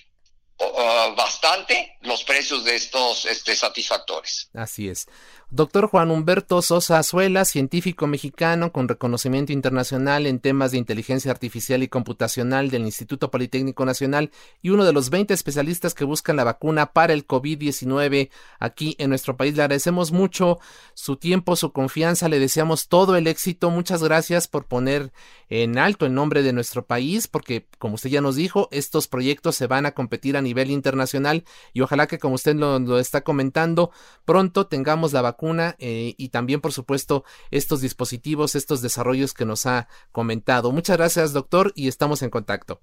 bastante 1.16 1.96
los 2.00 2.24
precios 2.24 2.64
de 2.64 2.76
estos 2.76 3.26
este, 3.26 3.54
satisfactores. 3.54 4.48
Así 4.54 4.88
es. 4.88 5.06
Doctor 5.48 5.86
Juan 5.86 6.10
Humberto 6.10 6.60
Sosa 6.60 6.98
Azuela, 6.98 7.44
científico 7.44 8.08
mexicano 8.08 8.72
con 8.72 8.88
reconocimiento 8.88 9.52
internacional 9.52 10.26
en 10.26 10.40
temas 10.40 10.72
de 10.72 10.78
inteligencia 10.78 11.30
artificial 11.30 11.84
y 11.84 11.88
computacional 11.88 12.68
del 12.68 12.82
Instituto 12.82 13.30
Politécnico 13.30 13.84
Nacional 13.84 14.32
y 14.60 14.70
uno 14.70 14.84
de 14.84 14.92
los 14.92 15.08
20 15.08 15.32
especialistas 15.32 15.94
que 15.94 16.04
buscan 16.04 16.34
la 16.34 16.42
vacuna 16.42 16.86
para 16.86 17.12
el 17.12 17.28
COVID-19 17.28 18.30
aquí 18.58 18.96
en 18.98 19.10
nuestro 19.10 19.36
país. 19.36 19.54
Le 19.54 19.62
agradecemos 19.62 20.10
mucho 20.10 20.58
su 20.94 21.14
tiempo, 21.14 21.54
su 21.54 21.70
confianza, 21.70 22.28
le 22.28 22.40
deseamos 22.40 22.88
todo 22.88 23.14
el 23.14 23.28
éxito. 23.28 23.70
Muchas 23.70 24.02
gracias 24.02 24.48
por 24.48 24.64
poner 24.64 25.12
en 25.48 25.78
alto 25.78 26.06
el 26.06 26.14
nombre 26.14 26.42
de 26.42 26.52
nuestro 26.52 26.86
país, 26.86 27.28
porque 27.28 27.68
como 27.78 27.94
usted 27.94 28.10
ya 28.10 28.20
nos 28.20 28.34
dijo, 28.34 28.66
estos 28.72 29.06
proyectos 29.06 29.54
se 29.54 29.68
van 29.68 29.86
a 29.86 29.92
competir 29.92 30.36
a 30.36 30.42
nivel 30.42 30.72
internacional 30.72 31.44
y 31.72 31.82
ojalá 31.82 32.08
que 32.08 32.18
como 32.18 32.34
usted 32.34 32.56
lo, 32.56 32.80
lo 32.80 32.98
está 32.98 33.20
comentando, 33.20 33.92
pronto 34.24 34.66
tengamos 34.66 35.12
la 35.12 35.22
vacuna 35.22 35.35
eh, 35.78 36.14
y 36.16 36.28
también, 36.30 36.60
por 36.60 36.72
supuesto, 36.72 37.24
estos 37.50 37.80
dispositivos, 37.80 38.54
estos 38.54 38.82
desarrollos 38.82 39.34
que 39.34 39.44
nos 39.44 39.66
ha 39.66 39.88
comentado. 40.12 40.72
Muchas 40.72 40.96
gracias, 40.96 41.32
doctor, 41.32 41.72
y 41.74 41.88
estamos 41.88 42.22
en 42.22 42.30
contacto. 42.30 42.80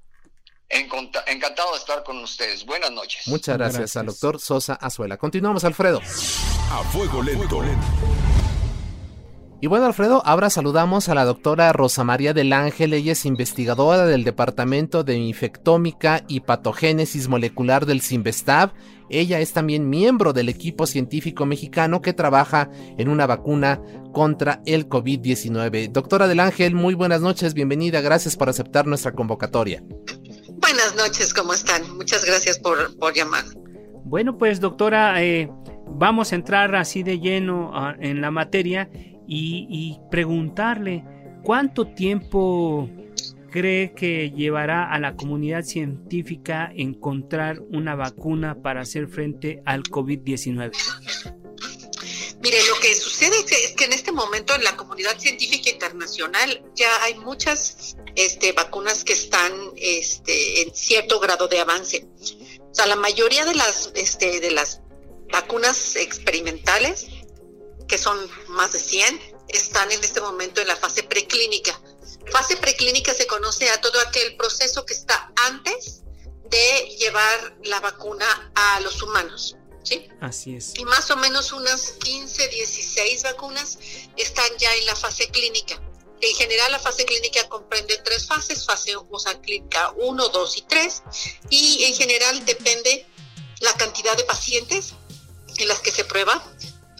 Encantado 0.69 1.73
de 1.73 1.77
estar 1.77 2.03
con 2.03 2.17
ustedes. 2.17 2.65
Buenas 2.65 2.91
noches. 2.91 3.27
Muchas 3.27 3.57
gracias, 3.57 3.95
al 3.95 4.07
doctor 4.07 4.39
Sosa 4.39 4.73
Azuela. 4.73 5.17
Continuamos, 5.17 5.63
Alfredo. 5.63 5.99
A 5.99 6.83
fuego 6.91 7.21
lento. 7.21 7.61
Y 9.61 9.67
bueno, 9.67 9.85
Alfredo, 9.85 10.21
ahora 10.25 10.49
saludamos 10.49 11.07
a 11.07 11.15
la 11.15 11.23
doctora 11.23 11.71
Rosa 11.71 12.03
María 12.03 12.33
del 12.33 12.51
Ángel. 12.51 12.93
Ella 12.93 13.13
es 13.13 13.25
investigadora 13.25 14.05
del 14.05 14.25
Departamento 14.25 15.05
de 15.05 15.15
Infectómica 15.15 16.25
y 16.27 16.41
Patogénesis 16.41 17.29
Molecular 17.29 17.85
del 17.85 18.01
CIMBESTAB. 18.01 18.73
Ella 19.13 19.39
es 19.39 19.53
también 19.53 19.89
miembro 19.89 20.33
del 20.33 20.49
equipo 20.49 20.87
científico 20.87 21.45
mexicano 21.45 22.01
que 22.01 22.13
trabaja 22.13 22.71
en 22.97 23.09
una 23.09 23.27
vacuna 23.27 23.79
contra 24.11 24.63
el 24.65 24.89
COVID-19. 24.89 25.91
Doctora 25.91 26.27
del 26.27 26.39
Ángel, 26.39 26.73
muy 26.73 26.95
buenas 26.95 27.21
noches, 27.21 27.53
bienvenida, 27.53 28.01
gracias 28.01 28.35
por 28.35 28.49
aceptar 28.49 28.87
nuestra 28.87 29.11
convocatoria. 29.11 29.83
Buenas 30.53 30.95
noches, 30.97 31.31
¿cómo 31.31 31.53
están? 31.53 31.95
Muchas 31.95 32.25
gracias 32.25 32.57
por, 32.57 32.97
por 32.97 33.13
llamar. 33.13 33.43
Bueno, 34.03 34.35
pues 34.35 34.59
doctora, 34.59 35.23
eh, 35.23 35.47
vamos 35.87 36.31
a 36.31 36.35
entrar 36.35 36.73
así 36.73 37.03
de 37.03 37.19
lleno 37.19 37.71
en 37.99 38.19
la 38.19 38.31
materia 38.31 38.89
y, 39.27 39.99
preguntarle 40.09 41.05
cuánto 41.43 41.85
tiempo 41.93 42.89
cree 43.53 43.93
que 43.93 44.31
llevará 44.35 44.91
a 44.91 44.99
la 44.99 45.15
comunidad 45.15 45.63
científica 45.63 46.71
encontrar 46.75 47.59
una 47.69 47.93
vacuna 47.93 48.63
para 48.63 48.81
hacer 48.81 49.07
frente 49.07 49.61
al 49.63 49.83
COVID-19? 49.83 50.71
Mire, 52.41 52.57
lo 52.67 52.79
que 52.81 52.95
sucede 52.95 53.35
es 53.37 53.73
que 53.73 53.85
en 53.85 53.93
este 53.93 54.11
momento 54.11 54.55
en 54.55 54.63
la 54.63 54.75
comunidad 54.75 55.17
científica 55.19 55.69
internacional 55.69 56.63
ya 56.73 57.03
hay 57.03 57.13
muchas 57.19 57.95
este, 58.15 58.53
vacunas 58.53 59.03
que 59.03 59.13
están 59.13 59.53
este, 59.77 60.63
en 60.63 60.73
cierto 60.73 61.19
grado 61.19 61.47
de 61.47 61.59
avance. 61.59 62.07
O 62.59 62.73
sea, 62.73 62.87
la 62.87 62.95
mayoría 62.95 63.45
de 63.45 63.53
las, 63.53 63.91
este, 63.93 64.39
de 64.39 64.49
las 64.49 64.81
vacunas 65.31 65.95
experimentales 65.95 67.05
que 67.87 67.99
son 67.99 68.17
más 68.47 68.73
de 68.73 68.79
100, 68.79 69.19
están 69.49 69.91
en 69.91 70.03
este 70.03 70.19
momento 70.19 70.61
en 70.61 70.67
la 70.67 70.75
fase 70.75 71.03
preclínica. 71.03 71.79
Fase 72.31 72.57
preclínica 72.57 73.13
se 73.13 73.27
conoce 73.27 73.69
a 73.69 73.79
todo 73.81 73.99
aquel 74.01 74.35
proceso 74.35 74.85
que 74.85 74.93
está 74.93 75.31
antes 75.47 76.01
de 76.49 76.95
llevar 76.99 77.55
la 77.63 77.79
vacuna 77.79 78.51
a 78.55 78.79
los 78.81 79.01
humanos. 79.01 79.55
¿sí? 79.83 80.07
Así 80.21 80.55
es. 80.55 80.73
Y 80.77 80.85
más 80.85 81.09
o 81.11 81.17
menos 81.17 81.51
unas 81.51 81.91
15, 82.03 82.47
16 82.47 83.23
vacunas 83.23 83.77
están 84.17 84.49
ya 84.57 84.73
en 84.75 84.85
la 84.85 84.95
fase 84.95 85.27
clínica. 85.29 85.81
En 86.21 86.35
general, 86.35 86.71
la 86.71 86.79
fase 86.79 87.03
clínica 87.03 87.49
comprende 87.49 87.97
tres 87.97 88.27
fases, 88.27 88.65
fase 88.65 88.95
o 88.95 89.19
sea, 89.19 89.39
clínica 89.41 89.91
1, 89.97 90.29
2 90.29 90.57
y 90.57 90.61
3, 90.61 91.03
y 91.49 91.83
en 91.83 91.95
general 91.95 92.45
depende 92.45 93.05
la 93.59 93.73
cantidad 93.73 94.15
de 94.15 94.23
pacientes 94.23 94.93
en 95.57 95.67
las 95.67 95.81
que 95.81 95.91
se 95.91 96.05
prueba, 96.05 96.41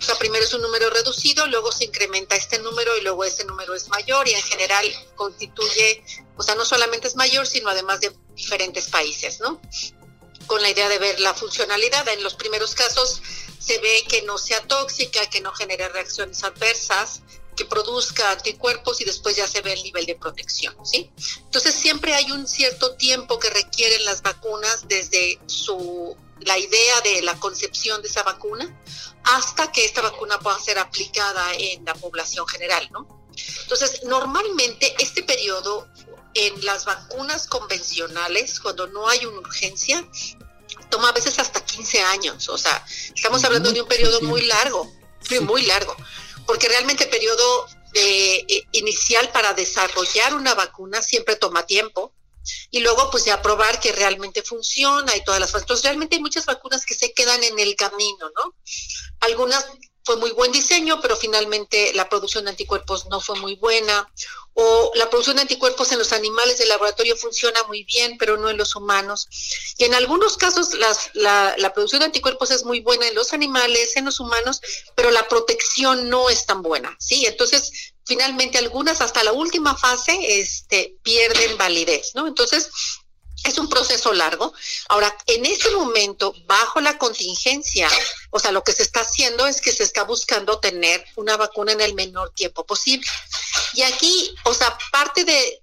o 0.04 0.06
sea, 0.06 0.16
primero 0.16 0.44
es 0.44 0.54
un 0.54 0.62
número 0.62 0.90
reducido, 0.90 1.48
luego 1.48 1.72
se 1.72 1.86
incrementa 1.86 2.36
este 2.36 2.60
número 2.60 2.98
y 2.98 3.02
luego 3.02 3.24
ese 3.24 3.46
número 3.46 3.74
es 3.74 3.88
mayor 3.88 4.28
y 4.28 4.34
en 4.34 4.44
general 4.44 4.86
constituye, 5.16 6.04
o 6.36 6.44
sea, 6.44 6.56
no 6.56 6.66
solamente 6.66 7.08
es 7.08 7.16
mayor, 7.16 7.48
sino 7.48 7.70
además 7.70 8.02
de 8.02 8.12
diferentes 8.36 8.90
países, 8.90 9.40
¿no? 9.40 9.62
con 10.46 10.62
la 10.62 10.70
idea 10.70 10.90
de 10.90 11.00
ver 11.00 11.22
la 11.22 11.34
funcionalidad. 11.34 12.06
En 12.10 12.22
los 12.22 12.34
primeros 12.34 12.76
casos 12.76 13.22
se 13.60 13.80
ve 13.80 14.04
que 14.10 14.24
no 14.24 14.38
sea 14.38 14.60
tóxica, 14.68 15.26
que 15.30 15.40
no 15.40 15.54
genere 15.54 15.88
reacciones 15.88 16.44
adversas, 16.44 17.22
que 17.56 17.64
produzca 17.64 18.32
anticuerpos 18.32 19.00
y 19.00 19.06
después 19.06 19.38
ya 19.38 19.48
se 19.48 19.62
ve 19.62 19.72
el 19.72 19.84
nivel 19.84 20.06
de 20.06 20.16
protección, 20.16 20.76
¿sí? 20.86 21.12
Entonces 21.46 21.74
siempre 21.74 22.14
hay 22.14 22.30
un 22.32 22.46
cierto 22.46 22.96
tiempo 22.96 23.40
que 23.40 23.50
requieren 23.50 24.04
las 24.04 24.22
vacunas 24.22 24.88
desde 24.90 25.40
su 25.46 26.18
la 26.42 26.58
idea 26.58 27.02
de 27.02 27.22
la 27.22 27.40
concepción 27.40 28.02
de 28.02 28.08
esa 28.08 28.24
vacuna 28.24 28.68
hasta 29.24 29.72
que 29.72 29.86
esta 29.86 30.02
vacuna 30.02 30.40
pueda 30.40 30.60
ser 30.60 30.78
aplicada 30.78 31.54
en 31.54 31.86
la 31.86 31.94
población 31.94 32.48
general, 32.48 32.90
¿no? 32.92 33.08
Entonces, 33.64 34.04
normalmente 34.04 34.94
este 35.00 35.24
periodo 35.24 35.88
en 36.34 36.66
las 36.66 36.86
vacunas 36.86 37.48
convencionales, 37.48 38.60
cuando 38.60 38.88
no 38.88 39.08
hay 39.08 39.26
una 39.26 39.40
urgencia, 39.40 40.06
toma 40.90 41.10
a 41.10 41.12
veces 41.12 41.40
hasta 41.40 41.64
15 41.64 42.02
años. 42.02 42.50
O 42.50 42.58
sea, 42.58 42.86
estamos 43.16 43.44
hablando 43.44 43.72
de 43.72 43.82
un 43.82 43.88
periodo 43.88 44.22
muy 44.22 44.46
largo, 44.46 44.92
muy 45.42 45.64
largo, 45.64 45.96
porque 46.46 46.68
realmente 46.68 47.06
el 47.06 47.10
periodo 47.10 47.68
eh, 47.94 48.66
inicial 48.72 49.30
para 49.32 49.54
desarrollar 49.54 50.34
una 50.34 50.54
vacuna 50.56 51.02
siempre 51.02 51.36
toma 51.36 51.66
tiempo 51.66 52.14
y 52.72 52.80
luego 52.80 53.10
pues 53.12 53.26
ya 53.26 53.42
probar 53.42 53.80
que 53.80 53.92
realmente 53.92 54.44
funciona 54.44 55.16
y 55.16 55.24
todas 55.24 55.40
las 55.40 55.54
Entonces 55.54 55.84
realmente 55.84 56.16
hay 56.16 56.22
muchas 56.22 56.46
vacunas 56.46 56.86
que 56.86 56.94
se 56.94 57.14
quedan 57.14 57.44
en 57.44 57.60
el 57.60 57.76
camino, 57.76 58.32
¿no? 58.36 58.56
Algunas 59.22 59.66
fue 60.04 60.18
muy 60.18 60.32
buen 60.32 60.52
diseño, 60.52 61.00
pero 61.02 61.16
finalmente 61.16 61.94
la 61.94 62.10
producción 62.10 62.44
de 62.44 62.52
anticuerpos 62.52 63.06
no 63.08 63.22
fue 63.22 63.40
muy 63.40 63.56
buena. 63.56 64.10
O 64.56 64.92
la 64.96 65.10
producción 65.10 65.38
de 65.38 65.44
anticuerpos 65.44 65.92
en 65.92 65.98
los 65.98 66.12
animales 66.14 66.60
de 66.60 66.68
laboratorio 66.68 67.16
funciona 67.16 67.64
muy 67.64 67.86
bien, 67.86 68.18
pero 68.20 68.38
no 68.38 68.50
en 68.50 68.58
los 68.58 68.76
humanos. 68.76 69.28
Y 69.78 69.86
en 69.86 69.96
algunos 69.96 70.38
casos 70.38 70.74
la, 70.74 71.56
la, 71.58 71.74
producción 71.74 72.02
de 72.02 72.06
anticuerpos 72.08 72.52
es 72.52 72.64
muy 72.64 72.82
buena 72.82 73.08
en 73.08 73.16
los 73.16 73.34
animales, 73.34 73.96
en 73.96 74.06
los 74.06 74.20
humanos, 74.20 74.62
pero 74.96 75.10
la 75.10 75.28
protección 75.28 76.10
no 76.10 76.30
es 76.30 76.46
tan 76.46 76.62
buena, 76.62 76.96
¿sí? 77.00 77.26
Entonces, 77.26 77.93
finalmente 78.06 78.58
algunas 78.58 79.02
hasta 79.02 79.24
la 79.24 79.32
última 79.32 79.76
fase 79.76 80.40
este, 80.40 80.98
pierden 81.04 81.58
validez, 81.58 82.12
¿no? 82.16 82.28
Entonces, 82.28 82.70
es 83.44 83.58
un 83.58 83.70
proceso 83.70 84.14
largo. 84.14 84.54
Ahora, 84.90 85.16
en 85.28 85.46
este 85.46 85.70
momento, 85.72 86.34
bajo 86.46 86.80
la 86.80 86.98
contingencia, 86.98 87.90
o 88.30 88.40
sea, 88.40 88.52
lo 88.52 88.64
que 88.64 88.74
se 88.74 88.84
está 88.84 89.02
haciendo 89.02 89.46
es 89.48 89.62
que 89.62 89.72
se 89.72 89.84
está 89.84 90.04
buscando 90.04 90.60
tener 90.60 91.06
una 91.16 91.36
vacuna 91.38 91.74
en 91.74 91.82
el 91.82 91.94
menor 91.94 92.32
tiempo 92.34 92.66
posible. 92.66 93.08
Y 93.74 93.82
aquí, 93.84 94.34
o 94.44 94.54
sea, 94.54 94.78
parte 94.92 95.26
de, 95.26 95.60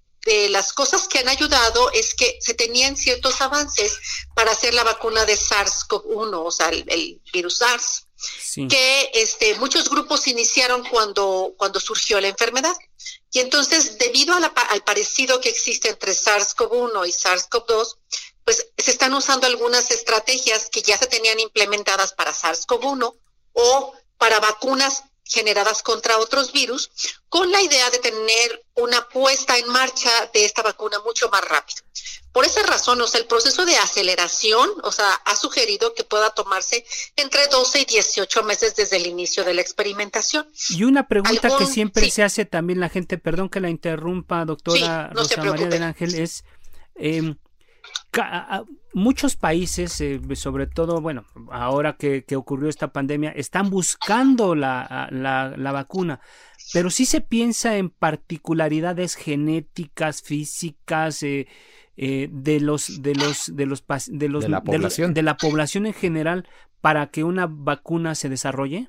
las 0.51 0.72
cosas 0.74 1.09
que 1.09 1.18
han 1.18 1.28
ayudado 1.28 1.91
es 1.93 2.14
que 2.14 2.38
se 2.41 2.55
tenían 2.55 2.97
ciertos 2.97 3.41
avances 3.41 3.99
para 4.34 4.53
hacer 4.53 4.74
la 4.74 4.84
vacuna 4.84 5.24
de 5.24 5.34
SARS-CoV-1, 5.34 6.43
o 6.45 6.51
sea, 6.53 6.68
el, 6.68 7.20
virus 7.32 7.59
SARS, 7.59 8.07
que 8.68 9.10
este, 9.14 9.54
muchos 9.56 9.88
grupos 9.88 10.26
iniciaron 10.26 10.84
cuando, 10.84 11.54
cuando 11.56 11.80
surgió 11.80 12.20
la 12.20 12.28
enfermedad. 12.28 12.74
Y 13.32 13.38
entonces, 13.38 13.98
debido 13.98 14.34
al 14.34 14.82
parecido 14.84 15.40
que 15.40 15.48
existe 15.48 15.88
entre 15.88 16.12
SARS-CoV-1 16.12 17.08
y 17.08 17.12
SARS-CoV-2, 17.12 17.96
pues 18.44 18.66
se 18.76 18.90
están 18.90 19.14
usando 19.14 19.46
algunas 19.46 19.90
estrategias 19.90 20.68
que 20.70 20.82
ya 20.82 20.98
se 20.98 21.06
tenían 21.06 21.38
implementadas 21.38 22.12
para 22.12 22.32
SARS-CoV-1 22.32 23.14
o 23.52 23.94
para 24.18 24.40
vacunas 24.40 25.04
generadas 25.24 25.82
contra 25.82 26.18
otros 26.18 26.52
virus, 26.52 26.90
con 27.28 27.50
la 27.52 27.62
idea 27.62 27.88
de 27.90 28.00
tener 28.00 28.66
una 28.74 29.08
puesta 29.08 29.56
en 29.56 29.68
marcha 29.68 30.10
de 30.34 30.44
esta 30.44 30.62
vacuna 30.62 30.98
mucho 31.00 31.28
más 31.30 31.44
rápido. 31.44 31.82
Por 32.32 32.44
esa 32.44 32.62
razón, 32.62 33.00
o 33.00 33.06
sea, 33.06 33.20
el 33.20 33.26
proceso 33.26 33.66
de 33.66 33.76
aceleración, 33.76 34.70
o 34.84 34.92
sea, 34.92 35.12
ha 35.12 35.34
sugerido 35.34 35.94
que 35.94 36.04
pueda 36.04 36.30
tomarse 36.30 36.84
entre 37.16 37.46
12 37.48 37.80
y 37.80 37.84
18 37.86 38.42
meses 38.44 38.76
desde 38.76 38.96
el 38.98 39.06
inicio 39.06 39.44
de 39.44 39.54
la 39.54 39.60
experimentación. 39.60 40.46
Y 40.70 40.84
una 40.84 41.08
pregunta 41.08 41.48
que 41.58 41.66
siempre 41.66 42.08
se 42.10 42.22
hace 42.22 42.44
también 42.44 42.78
la 42.78 42.88
gente, 42.88 43.18
perdón 43.18 43.48
que 43.48 43.60
la 43.60 43.68
interrumpa, 43.68 44.44
doctora 44.44 45.10
Rosa 45.12 45.42
María 45.42 45.66
del 45.66 45.82
Ángel, 45.82 46.14
es... 46.14 46.44
Eh, 46.94 47.34
muchos 48.92 49.36
países, 49.36 50.00
eh, 50.00 50.20
sobre 50.34 50.66
todo, 50.66 51.00
bueno, 51.00 51.24
ahora 51.50 51.96
que, 51.96 52.24
ocurrió 52.36 52.68
esta 52.68 52.92
pandemia, 52.92 53.30
están 53.30 53.70
buscando 53.70 54.54
la, 54.54 55.08
la, 55.10 55.72
vacuna, 55.72 56.20
pero 56.72 56.90
sí 56.90 57.06
se 57.06 57.20
piensa 57.20 57.76
en 57.76 57.90
particularidades 57.90 59.14
genéticas, 59.14 60.22
físicas, 60.22 61.22
eh, 61.22 61.46
eh, 62.03 62.28
de 62.32 62.61
los 62.61 63.03
de 63.03 63.14
los 63.14 63.55
de 63.55 63.66
los 63.66 63.84
de 64.07 64.28
los 64.30 64.48
la 64.48 64.64
población 64.64 65.12
de 65.12 65.22
la 65.22 65.36
población 65.36 65.84
en 65.84 65.92
general 65.92 66.48
para 66.80 67.11
que 67.11 67.24
una 67.24 67.46
vacuna 67.46 68.14
se 68.14 68.30
desarrolle 68.30 68.88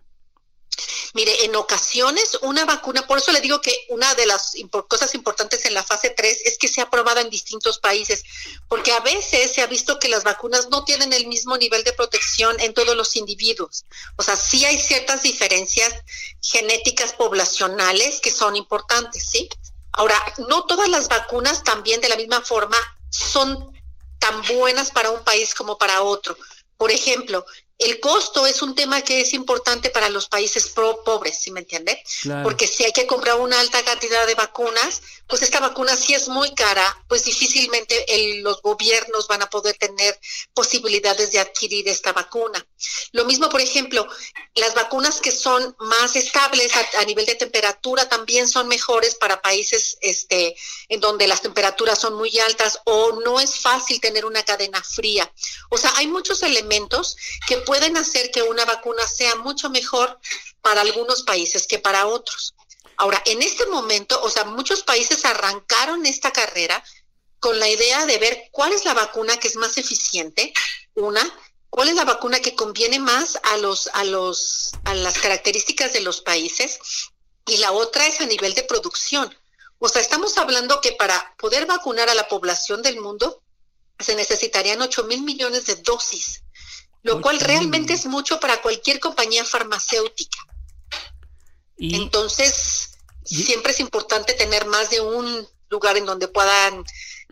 Mire, 1.13 1.43
en 1.43 1.53
ocasiones 1.57 2.37
una 2.41 2.63
vacuna, 2.63 3.05
por 3.05 3.17
eso 3.17 3.33
le 3.33 3.41
digo 3.41 3.59
que 3.59 3.75
una 3.89 4.15
de 4.15 4.25
las 4.25 4.53
cosas 4.87 5.13
importantes 5.13 5.65
en 5.65 5.73
la 5.73 5.83
fase 5.83 6.11
3 6.11 6.43
es 6.45 6.57
que 6.57 6.69
sea 6.69 6.85
aprobada 6.85 7.19
en 7.19 7.29
distintos 7.29 7.79
países, 7.79 8.23
porque 8.69 8.93
a 8.93 9.01
veces 9.01 9.51
se 9.51 9.61
ha 9.61 9.67
visto 9.67 9.99
que 9.99 10.07
las 10.07 10.23
vacunas 10.23 10.69
no 10.69 10.85
tienen 10.85 11.11
el 11.11 11.27
mismo 11.27 11.57
nivel 11.57 11.83
de 11.83 11.91
protección 11.91 12.57
en 12.61 12.73
todos 12.73 12.95
los 12.95 13.17
individuos. 13.17 13.83
O 14.15 14.23
sea, 14.23 14.37
sí 14.37 14.63
hay 14.63 14.77
ciertas 14.77 15.21
diferencias 15.21 15.93
genéticas 16.41 17.11
poblacionales 17.11 18.21
que 18.21 18.31
son 18.31 18.55
importantes, 18.55 19.25
¿sí? 19.29 19.49
Ahora, 19.91 20.15
no 20.47 20.63
todas 20.65 20.87
las 20.87 21.09
vacunas 21.09 21.65
también 21.65 21.99
de 21.99 22.07
la 22.07 22.15
misma 22.15 22.39
forma 22.39 22.77
son 23.11 23.71
tan 24.19 24.41
buenas 24.55 24.89
para 24.91 25.11
un 25.11 25.23
país 25.23 25.53
como 25.53 25.77
para 25.77 26.01
otro. 26.01 26.35
Por 26.77 26.91
ejemplo, 26.91 27.45
el 27.81 27.99
costo 27.99 28.45
es 28.45 28.61
un 28.61 28.75
tema 28.75 29.01
que 29.01 29.21
es 29.21 29.33
importante 29.33 29.89
para 29.89 30.09
los 30.09 30.27
países 30.27 30.69
pro 30.69 31.03
pobres, 31.03 31.39
¿sí 31.39 31.51
me 31.51 31.61
entiende? 31.61 32.01
Porque 32.43 32.67
si 32.67 32.83
hay 32.83 32.91
que 32.91 33.07
comprar 33.07 33.39
una 33.39 33.59
alta 33.59 33.83
cantidad 33.83 34.25
de 34.27 34.35
vacunas, 34.35 35.01
pues 35.27 35.41
esta 35.41 35.59
vacuna 35.59 35.95
si 35.95 36.13
es 36.13 36.27
muy 36.27 36.53
cara, 36.53 37.03
pues 37.07 37.23
difícilmente 37.23 38.05
los 38.41 38.61
gobiernos 38.61 39.27
van 39.27 39.41
a 39.41 39.49
poder 39.49 39.77
tener 39.77 40.19
posibilidades 40.53 41.31
de 41.31 41.39
adquirir 41.39 41.87
esta 41.87 42.13
vacuna. 42.13 42.65
Lo 43.13 43.25
mismo, 43.25 43.49
por 43.49 43.61
ejemplo, 43.61 44.07
las 44.55 44.73
vacunas 44.75 45.21
que 45.21 45.31
son 45.31 45.75
más 45.79 46.15
estables 46.15 46.71
a, 46.97 47.05
nivel 47.05 47.25
de 47.25 47.35
temperatura 47.35 48.09
también 48.09 48.47
son 48.47 48.67
mejores 48.67 49.15
para 49.15 49.41
países 49.41 49.97
este, 50.01 50.55
en 50.89 50.99
donde 50.99 51.27
las 51.27 51.41
temperaturas 51.41 51.99
son 51.99 52.15
muy 52.15 52.37
altas 52.39 52.79
o 52.85 53.13
no 53.21 53.39
es 53.39 53.59
fácil 53.59 54.01
tener 54.01 54.25
una 54.25 54.43
cadena 54.43 54.83
fría. 54.83 55.31
O 55.69 55.77
sea, 55.77 55.93
hay 55.95 56.07
muchos 56.07 56.43
elementos 56.43 57.15
que 57.47 57.57
pueden 57.71 57.95
hacer 57.95 58.31
que 58.31 58.41
una 58.41 58.65
vacuna 58.65 59.07
sea 59.07 59.37
mucho 59.37 59.69
mejor 59.69 60.19
para 60.61 60.81
algunos 60.81 61.23
países 61.23 61.67
que 61.67 61.79
para 61.79 62.05
otros. 62.05 62.53
Ahora, 62.97 63.23
en 63.25 63.41
este 63.41 63.65
momento, 63.67 64.21
o 64.23 64.29
sea, 64.29 64.43
muchos 64.43 64.83
países 64.83 65.23
arrancaron 65.23 66.05
esta 66.05 66.33
carrera 66.33 66.83
con 67.39 67.57
la 67.61 67.69
idea 67.69 68.05
de 68.05 68.17
ver 68.17 68.49
cuál 68.51 68.73
es 68.73 68.83
la 68.83 68.93
vacuna 68.93 69.37
que 69.37 69.47
es 69.47 69.55
más 69.55 69.77
eficiente, 69.77 70.51
una, 70.95 71.23
cuál 71.69 71.87
es 71.87 71.95
la 71.95 72.03
vacuna 72.03 72.41
que 72.41 72.55
conviene 72.55 72.99
más 72.99 73.39
a 73.41 73.55
los 73.55 73.87
a 73.93 74.03
los 74.03 74.71
a 74.83 74.93
las 74.93 75.17
características 75.19 75.93
de 75.93 76.01
los 76.01 76.19
países 76.19 76.77
y 77.47 77.55
la 77.55 77.71
otra 77.71 78.05
es 78.05 78.19
a 78.19 78.25
nivel 78.25 78.53
de 78.53 78.63
producción. 78.63 79.33
O 79.79 79.87
sea, 79.87 80.01
estamos 80.01 80.37
hablando 80.37 80.81
que 80.81 80.91
para 80.91 81.33
poder 81.37 81.67
vacunar 81.67 82.09
a 82.09 82.15
la 82.15 82.27
población 82.27 82.81
del 82.81 82.99
mundo 82.99 83.41
se 83.97 84.13
necesitarían 84.15 84.81
8 84.81 85.05
mil 85.05 85.21
millones 85.21 85.67
de 85.67 85.75
dosis 85.75 86.41
lo 87.03 87.21
cual 87.21 87.39
realmente 87.39 87.93
es 87.93 88.05
mucho 88.05 88.39
para 88.39 88.61
cualquier 88.61 88.99
compañía 88.99 89.43
farmacéutica. 89.45 90.37
Entonces, 91.77 92.97
siempre 93.23 93.71
es 93.71 93.79
importante 93.79 94.33
tener 94.33 94.65
más 94.67 94.89
de 94.89 95.01
un 95.01 95.47
lugar 95.69 95.97
en 95.97 96.05
donde 96.05 96.27
puedan 96.27 96.83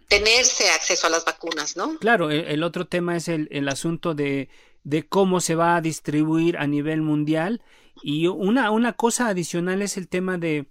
tenerse 0.08 0.72
acceso 0.72 1.06
a 1.06 1.12
las 1.12 1.24
vacunas, 1.24 1.78
¿no? 1.78 1.98
Claro, 2.00 2.32
el, 2.32 2.64
otro 2.64 2.88
tema 2.88 3.16
es 3.16 3.28
el, 3.28 3.48
el 3.52 3.70
asunto 3.70 4.16
de, 4.16 4.50
de, 4.84 5.08
cómo 5.08 5.40
se 5.40 5.54
va 5.54 5.76
a 5.76 5.82
distribuir 5.82 6.58
a 6.58 6.66
nivel 6.66 7.02
mundial 7.02 7.62
y 8.02 8.26
una, 8.26 8.72
una 8.72 8.94
cosa 8.94 9.28
adicional 9.28 9.84
es 9.84 9.98
el 9.98 10.08
tema 10.08 10.40
de 10.40 10.66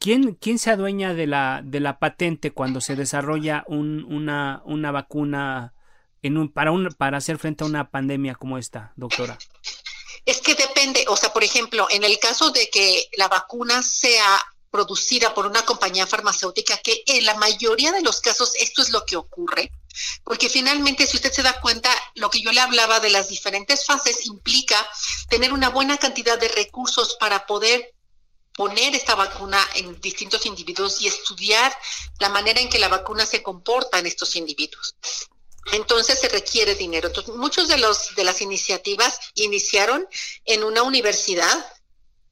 quién, 0.00 0.34
quién 0.34 0.58
se 0.58 0.70
adueña 0.70 1.14
de 1.14 1.28
la, 1.28 1.62
de 1.64 1.78
la 1.78 2.00
patente 2.00 2.50
cuando 2.50 2.80
se 2.80 2.96
desarrolla 2.96 3.64
un, 3.68 4.04
una, 4.04 4.62
una 4.64 4.90
vacuna 4.90 5.74
para, 6.52 6.72
un, 6.72 6.88
para 6.96 7.18
hacer 7.18 7.38
frente 7.38 7.64
a 7.64 7.66
una 7.66 7.90
pandemia 7.90 8.34
como 8.34 8.58
esta, 8.58 8.92
doctora? 8.96 9.38
Es 10.24 10.40
que 10.40 10.54
depende, 10.54 11.04
o 11.08 11.16
sea, 11.16 11.32
por 11.32 11.44
ejemplo, 11.44 11.86
en 11.90 12.04
el 12.04 12.18
caso 12.18 12.50
de 12.50 12.68
que 12.68 13.08
la 13.16 13.28
vacuna 13.28 13.82
sea 13.82 14.40
producida 14.70 15.32
por 15.32 15.46
una 15.46 15.64
compañía 15.64 16.06
farmacéutica, 16.06 16.76
que 16.78 17.02
en 17.06 17.24
la 17.24 17.34
mayoría 17.34 17.92
de 17.92 18.02
los 18.02 18.20
casos 18.20 18.52
esto 18.56 18.82
es 18.82 18.90
lo 18.90 19.06
que 19.06 19.16
ocurre, 19.16 19.70
porque 20.24 20.48
finalmente, 20.48 21.06
si 21.06 21.16
usted 21.16 21.32
se 21.32 21.42
da 21.42 21.60
cuenta, 21.60 21.90
lo 22.14 22.28
que 22.28 22.40
yo 22.40 22.52
le 22.52 22.60
hablaba 22.60 23.00
de 23.00 23.10
las 23.10 23.28
diferentes 23.28 23.86
fases 23.86 24.26
implica 24.26 24.86
tener 25.28 25.52
una 25.52 25.70
buena 25.70 25.96
cantidad 25.96 26.38
de 26.38 26.48
recursos 26.48 27.16
para 27.18 27.46
poder 27.46 27.94
poner 28.56 28.94
esta 28.94 29.14
vacuna 29.14 29.58
en 29.74 30.00
distintos 30.00 30.46
individuos 30.46 31.00
y 31.00 31.06
estudiar 31.06 31.76
la 32.18 32.30
manera 32.30 32.60
en 32.60 32.68
que 32.68 32.78
la 32.78 32.88
vacuna 32.88 33.26
se 33.26 33.42
comporta 33.42 33.98
en 33.98 34.06
estos 34.06 34.34
individuos. 34.36 34.96
Entonces 35.72 36.18
se 36.20 36.28
requiere 36.28 36.74
dinero. 36.74 37.08
Entonces, 37.08 37.34
muchos 37.34 37.68
de 37.68 37.78
los 37.78 38.14
de 38.14 38.24
las 38.24 38.40
iniciativas 38.40 39.18
iniciaron 39.34 40.06
en 40.44 40.64
una 40.64 40.82
universidad 40.82 41.72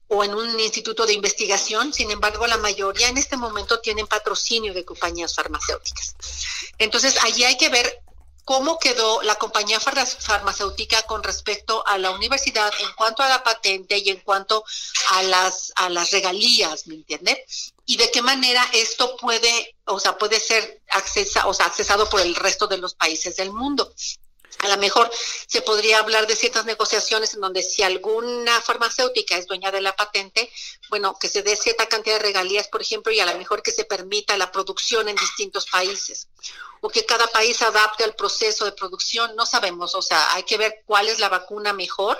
o 0.07 0.23
en 0.23 0.33
un 0.33 0.59
instituto 0.59 1.05
de 1.05 1.13
investigación, 1.13 1.93
sin 1.93 2.11
embargo, 2.11 2.45
la 2.45 2.57
mayoría 2.57 3.07
en 3.07 3.17
este 3.17 3.37
momento 3.37 3.79
tienen 3.79 4.07
patrocinio 4.07 4.73
de 4.73 4.85
compañías 4.85 5.35
farmacéuticas. 5.35 6.15
Entonces, 6.77 7.17
allí 7.23 7.43
hay 7.43 7.57
que 7.57 7.69
ver 7.69 8.04
cómo 8.45 8.77
quedó 8.77 9.23
la 9.23 9.35
compañía 9.35 9.79
farmacéutica 9.79 11.01
con 11.03 11.23
respecto 11.23 11.85
a 11.87 11.97
la 11.97 12.11
universidad 12.11 12.71
en 12.79 12.93
cuanto 12.95 13.23
a 13.23 13.27
la 13.27 13.43
patente 13.43 13.97
y 13.97 14.09
en 14.09 14.19
cuanto 14.19 14.63
a 15.09 15.23
las 15.23 15.73
a 15.75 15.89
las 15.89 16.11
regalías, 16.11 16.85
¿me 16.85 16.93
entiende? 16.93 17.43
Y 17.85 17.97
de 17.97 18.11
qué 18.11 18.21
manera 18.21 18.63
esto 18.71 19.17
puede, 19.17 19.75
o 19.85 19.99
sea, 19.99 20.17
puede 20.17 20.39
ser 20.39 20.81
accesa, 20.91 21.47
o 21.47 21.53
sea, 21.53 21.65
accesado 21.65 22.07
por 22.07 22.21
el 22.21 22.35
resto 22.35 22.67
de 22.67 22.77
los 22.77 22.93
países 22.93 23.35
del 23.35 23.51
mundo. 23.51 23.91
A 24.59 24.69
lo 24.69 24.77
mejor 24.77 25.11
se 25.47 25.61
podría 25.61 25.99
hablar 25.99 26.27
de 26.27 26.35
ciertas 26.35 26.65
negociaciones 26.65 27.33
en 27.33 27.41
donde 27.41 27.61
si 27.61 27.83
alguna 27.83 28.61
farmacéutica 28.61 29.35
es 29.37 29.47
dueña 29.47 29.69
de 29.69 29.81
la 29.81 29.95
patente, 29.95 30.49
bueno, 30.89 31.17
que 31.19 31.27
se 31.27 31.43
dé 31.43 31.57
cierta 31.57 31.87
cantidad 31.87 32.15
de 32.15 32.23
regalías, 32.23 32.69
por 32.69 32.81
ejemplo, 32.81 33.11
y 33.11 33.19
a 33.19 33.25
lo 33.25 33.37
mejor 33.37 33.61
que 33.61 33.71
se 33.71 33.83
permita 33.83 34.37
la 34.37 34.51
producción 34.51 35.09
en 35.09 35.17
distintos 35.17 35.65
países 35.65 36.29
o 36.85 36.89
que 36.89 37.03
cada 37.03 37.25
país 37.25 37.63
adapte 37.63 38.03
al 38.03 38.13
proceso 38.13 38.63
de 38.63 38.71
producción, 38.71 39.35
no 39.35 39.47
sabemos, 39.47 39.95
o 39.95 40.03
sea, 40.03 40.35
hay 40.35 40.43
que 40.43 40.55
ver 40.55 40.83
cuál 40.85 41.07
es 41.07 41.17
la 41.17 41.29
vacuna 41.29 41.73
mejor. 41.73 42.15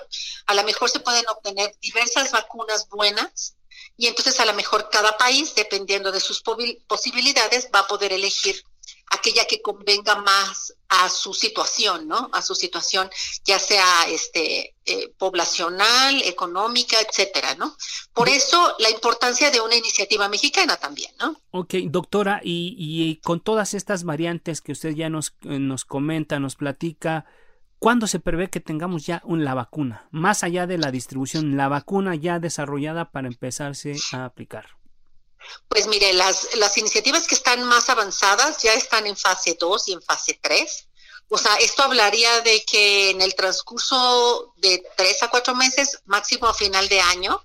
A 0.48 0.56
lo 0.56 0.64
mejor 0.64 0.90
se 0.90 1.00
pueden 1.00 1.24
obtener 1.28 1.76
diversas 1.82 2.32
vacunas 2.32 2.90
buenas 2.90 3.58
y 3.96 4.08
entonces 4.08 4.40
a 4.40 4.46
lo 4.46 4.56
mejor 4.56 4.90
cada 4.90 5.20
país, 5.20 5.54
dependiendo 5.54 6.12
de 6.12 6.20
sus 6.20 6.42
posibilidades, 6.88 7.70
va 7.74 7.82
a 7.82 7.88
poder 7.88 8.12
elegir 8.12 8.64
aquella 9.12 9.46
que 9.46 9.62
convenga 9.62 10.16
más 10.16 10.74
a 10.90 11.10
su 11.10 11.34
situación, 11.34 12.08
¿no? 12.08 12.30
A 12.34 12.42
su 12.42 12.56
situación, 12.56 13.10
ya 13.44 13.60
sea 13.60 14.08
este 14.08 14.76
eh, 14.86 15.14
poblacional, 15.18 16.22
económica, 16.24 16.98
etcétera, 17.02 17.56
¿no? 17.56 17.76
Por 18.14 18.30
eso 18.30 18.76
la 18.80 18.90
importancia 18.90 19.52
de 19.52 19.62
una 19.62 19.76
iniciativa 19.76 20.30
mexicana 20.30 20.78
también, 20.78 21.12
¿no? 21.20 21.40
Ok, 21.52 21.76
doctora, 21.86 22.42
y, 22.44 22.76
y 22.78 23.18
con 23.18 23.40
todas 23.40 23.74
estas 23.74 24.04
variantes 24.04 24.62
que 24.62 24.72
usted 24.72 24.92
ya 24.92 25.10
nos, 25.10 25.36
eh, 25.44 25.60
nos 25.60 25.86
comenta, 25.86 26.40
nos 26.40 26.56
platica, 26.56 27.26
¿cuándo 27.80 28.08
se 28.08 28.20
prevé 28.20 28.50
que 28.50 28.60
tengamos 28.60 29.06
ya 29.06 29.22
la 29.28 29.54
vacuna? 29.54 30.08
Más 30.12 30.44
allá 30.44 30.68
de 30.68 30.78
la 30.78 30.92
distribución, 30.92 31.58
la 31.58 31.68
vacuna 31.68 32.16
ya 32.16 32.40
desarrollada 32.40 33.12
para 33.12 33.28
empezarse 33.28 33.96
a 34.12 34.26
aplicar. 34.26 34.75
Pues 35.68 35.88
mire, 35.88 36.14
las, 36.14 36.56
las 36.56 36.78
iniciativas 36.78 37.28
que 37.28 37.36
están 37.36 37.64
más 37.64 37.90
avanzadas 37.90 38.62
ya 38.62 38.74
están 38.74 39.08
en 39.08 39.18
fase 39.18 39.58
2 39.60 39.88
y 39.90 39.94
en 39.94 40.02
fase 40.02 40.40
3. 40.42 40.88
O 41.30 41.38
sea, 41.38 41.56
esto 41.56 41.84
hablaría 41.84 42.42
de 42.42 42.64
que 42.64 43.10
en 43.10 43.22
el 43.22 43.34
transcurso 43.36 44.54
de 44.58 44.84
3 44.96 45.24
a 45.24 45.30
4 45.30 45.56
meses, 45.56 46.02
máximo 46.06 46.48
a 46.48 46.54
final 46.54 46.88
de 46.88 47.02
año, 47.02 47.44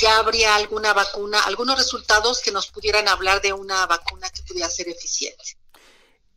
ya 0.00 0.18
habría 0.18 0.54
alguna 0.54 0.92
vacuna, 0.92 1.40
algunos 1.40 1.76
resultados 1.76 2.40
que 2.40 2.52
nos 2.52 2.68
pudieran 2.68 3.08
hablar 3.08 3.40
de 3.40 3.52
una 3.52 3.86
vacuna 3.86 4.28
que 4.30 4.42
pudiera 4.42 4.68
ser 4.68 4.88
eficiente. 4.88 5.56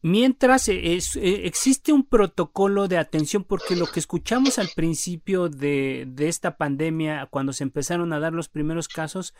Mientras 0.01 0.70
eh, 0.70 0.80
eh, 0.95 1.41
existe 1.43 1.91
un 1.91 2.05
protocolo 2.05 2.88
de 2.88 2.97
atención, 2.97 3.43
porque 3.43 3.76
lo 3.76 3.86
que 3.86 3.99
escuchamos 3.99 4.57
al 4.57 4.70
principio 4.70 5.49
de, 5.49 6.05
de 6.07 6.30
esta 6.30 6.55
pandemia, 6.55 7.28
cuando 7.30 7.51
se 7.51 7.64
empezaron 7.64 8.14
a 8.14 8.20
dar 8.20 8.32
los 8.32 8.47
primeros 8.47 8.88
casos, 8.88 9.34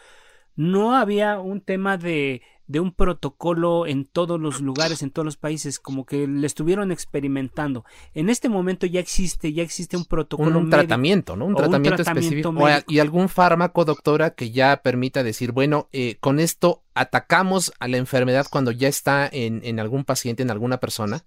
no 0.60 0.93
había 0.93 1.39
un 1.39 1.62
tema 1.62 1.97
de, 1.97 2.41
de 2.68 2.82
un 2.82 2.91
protocolo 2.91 3.88
en 3.88 4.03
todos 4.03 4.38
los 4.41 4.60
lugares, 4.60 5.01
en 5.01 5.10
todos 5.10 5.26
los 5.26 5.38
países, 5.38 5.80
como 5.80 6.05
que 6.05 6.28
le 6.28 6.45
estuvieron 6.45 6.91
experimentando. 6.91 7.86
En 8.14 8.30
este 8.30 8.49
momento 8.49 8.86
ya 8.86 8.99
existe, 8.99 9.53
ya 9.53 9.64
existe 9.64 9.95
un 9.95 10.03
protocolo. 10.03 10.60
Un, 10.60 10.70
tratamiento, 10.70 11.38
¿no? 11.38 11.45
Un 11.45 11.55
tratamiento, 11.55 12.01
específico. 12.01 12.53
y 12.88 12.99
algún 12.99 13.30
fármaco, 13.30 13.86
doctora, 13.86 14.32
que 14.32 14.51
ya 14.51 14.82
permita 14.84 15.24
decir, 15.24 15.53
bueno, 15.53 15.88
eh, 15.93 16.18
con 16.20 16.41
esto 16.41 16.84
atacamos 16.93 17.72
a 17.80 17.88
la 17.88 17.95
enfermedad 17.95 18.45
cuando 18.51 18.72
ya 18.72 18.89
está 18.89 19.30
en, 19.32 19.62
en 19.64 19.80
algún 19.80 20.03
paciente, 20.03 20.43
en 20.43 20.51
alguna 20.51 20.82
persona. 20.82 21.24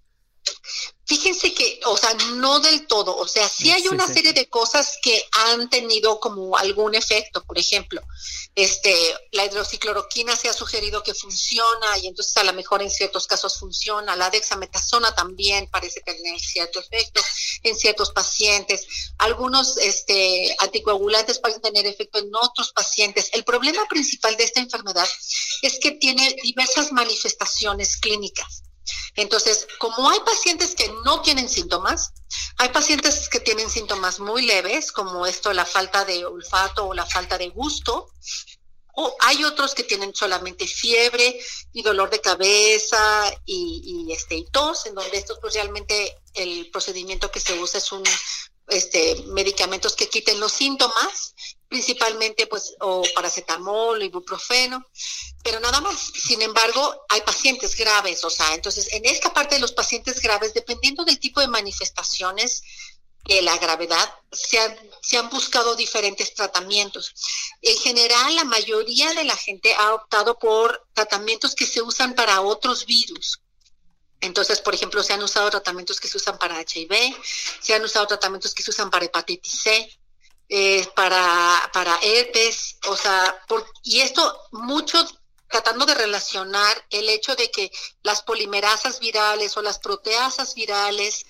Fíjense 1.05 1.53
que, 1.53 1.81
o 1.85 1.97
sea, 1.97 2.13
no 2.35 2.61
del 2.61 2.87
todo, 2.87 3.15
o 3.17 3.27
sea, 3.27 3.49
sí 3.49 3.69
hay 3.71 3.89
una 3.89 4.07
serie 4.07 4.31
de 4.31 4.47
cosas 4.47 4.97
que 5.01 5.21
han 5.31 5.69
tenido 5.69 6.17
como 6.21 6.57
algún 6.57 6.95
efecto, 6.95 7.43
por 7.43 7.59
ejemplo, 7.59 8.01
este, 8.55 8.95
la 9.33 9.45
hidroxicloroquina 9.45 10.33
se 10.37 10.47
ha 10.47 10.53
sugerido 10.53 11.03
que 11.03 11.13
funciona 11.13 11.97
y 12.01 12.07
entonces 12.07 12.35
a 12.37 12.45
lo 12.45 12.53
mejor 12.53 12.81
en 12.81 12.89
ciertos 12.89 13.27
casos 13.27 13.59
funciona, 13.59 14.15
la 14.15 14.29
dexametasona 14.29 15.13
también 15.13 15.67
parece 15.69 15.99
tener 16.01 16.39
cierto 16.39 16.79
efecto 16.79 17.21
en 17.63 17.75
ciertos 17.75 18.11
pacientes, 18.11 18.87
algunos 19.17 19.75
este, 19.77 20.55
anticoagulantes 20.59 21.39
parecen 21.39 21.63
tener 21.63 21.85
efecto 21.85 22.19
en 22.19 22.33
otros 22.33 22.71
pacientes. 22.71 23.29
El 23.33 23.43
problema 23.43 23.85
principal 23.89 24.37
de 24.37 24.45
esta 24.45 24.61
enfermedad 24.61 25.07
es 25.61 25.79
que 25.79 25.91
tiene 25.91 26.33
diversas 26.41 26.93
manifestaciones 26.93 27.97
clínicas. 27.97 28.63
Entonces, 29.15 29.67
como 29.79 30.09
hay 30.09 30.19
pacientes 30.21 30.75
que 30.75 30.89
no 31.05 31.21
tienen 31.21 31.49
síntomas, 31.49 32.13
hay 32.57 32.69
pacientes 32.69 33.29
que 33.29 33.39
tienen 33.39 33.69
síntomas 33.69 34.19
muy 34.19 34.45
leves, 34.45 34.91
como 34.91 35.25
esto, 35.25 35.53
la 35.53 35.65
falta 35.65 36.05
de 36.05 36.25
olfato 36.25 36.87
o 36.87 36.93
la 36.93 37.05
falta 37.05 37.37
de 37.37 37.49
gusto, 37.49 38.09
o 38.95 39.15
hay 39.21 39.43
otros 39.43 39.73
que 39.73 39.83
tienen 39.83 40.13
solamente 40.13 40.67
fiebre 40.67 41.39
y 41.71 41.81
dolor 41.81 42.09
de 42.11 42.21
cabeza 42.21 43.31
y, 43.45 44.11
este, 44.11 44.35
y 44.35 44.45
tos, 44.45 44.85
en 44.85 44.93
donde 44.93 45.17
esto 45.17 45.37
pues 45.41 45.55
realmente 45.55 46.15
el 46.35 46.69
procedimiento 46.71 47.31
que 47.31 47.39
se 47.39 47.57
usa 47.57 47.79
es 47.79 47.91
un 47.91 48.03
este, 48.67 49.23
medicamentos 49.27 49.95
que 49.95 50.09
quiten 50.09 50.39
los 50.39 50.51
síntomas, 50.51 51.33
principalmente 51.73 52.45
pues 52.45 52.75
o 52.81 53.01
paracetamol, 53.15 53.99
o 53.99 54.03
ibuprofeno, 54.03 54.85
pero 55.43 55.59
nada 55.59 55.81
más. 55.81 55.97
Sin 56.13 56.39
embargo, 56.43 57.03
hay 57.09 57.21
pacientes 57.21 57.75
graves, 57.75 58.23
o 58.23 58.29
sea, 58.29 58.53
entonces 58.53 58.93
en 58.93 59.03
esta 59.05 59.33
parte 59.33 59.55
de 59.55 59.61
los 59.61 59.71
pacientes 59.71 60.21
graves, 60.21 60.53
dependiendo 60.53 61.03
del 61.03 61.19
tipo 61.19 61.41
de 61.41 61.47
manifestaciones, 61.47 62.61
de 63.25 63.41
la 63.41 63.57
gravedad, 63.57 64.07
se 64.31 64.59
han, 64.59 64.77
se 65.01 65.17
han 65.17 65.29
buscado 65.29 65.75
diferentes 65.75 66.35
tratamientos. 66.35 67.11
En 67.63 67.77
general, 67.77 68.35
la 68.35 68.43
mayoría 68.43 69.11
de 69.15 69.23
la 69.23 69.35
gente 69.35 69.73
ha 69.73 69.95
optado 69.95 70.37
por 70.37 70.85
tratamientos 70.93 71.55
que 71.55 71.65
se 71.65 71.81
usan 71.81 72.13
para 72.13 72.41
otros 72.41 72.85
virus, 72.85 73.39
entonces, 74.21 74.61
por 74.61 74.73
ejemplo, 74.73 75.03
se 75.03 75.11
han 75.11 75.21
usado 75.21 75.49
tratamientos 75.49 75.99
que 75.99 76.07
se 76.07 76.15
usan 76.15 76.37
para 76.37 76.61
HIV, 76.61 77.13
se 77.59 77.73
han 77.73 77.83
usado 77.83 78.07
tratamientos 78.07 78.53
que 78.53 78.63
se 78.63 78.69
usan 78.69 78.89
para 78.89 79.05
hepatitis 79.05 79.61
C, 79.63 79.99
eh, 80.49 80.87
para, 80.95 81.69
para 81.73 81.97
herpes, 82.01 82.77
o 82.87 82.95
sea, 82.95 83.43
y 83.83 84.01
esto 84.01 84.39
mucho 84.51 85.05
tratando 85.49 85.85
de 85.85 85.93
relacionar 85.93 86.85
el 86.89 87.09
hecho 87.09 87.35
de 87.35 87.51
que 87.51 87.71
las 88.01 88.23
polimerasas 88.23 88.99
virales 88.99 89.55
o 89.55 89.61
las 89.61 89.77
proteasas 89.79 90.55
virales 90.55 91.25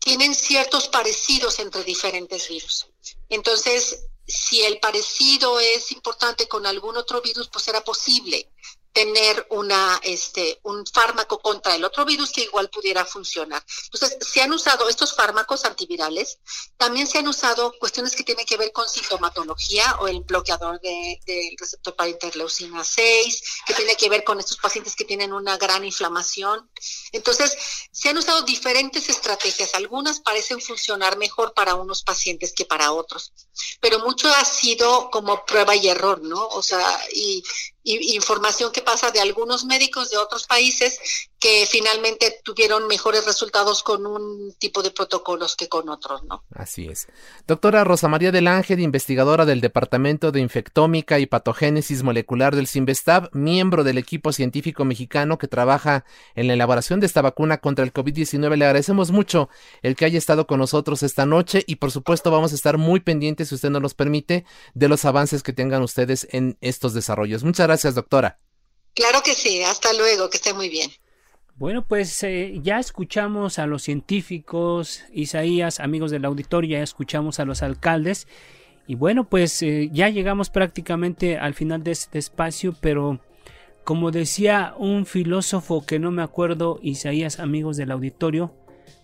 tienen 0.00 0.34
ciertos 0.34 0.88
parecidos 0.88 1.58
entre 1.60 1.84
diferentes 1.84 2.48
virus. 2.48 2.86
Entonces, 3.28 4.06
si 4.26 4.62
el 4.62 4.78
parecido 4.80 5.58
es 5.60 5.92
importante 5.92 6.48
con 6.48 6.66
algún 6.66 6.96
otro 6.96 7.22
virus, 7.22 7.48
pues 7.48 7.64
será 7.64 7.82
posible 7.82 8.50
tener 8.98 9.46
una, 9.50 10.00
este, 10.02 10.58
un 10.64 10.84
fármaco 10.84 11.38
contra 11.38 11.76
el 11.76 11.84
otro 11.84 12.04
virus 12.04 12.32
que 12.32 12.42
igual 12.42 12.68
pudiera 12.68 13.04
funcionar. 13.04 13.64
Entonces, 13.84 14.18
se 14.28 14.42
han 14.42 14.52
usado 14.52 14.88
estos 14.88 15.14
fármacos 15.14 15.64
antivirales, 15.64 16.40
también 16.76 17.06
se 17.06 17.18
han 17.18 17.28
usado 17.28 17.72
cuestiones 17.78 18.16
que 18.16 18.24
tienen 18.24 18.44
que 18.44 18.56
ver 18.56 18.72
con 18.72 18.88
sintomatología 18.88 19.98
o 20.00 20.08
el 20.08 20.22
bloqueador 20.22 20.80
del 20.80 21.16
de, 21.24 21.54
receptor 21.56 21.94
para 21.94 22.10
interleucina 22.10 22.82
6, 22.82 23.42
que 23.66 23.74
tiene 23.74 23.94
que 23.94 24.08
ver 24.08 24.24
con 24.24 24.40
estos 24.40 24.56
pacientes 24.56 24.96
que 24.96 25.04
tienen 25.04 25.32
una 25.32 25.56
gran 25.56 25.84
inflamación. 25.84 26.68
Entonces, 27.12 27.56
se 27.90 28.08
han 28.08 28.18
usado 28.18 28.42
diferentes 28.42 29.08
estrategias, 29.08 29.74
algunas 29.74 30.20
parecen 30.20 30.60
funcionar 30.60 31.16
mejor 31.18 31.54
para 31.54 31.74
unos 31.74 32.02
pacientes 32.02 32.52
que 32.52 32.64
para 32.64 32.92
otros, 32.92 33.32
pero 33.80 34.00
mucho 34.00 34.28
ha 34.28 34.44
sido 34.44 35.10
como 35.10 35.44
prueba 35.44 35.74
y 35.74 35.88
error, 35.88 36.20
¿no? 36.22 36.48
O 36.48 36.62
sea, 36.62 37.00
y 37.12 37.42
información 37.84 38.70
que 38.70 38.82
pasa 38.82 39.10
de 39.10 39.20
algunos 39.20 39.64
médicos 39.64 40.10
de 40.10 40.18
otros 40.18 40.46
países 40.46 40.98
que 41.38 41.66
finalmente 41.70 42.40
tuvieron 42.42 42.88
mejores 42.88 43.24
resultados 43.24 43.82
con 43.84 44.04
un 44.06 44.54
tipo 44.58 44.82
de 44.82 44.90
protocolos 44.90 45.54
que 45.54 45.68
con 45.68 45.88
otros, 45.88 46.24
¿no? 46.24 46.44
Así 46.52 46.88
es. 46.88 47.06
Doctora 47.46 47.84
Rosa 47.84 48.08
María 48.08 48.32
del 48.32 48.48
Ángel, 48.48 48.80
investigadora 48.80 49.44
del 49.44 49.60
Departamento 49.60 50.32
de 50.32 50.40
Infectómica 50.40 51.20
y 51.20 51.26
Patogénesis 51.26 52.02
Molecular 52.02 52.56
del 52.56 52.66
CIMBESTAB, 52.66 53.30
miembro 53.34 53.84
del 53.84 53.98
equipo 53.98 54.32
científico 54.32 54.84
mexicano 54.84 55.38
que 55.38 55.46
trabaja 55.46 56.04
en 56.34 56.48
la 56.48 56.54
elaboración 56.54 56.98
de 56.98 57.06
esta 57.06 57.22
vacuna 57.22 57.58
contra 57.58 57.84
el 57.84 57.92
COVID-19. 57.92 58.56
Le 58.56 58.64
agradecemos 58.64 59.12
mucho 59.12 59.48
el 59.82 59.94
que 59.94 60.06
haya 60.06 60.18
estado 60.18 60.48
con 60.48 60.58
nosotros 60.58 61.04
esta 61.04 61.24
noche 61.24 61.62
y 61.68 61.76
por 61.76 61.92
supuesto 61.92 62.32
vamos 62.32 62.50
a 62.50 62.56
estar 62.56 62.78
muy 62.78 62.98
pendientes, 62.98 63.48
si 63.50 63.54
usted 63.54 63.70
nos 63.70 63.82
los 63.82 63.94
permite, 63.94 64.44
de 64.74 64.88
los 64.88 65.04
avances 65.04 65.44
que 65.44 65.52
tengan 65.52 65.82
ustedes 65.82 66.26
en 66.32 66.58
estos 66.60 66.94
desarrollos. 66.94 67.44
Muchas 67.44 67.68
gracias, 67.68 67.94
doctora. 67.94 68.40
Claro 68.94 69.22
que 69.22 69.34
sí, 69.34 69.62
hasta 69.62 69.92
luego, 69.92 70.28
que 70.28 70.38
esté 70.38 70.52
muy 70.52 70.68
bien. 70.68 70.90
Bueno, 71.58 71.84
pues 71.84 72.22
eh, 72.22 72.60
ya 72.62 72.78
escuchamos 72.78 73.58
a 73.58 73.66
los 73.66 73.82
científicos, 73.82 75.02
Isaías, 75.12 75.80
amigos 75.80 76.12
del 76.12 76.24
auditorio, 76.24 76.78
ya 76.78 76.84
escuchamos 76.84 77.40
a 77.40 77.44
los 77.44 77.64
alcaldes. 77.64 78.28
Y 78.86 78.94
bueno, 78.94 79.24
pues 79.24 79.60
eh, 79.62 79.90
ya 79.92 80.08
llegamos 80.08 80.50
prácticamente 80.50 81.36
al 81.36 81.54
final 81.54 81.82
de 81.82 81.90
este 81.90 82.20
espacio, 82.20 82.76
pero 82.80 83.18
como 83.82 84.12
decía 84.12 84.72
un 84.78 85.04
filósofo 85.04 85.84
que 85.84 85.98
no 85.98 86.12
me 86.12 86.22
acuerdo, 86.22 86.78
Isaías, 86.80 87.40
amigos 87.40 87.76
del 87.76 87.90
auditorio, 87.90 88.54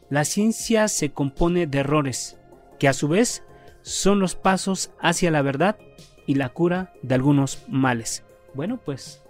la 0.08 0.24
ciencia 0.24 0.86
se 0.86 1.10
compone 1.10 1.66
de 1.66 1.78
errores, 1.78 2.38
que 2.78 2.86
a 2.86 2.92
su 2.92 3.08
vez 3.08 3.42
son 3.82 4.20
los 4.20 4.36
pasos 4.36 4.92
hacia 5.00 5.32
la 5.32 5.42
verdad 5.42 5.76
y 6.24 6.36
la 6.36 6.50
cura 6.50 6.92
de 7.02 7.16
algunos 7.16 7.64
males. 7.66 8.22
Bueno, 8.54 8.78
pues 8.84 9.23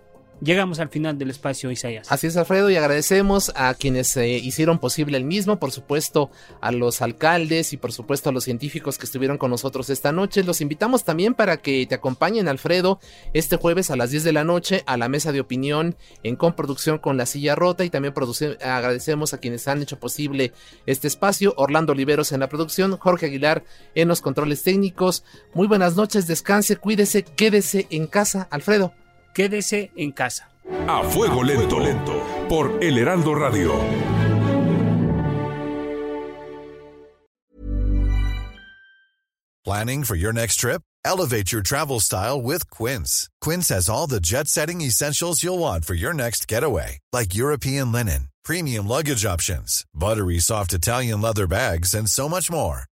Llegamos 0.44 0.78
al 0.78 0.90
final 0.90 1.16
del 1.16 1.30
espacio, 1.30 1.70
Isaías. 1.70 2.12
Así 2.12 2.26
es, 2.26 2.36
Alfredo, 2.36 2.68
y 2.68 2.76
agradecemos 2.76 3.50
a 3.56 3.72
quienes 3.72 4.14
eh, 4.18 4.28
hicieron 4.28 4.78
posible 4.78 5.16
el 5.16 5.24
mismo, 5.24 5.58
por 5.58 5.70
supuesto 5.70 6.30
a 6.60 6.70
los 6.70 7.00
alcaldes 7.00 7.72
y 7.72 7.78
por 7.78 7.92
supuesto 7.92 8.28
a 8.28 8.32
los 8.32 8.44
científicos 8.44 8.98
que 8.98 9.06
estuvieron 9.06 9.38
con 9.38 9.50
nosotros 9.50 9.88
esta 9.88 10.12
noche. 10.12 10.44
Los 10.44 10.60
invitamos 10.60 11.04
también 11.04 11.32
para 11.32 11.56
que 11.56 11.86
te 11.86 11.94
acompañen, 11.94 12.46
Alfredo, 12.48 13.00
este 13.32 13.56
jueves 13.56 13.90
a 13.90 13.96
las 13.96 14.10
10 14.10 14.22
de 14.22 14.32
la 14.34 14.44
noche 14.44 14.82
a 14.84 14.98
la 14.98 15.08
mesa 15.08 15.32
de 15.32 15.40
opinión 15.40 15.96
en 16.22 16.36
comproducción 16.36 16.98
con 16.98 17.16
La 17.16 17.24
Silla 17.24 17.54
Rota 17.54 17.86
y 17.86 17.88
también 17.88 18.12
agradecemos 18.60 19.32
a 19.32 19.38
quienes 19.38 19.66
han 19.66 19.80
hecho 19.80 19.98
posible 19.98 20.52
este 20.84 21.08
espacio, 21.08 21.54
Orlando 21.56 21.92
Oliveros 21.92 22.32
en 22.32 22.40
la 22.40 22.50
producción, 22.50 22.98
Jorge 22.98 23.26
Aguilar 23.26 23.64
en 23.94 24.08
los 24.08 24.20
controles 24.20 24.62
técnicos. 24.62 25.24
Muy 25.54 25.68
buenas 25.68 25.96
noches, 25.96 26.26
descanse, 26.26 26.76
cuídese, 26.76 27.22
quédese 27.22 27.86
en 27.88 28.06
casa, 28.06 28.46
Alfredo. 28.50 28.92
Quédese 29.34 29.90
en 29.96 30.12
casa. 30.12 30.48
A 30.88 31.04
fuego 31.04 31.42
lento, 31.42 31.78
lento, 31.78 32.46
por 32.48 32.82
El 32.82 32.96
Heraldo 32.98 33.34
Radio. 33.34 33.72
Planning 39.64 40.04
for 40.04 40.14
your 40.14 40.32
next 40.32 40.56
trip? 40.56 40.82
Elevate 41.06 41.50
your 41.50 41.62
travel 41.62 42.00
style 42.00 42.40
with 42.40 42.68
Quince. 42.70 43.30
Quince 43.40 43.70
has 43.70 43.88
all 43.88 44.06
the 44.06 44.20
jet 44.20 44.46
setting 44.46 44.82
essentials 44.82 45.42
you'll 45.42 45.58
want 45.58 45.84
for 45.84 45.94
your 45.94 46.12
next 46.12 46.48
getaway, 46.48 46.98
like 47.12 47.34
European 47.34 47.90
linen, 47.90 48.28
premium 48.44 48.86
luggage 48.86 49.24
options, 49.24 49.84
buttery 49.94 50.38
soft 50.38 50.74
Italian 50.74 51.22
leather 51.22 51.46
bags, 51.46 51.94
and 51.94 52.08
so 52.08 52.28
much 52.28 52.50
more. 52.50 52.84